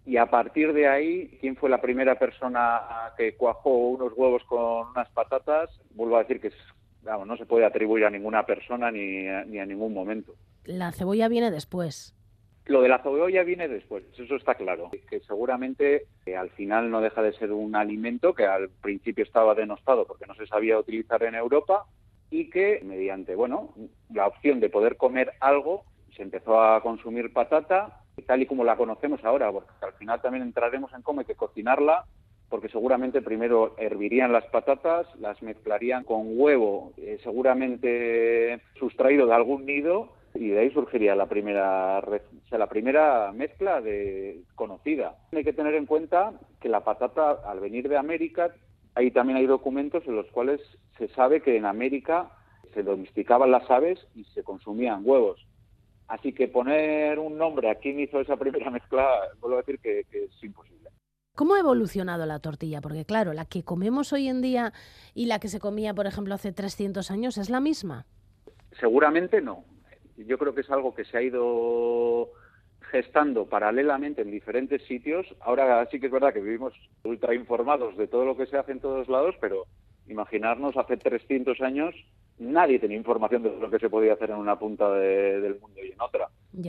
y 0.05 0.19
a 0.19 0.27
partir 0.27 0.75
de 0.75 0.87
ahí, 0.87 1.39
¿quién 1.41 1.57
fue 1.57 1.71
la 1.71 1.81
primera 1.81 2.19
persona 2.19 2.83
que 3.17 3.37
cuajó 3.37 3.71
unos 3.71 4.13
huevos 4.15 4.43
con 4.45 4.89
unas 4.91 5.09
patatas? 5.13 5.71
Vuelvo 5.95 6.17
a 6.17 6.21
decir 6.25 6.43
que 6.43 6.49
es- 6.49 6.55
vamos, 7.03 7.27
no 7.27 7.39
se 7.39 7.47
puede 7.47 7.65
atribuir 7.65 8.05
a 8.05 8.11
ninguna 8.11 8.45
persona 8.45 8.91
ni 8.91 9.27
a, 9.29 9.47
ni 9.47 9.59
a 9.59 9.65
ningún 9.65 9.95
momento. 9.95 10.35
La 10.65 10.93
cebolla 10.93 11.29
viene 11.29 11.51
después. 11.51 12.15
Lo 12.67 12.83
de 12.83 12.89
la 12.89 13.03
cebolla 13.03 13.45
viene 13.45 13.69
después, 13.69 14.05
eso 14.19 14.35
está 14.35 14.57
claro. 14.57 14.91
Que 15.09 15.21
seguramente 15.21 16.07
eh, 16.27 16.37
al 16.37 16.51
final 16.51 16.91
no 16.91 17.01
deja 17.01 17.23
de 17.23 17.33
ser 17.33 17.53
un 17.53 17.77
alimento 17.77 18.35
que 18.35 18.45
al 18.47 18.69
principio 18.69 19.25
estaba 19.25 19.55
denostado 19.55 20.07
porque 20.07 20.27
no 20.27 20.35
se 20.35 20.47
sabía 20.47 20.79
utilizar 20.79 21.23
en 21.23 21.37
Europa 21.37 21.85
y 22.31 22.51
que 22.51 22.81
mediante, 22.85 23.37
bueno, 23.37 23.73
la 24.13 24.27
opción 24.27 24.59
de 24.59 24.69
poder 24.69 24.97
comer 24.97 25.33
algo, 25.41 25.85
se 26.17 26.23
empezó 26.23 26.61
a 26.61 26.83
consumir 26.83 27.33
patata 27.33 28.03
tal 28.25 28.43
y 28.43 28.47
como 28.47 28.65
la 28.65 28.77
conocemos 28.77 29.23
ahora, 29.25 29.53
porque 29.53 29.71
al 29.83 29.93
final 29.95 30.21
también 30.21 30.43
entraremos 30.43 30.93
en 30.93 31.03
cómo 31.03 31.21
hay 31.21 31.27
que 31.27 31.35
cocinarla, 31.35 32.05
porque 32.49 32.69
seguramente 32.69 33.23
primero 33.23 33.75
hervirían 33.77 34.33
las 34.33 34.47
patatas, 34.47 35.07
las 35.19 35.43
mezclarían 35.43 36.05
con 36.05 36.23
huevo, 36.39 36.93
eh, 36.97 37.19
seguramente 37.23 38.61
sustraído 38.79 39.27
de 39.27 39.35
algún 39.35 39.67
nido, 39.67 40.13
y 40.39 40.49
de 40.49 40.61
ahí 40.61 40.71
surgiría 40.71 41.15
la 41.15 41.27
primera, 41.27 41.99
o 41.99 42.49
sea, 42.49 42.59
la 42.59 42.69
primera 42.69 43.33
mezcla 43.33 43.81
de, 43.81 44.43
conocida. 44.55 45.17
Hay 45.33 45.45
que 45.45 45.53
tener 45.53 45.75
en 45.75 45.87
cuenta 45.87 46.33
que 46.61 46.69
la 46.69 46.85
patata, 46.85 47.41
al 47.45 47.61
venir 47.61 47.89
de 47.89 47.97
América, 47.97 48.55
ahí 48.95 49.11
también 49.11 49.39
hay 49.39 49.47
documentos 49.47 50.05
en 50.07 50.17
los 50.17 50.27
cuales 50.31 50.61
se 50.99 51.09
sabe 51.09 51.41
que 51.41 51.57
en 51.57 51.67
América 51.67 52.31
se 52.75 52.83
domesticaban 52.83 53.51
las 53.51 53.71
aves 53.71 54.07
y 54.15 54.25
se 54.25 54.43
consumían 54.43 55.03
huevos. 55.05 55.47
Así 56.09 56.33
que 56.33 56.49
poner 56.49 57.19
un 57.19 57.37
nombre 57.37 57.71
a 57.71 57.77
quién 57.77 57.99
hizo 57.99 58.21
esa 58.21 58.37
primera 58.37 58.71
mezcla, 58.71 59.07
vuelvo 59.41 59.59
a 59.59 59.61
decir 59.63 59.79
que, 59.81 60.05
que 60.11 60.25
es 60.25 60.45
imposible. 60.45 60.91
¿Cómo 61.35 61.55
ha 61.55 61.61
evolucionado 61.61 62.25
la 62.25 62.39
tortilla? 62.39 62.81
Porque 62.81 63.05
claro, 63.05 63.35
la 63.35 63.45
que 63.45 63.63
comemos 63.63 64.13
hoy 64.15 64.29
en 64.29 64.41
día 64.41 64.73
y 65.15 65.27
la 65.27 65.39
que 65.39 65.49
se 65.49 65.61
comía, 65.61 65.93
por 65.93 66.07
ejemplo, 66.07 66.35
hace 66.35 66.53
300 66.53 67.11
años 67.11 67.37
es 67.37 67.51
la 67.51 67.61
misma. 67.61 68.07
Seguramente 68.81 69.43
no. 69.43 69.65
Yo 70.17 70.39
creo 70.39 70.55
que 70.55 70.63
es 70.63 70.71
algo 70.71 70.95
que 70.95 71.05
se 71.05 71.17
ha 71.19 71.23
ido 71.23 72.31
gestando 72.91 73.47
paralelamente 73.47 74.23
en 74.23 74.31
diferentes 74.31 74.83
sitios. 74.85 75.27
Ahora 75.41 75.87
sí 75.91 75.99
que 76.01 76.07
es 76.07 76.13
verdad 76.13 76.33
que 76.33 76.41
vivimos 76.41 76.73
ultra 77.05 77.35
informados 77.35 77.97
de 77.97 78.07
todo 78.07 78.25
lo 78.25 78.37
que 78.37 78.47
se 78.47 78.57
hace 78.57 78.73
en 78.73 78.81
todos 78.81 79.09
lados, 79.09 79.35
pero 79.41 79.67
imaginarnos 80.07 80.77
hace 80.77 80.97
300 80.97 81.61
años 81.61 81.95
nadie 82.39 82.79
tenía 82.79 82.97
información 82.97 83.43
de 83.43 83.57
lo 83.57 83.71
que 83.71 83.79
se 83.79 83.91
podía 83.91 84.13
hacer 84.13 84.31
en 84.31 84.37
una 84.37 84.59
punta 84.59 84.91
de- 84.93 85.41
del 85.41 85.59
mundo 85.59 85.81
y 85.83 85.93
en 85.93 86.01
otra. 86.01 86.29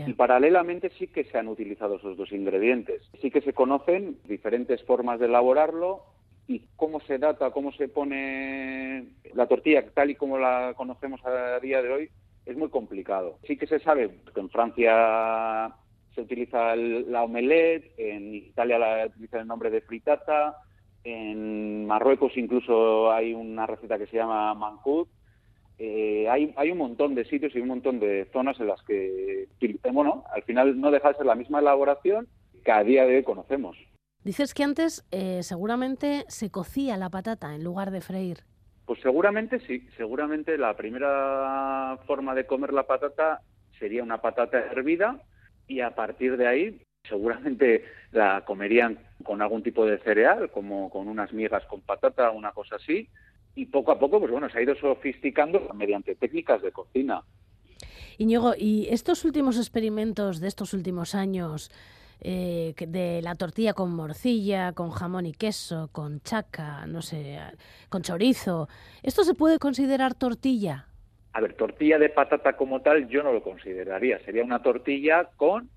Y 0.09 0.13
paralelamente 0.13 0.89
sí 0.97 1.07
que 1.07 1.25
se 1.25 1.37
han 1.37 1.47
utilizado 1.47 1.97
esos 1.97 2.17
dos 2.17 2.31
ingredientes. 2.31 3.07
Sí 3.21 3.29
que 3.29 3.41
se 3.41 3.53
conocen 3.53 4.17
diferentes 4.25 4.81
formas 4.83 5.19
de 5.19 5.25
elaborarlo 5.27 6.03
y 6.47 6.67
cómo 6.77 6.99
se 7.01 7.17
data, 7.17 7.51
cómo 7.51 7.71
se 7.73 7.89
pone 7.89 9.07
la 9.33 9.45
tortilla 9.47 9.85
tal 9.93 10.09
y 10.09 10.15
como 10.15 10.37
la 10.37 10.73
conocemos 10.77 11.23
a 11.25 11.59
día 11.59 11.81
de 11.81 11.91
hoy 11.91 12.09
es 12.47 12.57
muy 12.57 12.69
complicado. 12.69 13.39
Sí 13.45 13.57
que 13.57 13.67
se 13.67 13.79
sabe 13.79 14.09
que 14.33 14.39
en 14.39 14.49
Francia 14.49 15.73
se 16.15 16.21
utiliza 16.21 16.75
la 16.75 17.23
omelette, 17.23 17.93
en 17.97 18.33
Italia 18.33 18.79
la 18.79 19.05
utiliza 19.05 19.39
el 19.39 19.47
nombre 19.47 19.69
de 19.69 19.81
fritata, 19.81 20.55
en 21.03 21.85
Marruecos 21.85 22.35
incluso 22.37 23.11
hay 23.11 23.33
una 23.33 23.65
receta 23.65 23.97
que 23.97 24.07
se 24.07 24.17
llama 24.17 24.53
mancout. 24.55 25.09
Eh, 25.77 26.27
hay, 26.27 26.53
hay 26.57 26.71
un 26.71 26.79
montón 26.79 27.13
de 27.13 27.23
sitios 27.25 27.55
y 27.55 27.59
un 27.59 27.67
montón 27.67 27.99
de 27.99 28.27
zonas 28.33 28.59
en 28.59 28.67
las 28.67 28.81
que, 28.83 29.47
bueno, 29.93 30.23
al 30.33 30.41
final 30.43 30.79
no 30.79 30.89
deja 30.89 31.09
de 31.09 31.17
ser 31.17 31.25
la 31.25 31.35
misma 31.35 31.59
elaboración 31.59 32.27
que 32.65 32.71
a 32.71 32.83
día 32.83 33.05
de 33.05 33.17
hoy 33.17 33.23
conocemos. 33.23 33.77
Dices 34.23 34.53
que 34.53 34.63
antes 34.63 35.05
eh, 35.11 35.43
seguramente 35.43 36.25
se 36.27 36.49
cocía 36.49 36.97
la 36.97 37.09
patata 37.09 37.53
en 37.53 37.63
lugar 37.63 37.91
de 37.91 38.01
freír. 38.01 38.39
Pues 38.87 39.01
seguramente 39.01 39.59
sí, 39.67 39.85
seguramente 39.97 40.57
la 40.57 40.73
primera 40.77 41.99
forma 42.07 42.33
de 42.33 42.45
comer 42.45 42.71
la 42.71 42.87
patata 42.87 43.41
sería 43.77 44.01
una 44.01 44.21
patata 44.21 44.59
hervida 44.59 45.21
y 45.67 45.81
a 45.81 45.93
partir 45.93 46.37
de 46.37 46.47
ahí 46.47 46.81
seguramente 47.03 47.83
la 48.13 48.45
comerían 48.45 48.97
con 49.23 49.41
algún 49.41 49.61
tipo 49.61 49.85
de 49.85 49.97
cereal, 49.99 50.49
como 50.51 50.89
con 50.89 51.09
unas 51.09 51.33
migas 51.33 51.65
con 51.65 51.81
patata, 51.81 52.31
una 52.31 52.53
cosa 52.53 52.77
así, 52.77 53.09
y 53.55 53.65
poco 53.65 53.91
a 53.91 53.99
poco, 53.99 54.21
pues 54.21 54.31
bueno, 54.31 54.49
se 54.49 54.57
ha 54.57 54.61
ido 54.61 54.75
sofisticando 54.75 55.67
mediante 55.73 56.15
técnicas 56.15 56.61
de 56.61 56.71
cocina. 56.71 57.23
Íñigo, 58.17 58.53
¿y 58.57 58.87
estos 58.89 59.25
últimos 59.25 59.57
experimentos 59.57 60.39
de 60.39 60.47
estos 60.47 60.73
últimos 60.73 61.13
años 61.13 61.71
eh, 62.19 62.73
de 62.87 63.21
la 63.21 63.35
tortilla 63.35 63.73
con 63.73 63.91
morcilla, 63.91 64.73
con 64.73 64.89
jamón 64.89 65.25
y 65.25 65.33
queso, 65.33 65.89
con 65.91 66.21
chaca, 66.21 66.85
no 66.87 67.01
sé, 67.01 67.39
con 67.89 68.01
chorizo, 68.01 68.67
¿esto 69.03 69.23
se 69.23 69.33
puede 69.33 69.59
considerar 69.59 70.15
tortilla? 70.15 70.87
A 71.33 71.41
ver, 71.41 71.53
tortilla 71.53 71.99
de 71.99 72.09
patata 72.09 72.57
como 72.57 72.81
tal 72.81 73.07
yo 73.07 73.21
no 73.21 73.31
lo 73.31 73.43
consideraría, 73.43 74.19
sería 74.25 74.43
una 74.43 74.63
tortilla 74.63 75.29
con, 75.35 75.69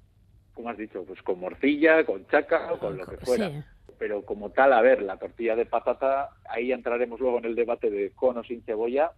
como 0.55 0.71
has 0.71 0.79
dicho, 0.79 1.05
pues 1.05 1.23
con 1.23 1.39
morcilla, 1.41 2.05
con 2.05 2.27
chaca 2.29 2.73
o 2.73 2.79
con 2.79 2.97
lo 2.97 3.07
que 3.07 3.19
fuera. 3.19 3.51
Sí. 3.51 3.63
pero 3.99 4.25
como 4.25 4.51
tal, 4.51 4.73
a 4.73 4.81
ver, 4.81 5.03
la 5.03 5.19
tortilla 5.19 5.57
de 5.57 5.67
patata, 5.67 6.31
ahí 6.49 6.73
entraremos 6.73 7.21
luego 7.21 7.39
en 7.39 7.45
el 7.45 7.55
debate 7.55 7.91
de 7.91 8.13
con 8.13 8.39
o 8.39 8.45
sin 8.45 8.63
cebolla, 8.63 9.13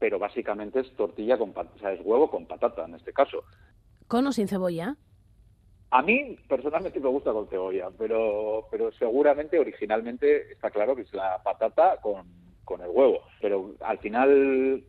pero 0.00 0.18
básicamente 0.18 0.80
es 0.80 0.92
tortilla 0.96 1.38
con 1.38 1.52
patata, 1.52 1.76
o 1.76 1.78
sea, 1.78 1.92
es 1.92 2.00
huevo 2.02 2.28
con 2.28 2.46
patata 2.46 2.84
en 2.86 2.96
este 2.96 3.12
caso. 3.12 3.44
¿Con 4.08 4.26
o 4.26 4.32
sin 4.32 4.48
cebolla? 4.48 4.96
A 5.92 6.02
mí 6.02 6.36
personalmente 6.48 7.00
me 7.00 7.08
gusta 7.08 7.32
con 7.32 7.48
cebolla, 7.48 7.90
pero, 7.98 8.66
pero 8.70 8.92
seguramente 8.92 9.58
originalmente 9.58 10.52
está 10.52 10.70
claro 10.70 10.94
que 10.94 11.02
es 11.02 11.12
la 11.12 11.42
patata 11.42 11.96
con, 12.00 12.26
con 12.64 12.80
el 12.80 12.90
huevo. 12.90 13.22
Pero 13.40 13.74
al 13.80 13.98
final, 13.98 14.84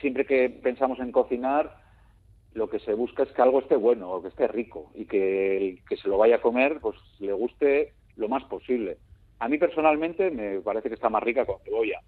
siempre 0.00 0.24
que 0.24 0.48
pensamos 0.48 1.00
en 1.00 1.10
cocinar, 1.10 1.76
lo 2.54 2.70
que 2.70 2.78
se 2.78 2.94
busca 2.94 3.24
es 3.24 3.32
que 3.32 3.42
algo 3.42 3.58
esté 3.58 3.76
bueno, 3.76 4.10
o 4.12 4.22
que 4.22 4.28
esté 4.28 4.46
rico, 4.46 4.90
y 4.94 5.06
que 5.06 5.56
el 5.56 5.84
que 5.84 5.96
se 5.96 6.08
lo 6.08 6.16
vaya 6.16 6.36
a 6.36 6.40
comer, 6.40 6.78
pues 6.80 6.96
le 7.18 7.32
guste 7.32 7.92
lo 8.16 8.28
más 8.28 8.44
posible. 8.44 8.98
A 9.40 9.48
mí 9.48 9.58
personalmente 9.58 10.30
me 10.30 10.60
parece 10.60 10.88
que 10.88 10.94
está 10.94 11.10
más 11.10 11.22
rica 11.22 11.44
con 11.44 11.60
cebolla, 11.64 12.00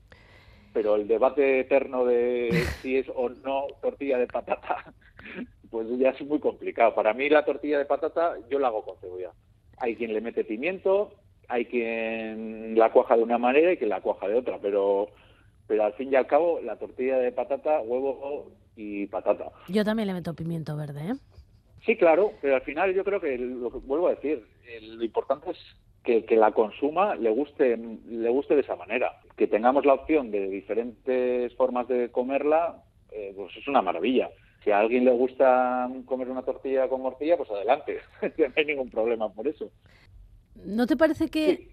pero 0.72 0.94
el 0.94 1.06
debate 1.06 1.60
eterno 1.60 2.04
de 2.04 2.64
si 2.80 2.96
es 2.96 3.06
o 3.14 3.28
no 3.28 3.66
tortilla 3.82 4.16
de 4.16 4.26
patata, 4.26 4.94
pues 5.70 5.86
ya 5.98 6.10
es 6.10 6.20
muy 6.26 6.40
complicado. 6.40 6.94
Para 6.94 7.14
mí 7.14 7.28
la 7.28 7.44
tortilla 7.44 7.78
de 7.78 7.84
patata 7.84 8.34
yo 8.50 8.58
la 8.58 8.68
hago 8.68 8.84
con 8.84 8.96
cebolla. 8.98 9.32
Hay 9.78 9.96
quien 9.96 10.12
le 10.12 10.20
mete 10.20 10.44
pimiento, 10.44 11.12
hay 11.48 11.66
quien 11.66 12.78
la 12.78 12.90
cuaja 12.92 13.16
de 13.16 13.22
una 13.22 13.38
manera 13.38 13.72
y 13.72 13.76
quien 13.76 13.90
la 13.90 14.00
cuaja 14.00 14.28
de 14.28 14.34
otra, 14.34 14.58
pero 14.60 15.08
pero 15.66 15.84
al 15.84 15.92
fin 15.92 16.10
y 16.10 16.16
al 16.16 16.26
cabo 16.26 16.60
la 16.62 16.76
tortilla 16.76 17.18
de 17.18 17.30
patata, 17.30 17.80
huevo 17.80 18.50
y 18.74 19.06
patata. 19.06 19.50
Yo 19.68 19.84
también 19.84 20.08
le 20.08 20.14
meto 20.14 20.34
pimiento 20.34 20.76
verde, 20.76 21.10
¿eh? 21.10 21.14
Sí, 21.84 21.96
claro, 21.96 22.32
pero 22.40 22.56
al 22.56 22.62
final 22.62 22.94
yo 22.94 23.04
creo 23.04 23.20
que 23.20 23.36
lo 23.38 23.70
que 23.70 23.78
vuelvo 23.78 24.08
a 24.08 24.14
decir, 24.14 24.44
lo 24.82 25.04
importante 25.04 25.50
es 25.50 25.58
que, 26.02 26.24
que 26.24 26.36
la 26.36 26.52
consuma 26.52 27.14
le 27.14 27.30
guste 27.30 27.76
le 27.76 28.28
guste 28.30 28.54
de 28.54 28.62
esa 28.62 28.76
manera, 28.76 29.20
que 29.36 29.46
tengamos 29.46 29.84
la 29.84 29.94
opción 29.94 30.30
de 30.30 30.48
diferentes 30.48 31.54
formas 31.54 31.86
de 31.86 32.10
comerla, 32.10 32.82
eh, 33.12 33.32
pues 33.36 33.56
es 33.56 33.68
una 33.68 33.82
maravilla. 33.82 34.30
Si 34.64 34.70
a 34.70 34.80
alguien 34.80 35.04
le 35.04 35.12
gusta 35.12 35.88
comer 36.04 36.28
una 36.28 36.42
tortilla 36.42 36.88
con 36.88 37.02
morcilla, 37.02 37.36
pues 37.36 37.50
adelante, 37.50 38.00
no 38.38 38.52
hay 38.56 38.64
ningún 38.64 38.90
problema 38.90 39.32
por 39.32 39.46
eso. 39.46 39.70
¿No 40.64 40.86
te 40.86 40.96
parece 40.96 41.28
que 41.28 41.68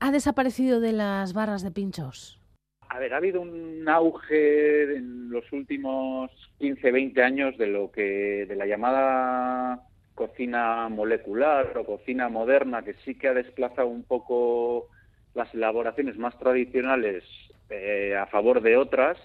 ha 0.00 0.10
desaparecido 0.10 0.80
de 0.80 0.92
las 0.92 1.32
barras 1.32 1.62
de 1.62 1.70
pinchos? 1.70 2.40
A 2.88 2.98
ver, 2.98 3.12
ha 3.12 3.18
habido 3.18 3.40
un 3.40 3.86
auge 3.88 4.96
en 4.96 5.30
los 5.30 5.44
últimos 5.52 6.30
15, 6.58 6.90
20 6.90 7.22
años 7.22 7.58
de 7.58 7.66
lo 7.66 7.92
que 7.92 8.46
de 8.48 8.56
la 8.56 8.66
llamada 8.66 9.82
cocina 10.14 10.88
molecular 10.88 11.76
o 11.78 11.84
cocina 11.84 12.28
moderna, 12.28 12.82
que 12.82 12.94
sí 13.04 13.14
que 13.14 13.28
ha 13.28 13.34
desplazado 13.34 13.88
un 13.88 14.02
poco 14.02 14.88
las 15.34 15.54
elaboraciones 15.54 16.16
más 16.18 16.36
tradicionales 16.38 17.24
eh, 17.70 18.16
a 18.16 18.26
favor 18.26 18.62
de 18.62 18.76
otras, 18.76 19.18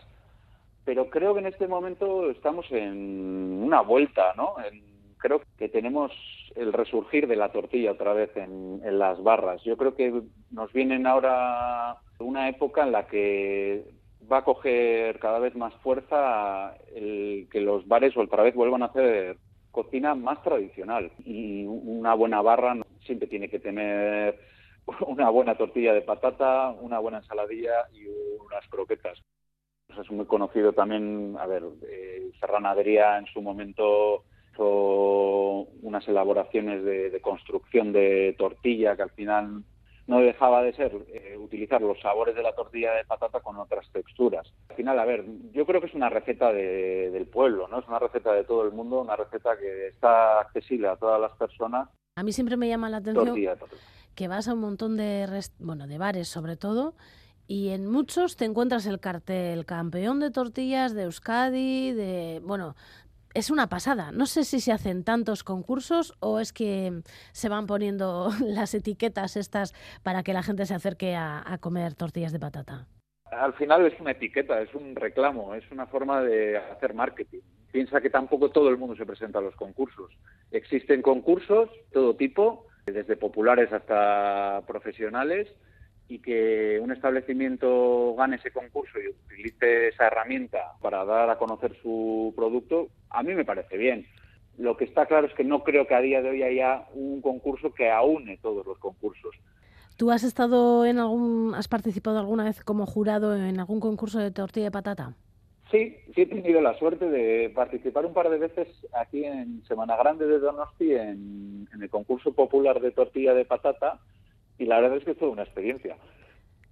pero 0.84 1.10
creo 1.10 1.34
que 1.34 1.40
en 1.42 1.48
este 1.48 1.68
momento 1.68 2.30
estamos 2.30 2.66
en 2.72 3.64
una 3.64 3.82
vuelta, 3.82 4.34
¿no? 4.36 4.56
En- 4.66 4.92
creo 5.18 5.42
que 5.58 5.70
tenemos 5.70 6.12
el 6.56 6.74
resurgir 6.74 7.28
de 7.28 7.38
la 7.38 7.50
tortilla 7.52 7.92
otra 7.94 8.14
vez 8.14 8.36
en, 8.36 8.82
en 8.84 9.00
las 9.00 9.24
barras. 9.24 9.64
Yo 9.64 9.78
creo 9.78 9.96
que 9.96 10.22
nos 10.52 10.74
vienen 10.74 11.08
ahora 11.08 11.98
una 12.20 12.50
época 12.50 12.84
en 12.84 12.92
la 12.92 13.08
que 13.08 13.86
va 14.32 14.40
a 14.40 14.44
coger 14.44 15.20
cada 15.20 15.40
vez 15.40 15.56
más 15.56 15.74
fuerza 15.76 16.76
el 16.94 17.48
que 17.52 17.62
los 17.62 17.88
bares 17.88 18.16
otra 18.18 18.44
vez 18.44 18.54
vuelvan 18.56 18.84
a 18.84 18.88
hacer 18.88 19.38
cocina 19.72 20.14
más 20.14 20.42
tradicional 20.44 21.12
y 21.20 21.66
una 21.66 22.14
buena 22.14 22.42
barra 22.42 22.76
siempre 23.06 23.28
tiene 23.28 23.50
que 23.50 23.60
tener 23.60 24.40
una 25.08 25.30
buena 25.30 25.56
tortilla 25.58 25.94
de 25.94 26.02
patata, 26.02 26.70
una 26.82 27.00
buena 27.00 27.20
ensaladilla 27.20 27.88
y 27.94 28.06
unas 28.40 28.68
croquetas. 28.70 29.20
Pues 29.96 30.06
es 30.08 30.12
muy 30.12 30.26
conocido 30.26 30.74
también, 30.74 31.36
a 31.40 31.46
ver, 31.46 31.64
eh, 31.88 32.32
Ferran 32.40 32.66
Adrià 32.66 33.18
en 33.20 33.26
su 33.28 33.42
momento 33.42 34.24
hizo 34.54 35.68
unas 35.82 36.08
elaboraciones 36.08 36.84
de, 36.84 37.10
de 37.10 37.22
construcción 37.22 37.92
de 37.92 38.36
tortilla 38.38 38.96
que 38.96 39.02
al 39.04 39.10
final 39.12 39.64
no 40.06 40.20
dejaba 40.20 40.62
de 40.64 40.74
ser 40.74 40.92
eh, 41.14 41.38
utilizar 41.38 41.82
los 41.82 42.00
sabores 42.02 42.36
de 42.36 42.44
la 42.44 42.54
tortilla 42.54 42.94
de 42.94 43.06
patata 43.06 43.40
con 43.40 43.58
otras 43.58 43.90
texturas. 43.92 44.52
Al 44.70 44.76
final, 44.76 45.00
a 45.00 45.06
ver, 45.06 45.24
yo 45.54 45.66
creo 45.66 45.80
que 45.80 45.88
es 45.88 45.94
una 45.94 46.10
receta 46.10 46.52
de- 46.52 47.10
del 47.12 47.26
pueblo, 47.28 47.68
¿no? 47.68 47.80
Es 47.80 47.88
una 47.88 48.00
receta 48.00 48.34
de 48.34 48.44
todo 48.44 48.64
el 48.66 48.72
mundo, 48.74 49.02
una 49.02 49.16
receta 49.16 49.58
que 49.58 49.88
está 49.88 50.40
accesible 50.42 50.88
a 50.88 50.98
todas 50.98 51.22
las 51.22 51.32
personas. 51.34 51.88
A 52.18 52.24
mí 52.24 52.32
siempre 52.34 52.58
me 52.58 52.68
llama 52.68 52.90
la 52.90 52.98
atención 52.98 53.26
Tortilla 53.28 53.56
que 54.16 54.28
vas 54.28 54.48
a 54.48 54.54
un 54.54 54.60
montón 54.60 54.98
de, 54.98 55.26
rest- 55.28 55.56
bueno, 55.60 55.88
de 55.88 55.98
bares 55.98 56.28
sobre 56.28 56.58
todo, 56.58 56.94
y 57.48 57.70
en 57.70 57.86
muchos 57.88 58.38
te 58.38 58.46
encuentras 58.46 58.86
el 58.86 59.00
cartel 59.00 59.66
campeón 59.66 60.20
de 60.20 60.32
tortillas 60.32 60.94
de 60.94 61.04
Euskadi, 61.04 61.92
de, 61.92 62.42
bueno, 62.44 62.76
es 63.34 63.50
una 63.50 63.68
pasada. 63.68 64.12
No 64.12 64.26
sé 64.26 64.44
si 64.44 64.60
se 64.60 64.72
hacen 64.72 65.04
tantos 65.04 65.44
concursos 65.44 66.14
o 66.20 66.40
es 66.40 66.54
que 66.54 67.02
se 67.32 67.50
van 67.50 67.66
poniendo 67.66 68.30
las 68.46 68.74
etiquetas 68.74 69.36
estas 69.36 69.74
para 70.04 70.24
que 70.24 70.34
la 70.34 70.44
gente 70.44 70.66
se 70.66 70.76
acerque 70.76 71.16
a, 71.16 71.44
a 71.46 71.58
comer 71.58 71.96
tortillas 71.96 72.32
de 72.32 72.40
patata. 72.40 72.88
Al 73.32 73.54
final 73.54 73.86
es 73.86 74.00
una 74.00 74.12
etiqueta, 74.12 74.62
es 74.62 74.74
un 74.76 74.96
reclamo, 74.96 75.56
es 75.56 75.70
una 75.72 75.88
forma 75.88 76.22
de 76.22 76.58
hacer 76.58 76.94
marketing. 76.94 77.42
Piensa 77.72 78.00
que 78.00 78.12
tampoco 78.12 78.50
todo 78.52 78.70
el 78.70 78.78
mundo 78.78 78.96
se 78.96 79.06
presenta 79.08 79.40
a 79.40 79.42
los 79.42 79.56
concursos. 79.56 80.12
Existen 80.52 81.02
concursos, 81.02 81.70
todo 81.92 82.16
tipo, 82.16 82.68
desde 82.86 83.18
populares 83.18 83.74
hasta 83.74 84.62
profesionales, 84.68 85.48
y 86.14 86.20
que 86.20 86.80
un 86.80 86.92
establecimiento 86.92 88.14
gane 88.16 88.36
ese 88.36 88.52
concurso 88.52 89.00
y 89.00 89.08
utilice 89.08 89.88
esa 89.88 90.06
herramienta 90.06 90.74
para 90.80 91.04
dar 91.06 91.28
a 91.32 91.40
conocer 91.40 91.76
su 91.82 92.32
producto, 92.36 92.90
a 93.10 93.24
mí 93.24 93.34
me 93.34 93.46
parece 93.46 93.78
bien. 93.78 94.06
Lo 94.60 94.78
que 94.78 94.86
está 94.86 95.08
claro 95.08 95.26
es 95.26 95.34
que 95.34 95.44
no 95.44 95.64
creo 95.64 95.88
que 95.88 95.96
a 95.96 96.02
día 96.02 96.22
de 96.22 96.30
hoy 96.30 96.44
haya 96.44 96.86
un 96.94 97.20
concurso 97.20 97.74
que 97.74 97.90
aúne 97.90 98.38
todos 98.44 98.64
los 98.64 98.78
concursos. 98.78 99.36
¿Tú 99.98 100.12
has 100.12 100.24
estado 100.24 100.86
en 100.86 101.00
algún, 101.00 101.56
has 101.56 101.68
participado 101.68 102.20
alguna 102.20 102.44
vez 102.44 102.64
como 102.64 102.86
jurado 102.86 103.36
en 103.36 103.60
algún 103.60 103.80
concurso 103.80 104.20
de 104.20 104.30
tortilla 104.30 104.66
de 104.66 104.72
patata? 104.72 105.16
Sí, 105.72 105.98
sí 106.14 106.22
he 106.22 106.26
tenido 106.28 106.62
la 106.62 106.78
suerte 106.78 107.10
de 107.10 107.50
participar 107.50 108.06
un 108.06 108.14
par 108.14 108.30
de 108.30 108.38
veces 108.38 108.68
aquí 108.94 109.26
en 109.26 109.64
Semana 109.66 109.98
Grande 109.98 110.28
de 110.28 110.38
Donosti 110.38 110.94
en, 110.94 111.68
en 111.74 111.82
el 111.82 111.90
concurso 111.90 112.34
popular 112.34 112.80
de 112.80 112.92
tortilla 112.92 113.34
de 113.34 113.46
patata 113.46 114.00
y 114.58 114.66
la 114.66 114.80
verdad 114.80 114.98
es 114.98 115.04
que 115.06 115.12
es 115.12 115.18
toda 115.18 115.32
una 115.32 115.44
experiencia. 115.44 115.98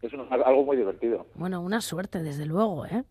Es 0.02 0.14
un- 0.14 0.28
algo 0.32 0.64
muy 0.64 0.78
divertido. 0.78 1.28
Bueno, 1.36 1.62
una 1.62 1.82
suerte, 1.82 2.22
desde 2.24 2.46
luego, 2.46 2.86
¿eh? 2.86 3.04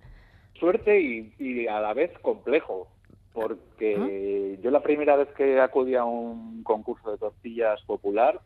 Suerte 0.55 1.01
y, 1.01 1.35
y 1.39 1.67
a 1.69 1.81
la 1.81 1.95
vez 1.95 2.11
complejo, 2.21 2.89
porque 3.33 4.59
yo 4.61 4.71
la 4.71 4.83
primera 4.83 5.17
vez 5.17 5.29
que 5.37 5.61
acudí 5.61 5.95
a 5.95 6.05
un 6.05 6.63
concurso 6.65 7.11
de 7.13 7.19
tortillas 7.19 7.81
popular, 7.85 8.41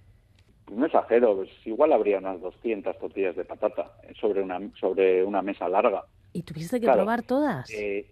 no 0.71 0.87
exagero, 0.87 1.37
pues 1.37 1.51
igual 1.67 1.93
habría 1.93 2.19
unas 2.19 2.41
200 2.41 2.99
tortillas 2.99 3.35
de 3.37 3.45
patata 3.45 3.93
sobre 4.21 4.43
una, 4.43 4.61
sobre 4.79 5.25
una 5.25 5.43
mesa 5.43 5.69
larga. 5.69 6.05
¿Y 6.33 6.43
tuviste 6.43 6.79
que 6.81 6.87
Claro, 6.87 7.01
probar 7.01 7.23
todas? 7.23 7.71
eh, 7.73 8.11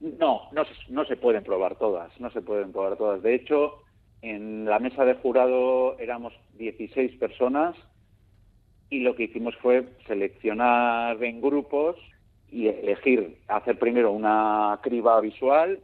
no, 0.00 0.48
no, 0.52 0.64
se- 0.64 0.72
no 0.88 1.04
se 1.04 1.16
pueden 1.16 1.44
probar 1.44 1.76
todas, 1.76 2.18
no 2.20 2.30
se 2.30 2.42
pueden 2.42 2.72
probar 2.72 2.96
todas. 2.96 3.22
De 3.22 3.34
hecho, 3.34 3.83
en 4.24 4.64
la 4.64 4.78
mesa 4.78 5.04
de 5.04 5.14
jurado 5.14 5.98
éramos 5.98 6.32
16 6.54 7.16
personas 7.18 7.76
y 8.88 9.00
lo 9.00 9.14
que 9.14 9.24
hicimos 9.24 9.54
fue 9.56 9.86
seleccionar 10.06 11.22
en 11.22 11.42
grupos 11.42 11.96
y 12.50 12.68
elegir, 12.68 13.36
hacer 13.48 13.78
primero 13.78 14.12
una 14.12 14.80
criba 14.82 15.20
visual, 15.20 15.80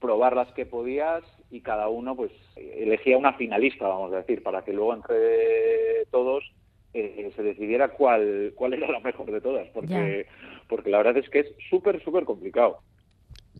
probar 0.00 0.36
las 0.36 0.52
que 0.52 0.66
podías 0.66 1.24
y 1.50 1.62
cada 1.62 1.88
uno 1.88 2.14
pues 2.14 2.30
elegía 2.54 3.18
una 3.18 3.32
finalista, 3.32 3.88
vamos 3.88 4.12
a 4.12 4.18
decir, 4.18 4.44
para 4.44 4.62
que 4.62 4.72
luego 4.72 4.94
entre 4.94 6.06
todos 6.12 6.44
eh, 6.92 7.32
se 7.34 7.42
decidiera 7.42 7.88
cuál, 7.88 8.52
cuál 8.54 8.74
era 8.74 8.88
la 8.88 9.00
mejor 9.00 9.32
de 9.32 9.40
todas, 9.40 9.66
porque, 9.70 10.26
porque 10.68 10.90
la 10.90 10.98
verdad 10.98 11.16
es 11.16 11.28
que 11.28 11.40
es 11.40 11.48
súper, 11.68 12.00
súper 12.04 12.24
complicado. 12.24 12.78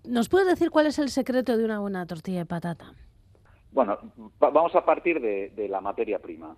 ¿Nos 0.05 0.29
puedes 0.29 0.47
decir 0.47 0.71
cuál 0.71 0.87
es 0.87 1.01
el 1.01 1.09
secreto 1.09 1.57
de 1.57 1.65
una 1.65 1.81
buena 1.81 2.07
tortilla 2.07 2.41
de 2.41 2.47
patata? 2.47 2.93
Bueno, 3.75 3.99
va- 4.41 4.51
vamos 4.51 4.75
a 4.77 4.85
partir 4.85 5.21
de, 5.21 5.69
la 5.69 5.81
materia 5.81 6.21
prima. 6.21 6.57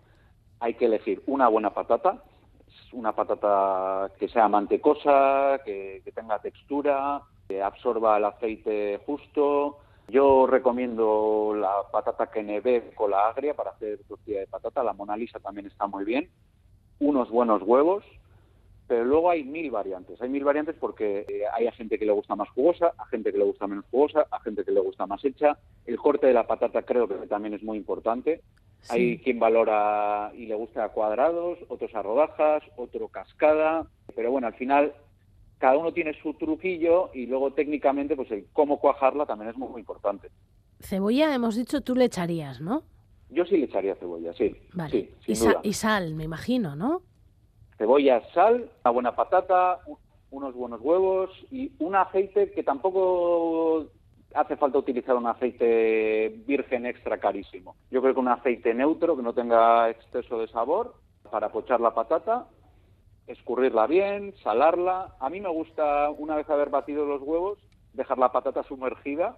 Hay 0.60 0.74
que 0.74 0.84
elegir 0.84 1.22
una 1.26 1.48
buena 1.48 1.70
patata, 1.72 2.22
una 2.92 3.12
patata 3.12 4.12
que 4.18 4.28
sea 4.28 4.48
mantecosa, 4.48 5.60
que, 5.64 6.02
tenga 6.14 6.38
textura, 6.40 7.22
que 7.48 7.62
absorba 7.62 8.18
el 8.18 8.26
aceite 8.26 9.00
justo. 9.06 9.78
Yo 10.08 10.46
recomiendo 10.46 11.54
la 11.56 11.72
patata 11.90 12.30
Kenebe 12.30 12.92
con 12.94 13.10
la 13.10 13.28
agria 13.28 13.54
para 13.54 13.70
hacer 13.70 13.98
tortilla 14.06 14.40
de 14.40 14.46
patata. 14.46 14.84
La 14.84 14.92
Mona 14.92 15.16
Lisa 15.16 15.40
también 15.40 15.66
está 15.66 15.86
muy 15.86 16.04
bien. 16.04 16.28
Unos 17.00 17.30
buenos 17.30 17.62
huevos, 17.62 18.04
pero 18.88 19.04
luego 19.04 19.30
hay 19.30 19.44
mil 19.44 19.70
variantes. 19.70 20.20
Hay 20.22 20.28
mil 20.28 20.44
variantes 20.44 20.76
porque 20.78 21.26
eh, 21.28 21.42
hay 21.52 21.66
a 21.66 21.72
gente 21.72 21.98
que 21.98 22.06
le 22.06 22.12
gusta 22.12 22.36
más 22.36 22.48
jugosa, 22.50 22.92
a 22.98 23.06
gente 23.06 23.32
que 23.32 23.38
le 23.38 23.44
gusta 23.44 23.66
menos 23.66 23.84
jugosa, 23.90 24.26
a 24.30 24.40
gente 24.40 24.64
que 24.64 24.70
le 24.72 24.80
gusta 24.80 25.06
más 25.06 25.24
hecha. 25.24 25.58
El 25.84 25.96
corte 25.98 26.26
de 26.26 26.32
la 26.34 26.46
patata 26.46 26.82
creo 26.82 27.08
que 27.08 27.14
también 27.26 27.54
es 27.54 27.62
muy 27.62 27.76
importante. 27.78 28.42
Hay 28.88 29.18
quien 29.18 29.40
valora 29.40 30.30
y 30.36 30.46
le 30.46 30.54
gusta 30.54 30.84
a 30.84 30.88
cuadrados, 30.90 31.58
otros 31.68 31.92
a 31.94 32.02
rodajas, 32.02 32.62
otro 32.76 33.08
cascada, 33.08 33.86
pero 34.14 34.30
bueno, 34.30 34.46
al 34.46 34.54
final 34.54 34.94
cada 35.58 35.76
uno 35.76 35.92
tiene 35.92 36.12
su 36.22 36.34
truquillo 36.34 37.10
y 37.14 37.26
luego 37.26 37.52
técnicamente 37.52 38.14
pues 38.14 38.30
el 38.30 38.46
cómo 38.52 38.78
cuajarla 38.78 39.26
también 39.26 39.50
es 39.50 39.56
muy, 39.56 39.68
muy 39.70 39.80
importante. 39.80 40.28
Cebolla, 40.80 41.34
hemos 41.34 41.56
dicho, 41.56 41.80
tú 41.80 41.96
le 41.96 42.04
echarías, 42.04 42.60
¿no? 42.60 42.84
Yo 43.30 43.44
sí 43.46 43.56
le 43.56 43.64
echaría 43.64 43.96
cebolla, 43.96 44.32
sí. 44.34 44.54
Vale. 44.74 44.90
Sí, 44.90 45.10
y, 45.22 45.24
sin 45.34 45.36
sa- 45.36 45.48
duda. 45.50 45.60
y 45.64 45.72
sal, 45.72 46.14
me 46.14 46.24
imagino, 46.24 46.76
¿no? 46.76 47.02
Cebolla, 47.78 48.22
sal, 48.32 48.70
una 48.84 48.90
buena 48.90 49.16
patata, 49.16 49.80
unos 50.30 50.54
buenos 50.54 50.80
huevos 50.80 51.30
y 51.50 51.72
un 51.78 51.94
aceite 51.94 52.52
que 52.52 52.62
tampoco 52.62 53.86
hace 54.34 54.56
falta 54.56 54.78
utilizar 54.78 55.16
un 55.16 55.26
aceite 55.26 56.42
virgen 56.46 56.86
extra 56.86 57.18
carísimo. 57.18 57.76
Yo 57.90 58.02
creo 58.02 58.14
que 58.14 58.20
un 58.20 58.28
aceite 58.28 58.74
neutro 58.74 59.16
que 59.16 59.22
no 59.22 59.32
tenga 59.32 59.90
exceso 59.90 60.38
de 60.38 60.48
sabor 60.48 60.94
para 61.30 61.50
pochar 61.50 61.80
la 61.80 61.94
patata, 61.94 62.46
escurrirla 63.26 63.86
bien, 63.86 64.34
salarla. 64.42 65.16
A 65.20 65.30
mí 65.30 65.40
me 65.40 65.48
gusta, 65.48 66.10
una 66.10 66.36
vez 66.36 66.48
haber 66.48 66.70
batido 66.70 67.04
los 67.06 67.22
huevos, 67.22 67.58
dejar 67.92 68.18
la 68.18 68.32
patata 68.32 68.62
sumergida 68.64 69.36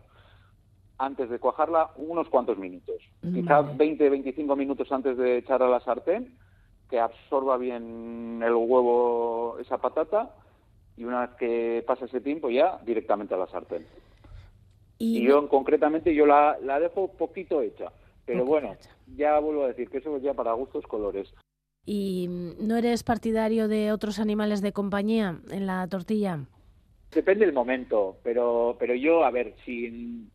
antes 0.99 1.31
de 1.31 1.39
cuajarla 1.39 1.91
unos 1.97 2.29
cuantos 2.29 2.59
minutos. 2.59 2.97
Quizá 3.23 3.63
20-25 3.63 4.57
minutos 4.57 4.91
antes 4.91 5.17
de 5.17 5.39
echar 5.39 5.63
a 5.63 5.69
la 5.69 5.81
sartén, 5.81 6.37
que 6.89 6.99
absorba 6.99 7.57
bien 7.57 8.41
el 8.43 8.55
huevo 8.55 9.59
esa 9.61 9.79
patata 9.79 10.31
y 10.97 11.05
una 11.05 11.27
vez 11.27 11.31
que 11.39 11.85
pasa 11.87 12.07
ese 12.07 12.21
tiempo 12.21 12.51
ya 12.51 12.79
directamente 12.85 13.35
a 13.35 13.39
la 13.39 13.47
sartén. 13.47 13.87
Y, 14.99 15.19
Y 15.19 15.23
yo 15.23 15.49
concretamente 15.49 16.15
yo 16.15 16.27
la, 16.27 16.59
la 16.63 16.81
dejo 16.81 17.09
poquito 17.09 17.63
hecha, 17.63 17.93
pero 18.25 18.45
bueno, 18.45 18.77
ya 19.17 19.39
vuelvo 19.39 19.65
a 19.65 19.69
decir 19.69 19.89
que 19.91 19.99
eso 19.99 20.19
ya 20.19 20.35
para 20.35 20.53
gustos 20.55 20.87
colores. 20.87 21.33
¿Y 21.87 22.29
no 22.61 22.77
eres 22.77 23.03
partidario 23.03 23.69
de 23.69 23.93
otros 23.93 24.19
animales 24.19 24.61
de 24.61 24.73
compañía 24.73 25.41
en 25.51 25.67
la 25.67 25.87
tortilla? 25.89 26.41
Depende 27.13 27.47
del 27.47 27.55
momento, 27.55 28.19
pero 28.23 28.77
pero 28.79 28.95
yo, 28.95 29.25
a 29.25 29.31
ver, 29.31 29.55
si 29.65 30.29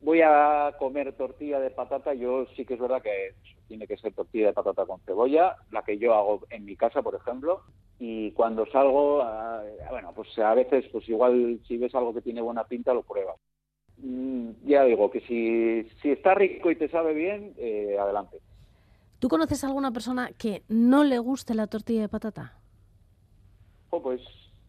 voy 0.00 0.20
a 0.22 0.74
comer 0.78 1.12
tortilla 1.12 1.60
de 1.60 1.70
patata, 1.70 2.14
yo 2.14 2.46
sí 2.56 2.64
que 2.64 2.74
es 2.74 2.80
verdad 2.80 3.02
que 3.02 3.34
tiene 3.68 3.86
que 3.86 3.96
ser 3.96 4.12
tortilla 4.14 4.48
de 4.48 4.52
patata 4.54 4.86
con 4.86 5.00
cebolla, 5.00 5.56
la 5.70 5.82
que 5.82 5.98
yo 5.98 6.14
hago 6.14 6.40
en 6.50 6.64
mi 6.64 6.74
casa, 6.74 7.02
por 7.02 7.14
ejemplo, 7.14 7.62
y 8.00 8.32
cuando 8.32 8.66
salgo, 8.66 9.22
ah, 9.22 9.62
bueno, 9.90 10.12
pues 10.14 10.36
a 10.38 10.54
veces, 10.54 10.86
pues 10.90 11.08
igual 11.08 11.60
si 11.68 11.76
ves 11.76 11.94
algo 11.94 12.14
que 12.14 12.22
tiene 12.22 12.40
buena 12.40 12.64
pinta, 12.64 12.94
lo 12.94 13.02
pruebas. 13.02 13.36
Mm, 13.98 14.50
ya 14.64 14.84
digo 14.84 15.10
que 15.10 15.20
si, 15.20 15.88
si 16.00 16.10
está 16.10 16.34
rico 16.34 16.70
y 16.70 16.76
te 16.76 16.88
sabe 16.88 17.14
bien, 17.14 17.54
eh, 17.58 17.96
adelante. 18.00 18.40
¿Tú 19.18 19.28
conoces 19.28 19.62
a 19.64 19.66
alguna 19.66 19.90
persona 19.90 20.30
que 20.38 20.62
no 20.68 21.04
le 21.04 21.18
guste 21.18 21.54
la 21.54 21.66
tortilla 21.66 22.02
de 22.02 22.08
patata? 22.08 22.54
Jo, 23.90 24.02
pues 24.02 24.20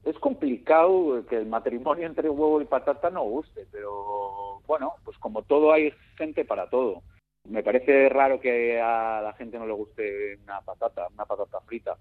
es 0.06 0.18
complicado 0.18 1.24
que 1.28 1.38
el 1.38 1.46
matrimonio 1.46 2.08
entre 2.08 2.30
huevo 2.30 2.62
y 2.62 2.66
patata 2.66 3.12
no 3.12 3.24
guste, 3.24 3.68
pero 3.72 4.62
bueno, 4.66 4.94
pues 5.04 5.18
como 5.20 5.44
todo 5.44 5.72
hay 5.72 5.94
gente 6.18 6.46
para 6.46 6.70
todo. 6.70 7.04
Me 7.46 7.64
parece 7.64 8.10
raro 8.10 8.40
que 8.40 8.80
a 8.80 9.22
la 9.22 9.34
gente 9.34 9.58
no 9.58 9.66
le 9.66 9.74
guste 9.74 10.38
una 10.44 10.62
patata, 10.62 11.08
una 11.14 11.26
patata 11.26 11.60
frita. 11.66 11.98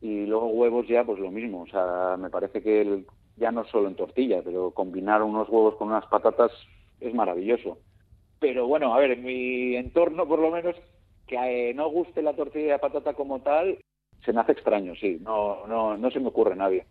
Y 0.00 0.26
luego 0.26 0.46
huevos 0.48 0.86
ya, 0.88 1.04
pues 1.04 1.18
lo 1.18 1.30
mismo. 1.30 1.62
O 1.62 1.66
sea, 1.66 2.16
me 2.18 2.30
parece 2.30 2.62
que 2.62 2.80
el- 2.80 3.06
ya 3.36 3.52
no 3.52 3.64
solo 3.64 3.88
en 3.88 3.94
tortilla, 3.96 4.42
pero 4.42 4.72
combinar 4.72 5.22
unos 5.22 5.48
huevos 5.48 5.76
con 5.76 5.88
unas 5.88 6.06
patatas 6.06 6.50
es 6.98 7.14
maravilloso. 7.14 7.78
Pero 8.38 8.66
bueno, 8.66 8.94
a 8.94 8.98
ver, 8.98 9.12
en 9.12 9.22
mi 9.24 9.76
entorno 9.76 10.26
por 10.26 10.38
lo 10.40 10.50
menos, 10.50 10.74
que 11.26 11.70
eh, 11.70 11.74
no 11.74 11.88
guste 11.90 12.22
la 12.22 12.34
tortilla 12.34 12.72
de 12.72 12.78
patata 12.78 13.14
como 13.14 13.40
tal, 13.40 13.78
se 14.24 14.32
me 14.32 14.40
hace 14.40 14.52
extraño, 14.52 14.94
sí. 14.96 15.18
No, 15.20 15.66
no, 15.66 15.96
no 15.96 16.10
se 16.10 16.20
me 16.20 16.28
ocurre 16.28 16.56
nadie. 16.56 16.86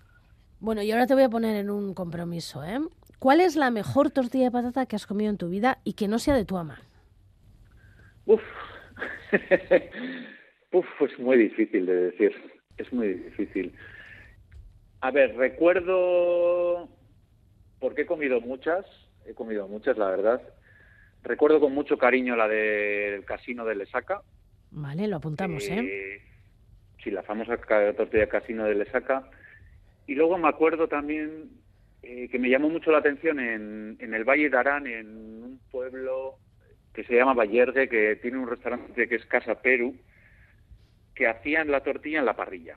Bueno, 0.60 0.82
y 0.84 0.92
ahora 0.92 1.08
te 1.08 1.14
voy 1.16 1.24
a 1.24 1.30
poner 1.30 1.56
en 1.56 1.70
un 1.70 1.94
compromiso, 1.94 2.64
¿eh? 2.64 2.80
¿Cuál 3.18 3.42
es 3.42 3.56
la 3.56 3.72
mejor 3.72 4.12
tortilla 4.12 4.46
de 4.46 4.52
patata 4.52 4.86
que 4.86 4.96
has 4.96 5.06
comido 5.08 5.30
en 5.30 5.38
tu 5.38 5.50
vida 5.50 5.80
y 5.84 5.94
que 5.94 6.08
no 6.08 6.20
sea 6.20 6.36
de 6.36 6.46
tu 6.46 6.58
ama? 6.58 6.80
Uf. 8.30 8.44
Uf, 10.72 10.86
es 11.02 11.18
muy 11.18 11.36
difícil 11.36 11.88
de 11.88 11.96
decir. 12.12 12.32
Es 12.78 12.94
muy 12.94 13.16
difícil. 13.16 13.74
A 15.02 15.10
ver, 15.10 15.36
recuerdo, 15.36 16.88
porque 17.80 18.04
he 18.04 18.06
comido 18.06 18.40
muchas, 18.40 18.86
he 19.26 19.34
comido 19.34 19.68
muchas, 19.68 19.98
la 19.98 20.12
verdad. 20.12 20.44
Recuerdo 21.24 21.60
con 21.60 21.74
mucho 21.74 21.98
cariño 21.98 22.36
la 22.36 22.48
del 22.48 23.26
casino 23.26 23.66
de 23.66 23.76
Lesaca. 23.76 24.22
Vale, 24.70 25.08
lo 25.08 25.16
apuntamos, 25.16 25.68
¿eh? 25.68 25.80
Eh, 25.80 26.22
sí, 27.04 27.10
la 27.10 27.24
famosa 27.24 27.58
tortilla 27.58 28.30
casino 28.30 28.66
de 28.66 28.76
Lesaca. 28.76 29.28
Y 30.06 30.14
luego 30.14 30.38
me 30.38 30.50
acuerdo 30.50 30.88
también 30.88 31.50
eh, 32.04 32.30
que 32.30 32.38
me 32.38 32.50
llamó 32.50 32.70
mucho 32.70 32.92
la 32.92 33.00
atención 33.00 33.40
en, 33.40 33.98
en 34.00 34.14
el 34.14 34.24
Valle 34.24 34.52
de 34.52 34.58
Arán, 34.58 34.86
en 34.86 35.08
un 35.08 35.60
pueblo 35.72 36.38
que 37.00 37.06
se 37.06 37.16
llama 37.16 37.34
Vallergue, 37.34 37.88
que 37.88 38.18
tiene 38.18 38.38
un 38.40 38.50
restaurante 38.50 39.08
que 39.08 39.16
es 39.16 39.26
Casa 39.28 39.56
Perú, 39.56 39.96
que 41.16 41.28
hacían 41.28 41.72
la 41.72 41.80
tortilla 41.80 42.20
en 42.20 42.26
la 42.26 42.36
parrilla. 42.36 42.76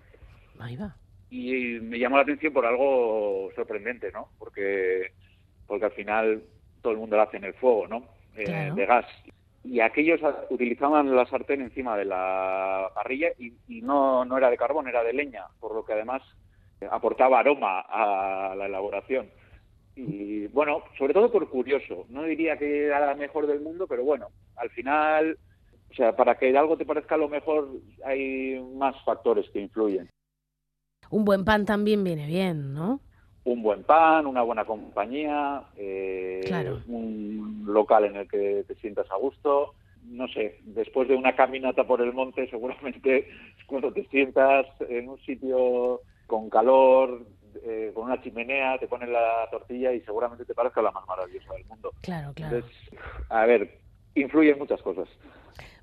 Ahí 0.61 0.77
va. 0.77 0.95
Y 1.29 1.81
me 1.81 1.99
llamó 1.99 2.19
la 2.19 2.23
atención 2.23 2.53
por 2.53 2.65
algo 2.65 3.51
sorprendente, 3.57 4.13
¿no? 4.13 4.29
Porque, 4.39 5.11
porque 5.67 5.87
al 5.87 5.91
final 5.91 6.45
todo 6.83 6.93
el 6.93 7.01
mundo 7.01 7.17
la 7.17 7.25
hace 7.25 7.39
en 7.39 7.45
el 7.45 7.55
fuego, 7.55 7.89
¿no? 7.89 8.05
Eh, 8.37 8.45
Claro. 8.45 8.77
De 8.77 8.87
gas. 8.87 9.07
Y 9.65 9.81
aquellos 9.81 10.21
utilizaban 10.51 11.17
la 11.17 11.27
sartén 11.27 11.61
encima 11.61 11.97
de 11.97 12.05
la 12.05 12.91
parrilla 12.95 13.31
y, 13.41 13.53
y 13.67 13.83
no, 13.83 14.25
no 14.25 14.39
era 14.39 14.51
de 14.51 14.57
carbón, 14.57 14.87
era 14.87 15.03
de 15.03 15.15
leña, 15.15 15.47
por 15.59 15.75
lo 15.75 15.85
que 15.85 15.95
además 15.95 16.23
aportaba 16.93 17.41
aroma 17.41 17.81
a 17.81 18.55
la 18.57 18.67
elaboración. 18.67 19.29
Y 19.95 20.47
bueno, 20.49 20.83
sobre 20.99 21.13
todo 21.15 21.31
por 21.31 21.49
curioso. 21.49 22.07
No 22.09 22.23
diría 22.25 22.57
que 22.57 22.87
era 22.87 23.05
la 23.05 23.15
mejor 23.15 23.47
del 23.47 23.61
mundo, 23.61 23.87
pero 23.87 24.05
bueno, 24.05 24.29
al 24.57 24.71
final, 24.71 25.39
o 25.91 25.95
sea, 25.95 26.17
para 26.17 26.37
que 26.39 26.57
algo 26.57 26.77
te 26.77 26.87
parezca 26.87 27.17
lo 27.17 27.29
mejor 27.29 27.69
hay 28.05 28.59
más 28.75 28.97
factores 29.05 29.49
que 29.51 29.61
influyen. 29.61 30.09
Un 31.11 31.25
buen 31.25 31.45
pan 31.45 31.67
también 31.67 32.03
viene 32.05 32.27
bien, 32.27 32.73
¿no? 32.73 33.01
un 33.45 33.63
buen 33.63 33.83
pan, 33.83 34.27
una 34.27 34.43
buena 34.43 34.65
compañía, 34.65 35.65
eh, 35.77 36.41
Claro. 36.45 36.81
un 36.87 37.65
local 37.67 38.05
en 38.05 38.17
el 38.17 38.29
que 38.29 38.65
te 38.67 38.75
sientas 38.77 39.11
a 39.11 39.17
gusto. 39.17 39.75
No 40.05 40.29
sé, 40.29 40.59
después 40.63 41.09
de 41.09 41.17
una 41.17 41.35
caminata 41.35 41.85
por 41.85 42.01
el 42.03 42.13
monte, 42.13 42.47
seguramente 42.51 43.29
cuando 43.67 43.93
te 43.93 44.05
sientas 44.09 44.67
en 44.89 45.09
un 45.09 45.19
sitio 45.21 46.01
con 46.27 46.51
calor, 46.51 47.27
eh, 47.65 47.93
con 47.95 48.05
una 48.05 48.21
chimenea, 48.23 48.79
te 48.79 48.87
ponen 48.87 49.13
la 49.13 49.49
tortilla 49.51 49.93
y 49.93 50.01
seguramente 50.01 50.45
te 50.45 50.55
parezca 50.55 50.83
la 50.83 50.91
más 50.91 51.07
maravillosa 51.07 51.53
del 51.55 51.65
mundo. 51.67 51.93
Claro, 52.01 52.33
claro. 52.35 52.57
Entonces, 52.57 52.79
a 53.29 53.47
ver, 53.47 53.79
influyen 54.15 54.59
muchas 54.59 54.81
cosas. 54.83 55.09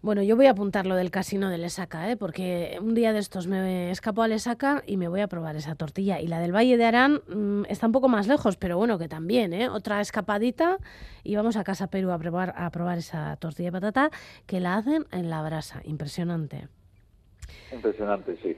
Bueno, 0.01 0.23
yo 0.23 0.37
voy 0.37 0.45
a 0.45 0.51
apuntar 0.51 0.85
lo 0.85 0.95
del 0.95 1.11
casino 1.11 1.49
de 1.49 1.57
Lesaca, 1.57 2.09
¿eh? 2.09 2.15
porque 2.15 2.77
un 2.81 2.95
día 2.95 3.11
de 3.11 3.19
estos 3.19 3.47
me 3.47 3.91
escapo 3.91 4.23
a 4.23 4.29
Lesaca 4.29 4.81
y 4.87 4.95
me 4.95 5.09
voy 5.09 5.19
a 5.19 5.27
probar 5.27 5.57
esa 5.57 5.75
tortilla. 5.75 6.21
Y 6.21 6.27
la 6.27 6.39
del 6.39 6.55
Valle 6.55 6.77
de 6.77 6.85
Arán 6.85 7.21
mm, 7.27 7.65
está 7.67 7.87
un 7.87 7.91
poco 7.91 8.07
más 8.07 8.25
lejos, 8.25 8.55
pero 8.55 8.77
bueno, 8.77 8.97
que 8.97 9.09
también, 9.09 9.51
¿eh? 9.51 9.67
Otra 9.67 9.99
escapadita 9.99 10.77
y 11.23 11.35
vamos 11.35 11.57
a 11.57 11.65
Casa 11.65 11.87
Perú 11.87 12.11
a 12.11 12.17
probar, 12.17 12.53
a 12.55 12.69
probar 12.69 12.97
esa 12.97 13.35
tortilla 13.35 13.67
de 13.67 13.73
patata 13.73 14.09
que 14.45 14.61
la 14.61 14.77
hacen 14.77 15.05
en 15.11 15.29
la 15.29 15.41
brasa. 15.43 15.81
Impresionante. 15.83 16.69
Impresionante, 17.73 18.37
sí. 18.37 18.55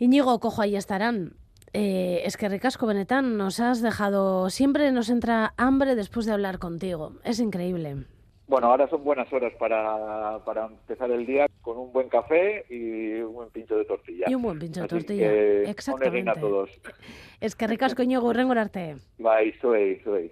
Íñigo, 0.00 0.40
cojo, 0.40 0.60
ahí 0.60 0.74
estarán. 0.74 1.34
Eh, 1.76 2.22
es 2.24 2.36
que 2.36 2.48
ricasco, 2.48 2.86
Benetán, 2.86 3.36
nos 3.36 3.58
has 3.58 3.82
dejado... 3.82 4.48
Siempre 4.48 4.92
nos 4.92 5.10
entra 5.10 5.54
hambre 5.56 5.96
después 5.96 6.24
de 6.24 6.32
hablar 6.32 6.60
contigo. 6.60 7.14
Es 7.24 7.40
increíble. 7.40 8.04
Bueno, 8.46 8.68
ahora 8.68 8.88
son 8.88 9.02
buenas 9.02 9.32
horas 9.32 9.52
para, 9.58 10.38
para 10.44 10.66
empezar 10.66 11.10
el 11.10 11.26
día 11.26 11.46
con 11.62 11.76
un 11.76 11.92
buen 11.92 12.08
café 12.08 12.64
y 12.70 13.14
un 13.22 13.34
buen 13.34 13.50
pincho 13.50 13.76
de 13.76 13.84
tortilla. 13.86 14.26
Y 14.28 14.34
un 14.36 14.42
buen 14.42 14.58
pincho 14.60 14.82
de 14.82 14.88
tortilla. 14.88 15.28
que, 15.28 15.64
Exactamente. 15.64 16.30
a 16.30 16.34
todos. 16.34 16.70
Es 17.40 17.56
que 17.56 17.66
ricasco, 17.66 18.02
Íñigo, 18.02 18.28
urrengorarte. 18.28 18.98
Bai, 19.18 19.52
zuei, 19.60 19.98
zuei. 20.04 20.30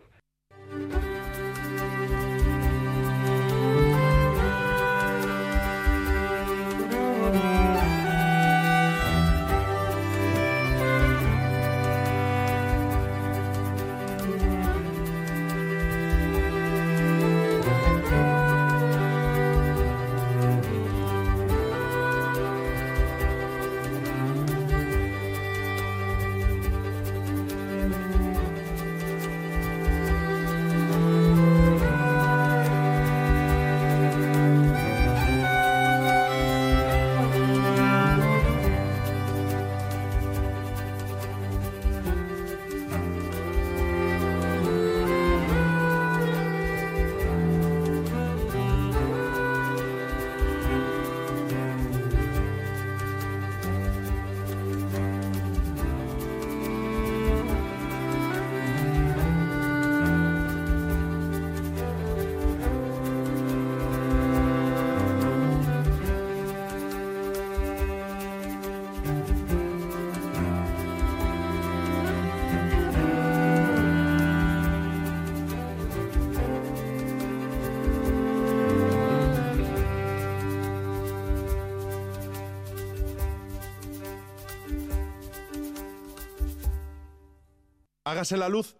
Hágase 88.12 88.36
la 88.36 88.50
luz. 88.50 88.76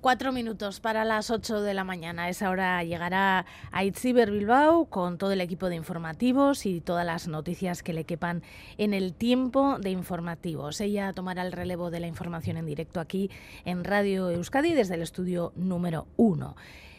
Cuatro 0.00 0.30
minutos 0.30 0.78
para 0.78 1.04
las 1.04 1.32
ocho 1.32 1.60
de 1.60 1.74
la 1.74 1.82
mañana. 1.82 2.28
Esa 2.28 2.50
hora 2.50 2.84
llegará 2.84 3.46
a 3.72 3.82
Itziber 3.82 4.30
Bilbao 4.30 4.84
con 4.84 5.18
todo 5.18 5.32
el 5.32 5.40
equipo 5.40 5.68
de 5.68 5.74
informativos 5.74 6.66
y 6.66 6.80
todas 6.80 7.04
las 7.04 7.26
noticias 7.26 7.82
que 7.82 7.92
le 7.92 8.04
quepan 8.04 8.44
en 8.78 8.94
el 8.94 9.12
tiempo 9.12 9.80
de 9.80 9.90
informativos. 9.90 10.80
Ella 10.80 11.12
tomará 11.14 11.42
el 11.42 11.50
relevo 11.50 11.90
de 11.90 11.98
la 11.98 12.06
información 12.06 12.56
en 12.58 12.66
directo 12.66 13.00
aquí 13.00 13.28
en 13.64 13.82
Radio 13.82 14.30
Euskadi 14.30 14.72
desde 14.72 14.94
el 14.94 15.02
estudio 15.02 15.52
número 15.56 16.06
uno. 16.16 16.54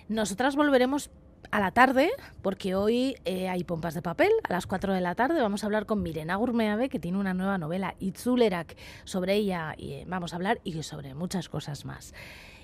Nosotras 0.10 0.58
volveremos 0.58 1.10
a 1.50 1.60
la 1.60 1.72
tarde, 1.72 2.12
porque 2.42 2.76
hoy 2.76 3.16
eh, 3.26 3.50
hay 3.50 3.64
pompas 3.64 3.94
de 3.94 4.02
papel. 4.02 4.32
A 4.48 4.54
las 4.54 4.68
4 4.68 4.94
de 4.94 5.02
la 5.02 5.16
tarde 5.16 5.42
vamos 5.42 5.64
a 5.64 5.66
hablar 5.66 5.86
con 5.86 6.02
Mirena 6.04 6.36
Gurmeave, 6.36 6.90
que 6.90 7.00
tiene 7.00 7.18
una 7.18 7.34
nueva 7.34 7.58
novela, 7.58 7.96
Itzulerak. 8.00 8.76
Sobre 9.04 9.36
ella 9.36 9.74
y, 9.78 9.94
eh, 9.94 10.06
vamos 10.08 10.34
a 10.34 10.36
hablar 10.36 10.60
y 10.64 10.82
sobre 10.84 11.14
muchas 11.14 11.50
cosas 11.50 11.86
más. 11.86 12.14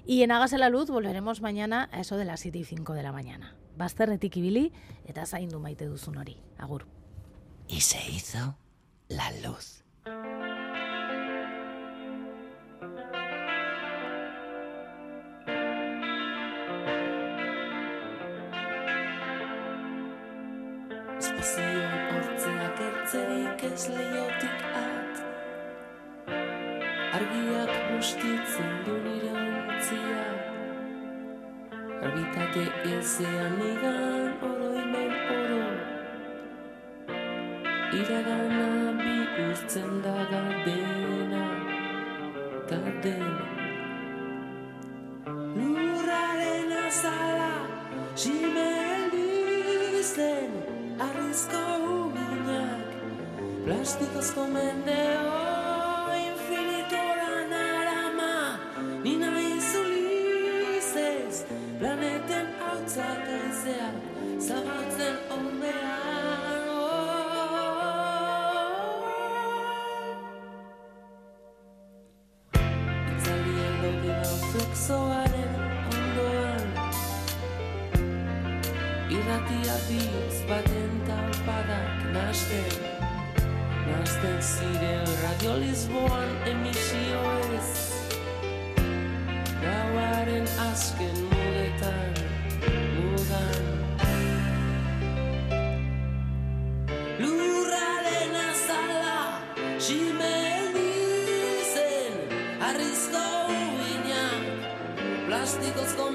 Y 0.05 0.23
en 0.23 0.31
Hágase 0.31 0.57
la 0.57 0.69
Luz 0.69 0.89
volveremos 0.89 1.41
mañana 1.41 1.89
a 1.91 1.99
eso 1.99 2.17
de 2.17 2.25
las 2.25 2.39
7 2.39 2.59
y 2.59 2.63
5 2.63 2.93
de 2.93 3.03
la 3.03 3.11
mañana. 3.11 3.55
Bazterretik 3.77 4.37
ibili 4.37 4.71
eta 5.05 5.25
zaindu 5.25 5.59
maite 5.59 5.85
duzun. 5.85 6.17
Agur. 6.57 6.87
Y 7.67 7.81
se 7.81 7.99
hizo 8.09 8.57
la 9.07 9.31
luz. 9.43 9.83
Leiotik 23.89 24.61
at 24.75 25.15
Argiak 27.17 27.71
bustitzen 27.89 28.71
du 28.85 28.95
nire 29.05 29.31
ontzia 29.59 30.25
Arbitate 32.07 32.65
ezean 32.97 33.57
igan 33.69 34.29
oroimen 34.49 35.13
oro 35.37 35.67
Iragana 37.99 38.69
bihurtzen 39.01 39.91
da 40.03 40.17
gardena 40.33 41.45
Gardena 42.69 43.45
Lurraren 45.55 46.71
azala 46.83 47.55
Simelizten 48.25 49.31
arrizko 51.09 51.61
uginak 51.61 51.76
Plastikazko 53.67 54.47
mendeo 54.47 55.31
infinitora 56.15 57.33
narama 57.51 58.35
Ni 59.03 59.15
nahi 59.23 59.49
zulizez 59.71 61.41
Planeten 61.79 62.47
hautzak 62.61 63.27
lezea 63.27 63.89
Zabaltzen 64.47 65.19
ondean 65.35 66.63
Itzaldien 73.11 73.75
dote 73.83 74.17
dauzuk 74.23 74.83
zoaren 74.87 75.53
ondoan 75.91 76.67
Irratia 79.19 79.81
biz 79.89 80.45
baten 80.53 81.01
taupadak 81.11 82.13
nasten 82.15 82.86
Pizten 84.17 84.41
ziren 84.41 85.05
Radio 85.21 85.53
Lisboan 85.61 86.29
emisio 86.49 87.21
ez 87.57 87.71
Gauaren 89.61 90.47
azken 90.71 91.17
mugetan 91.29 92.13
Mudan 92.95 93.65
Lurraren 97.19 98.33
azala 98.49 99.19
Ximendizen 99.77 100.83
Arrizko 102.71 103.25
uina 103.53 104.25
Plastikozko 105.27 106.06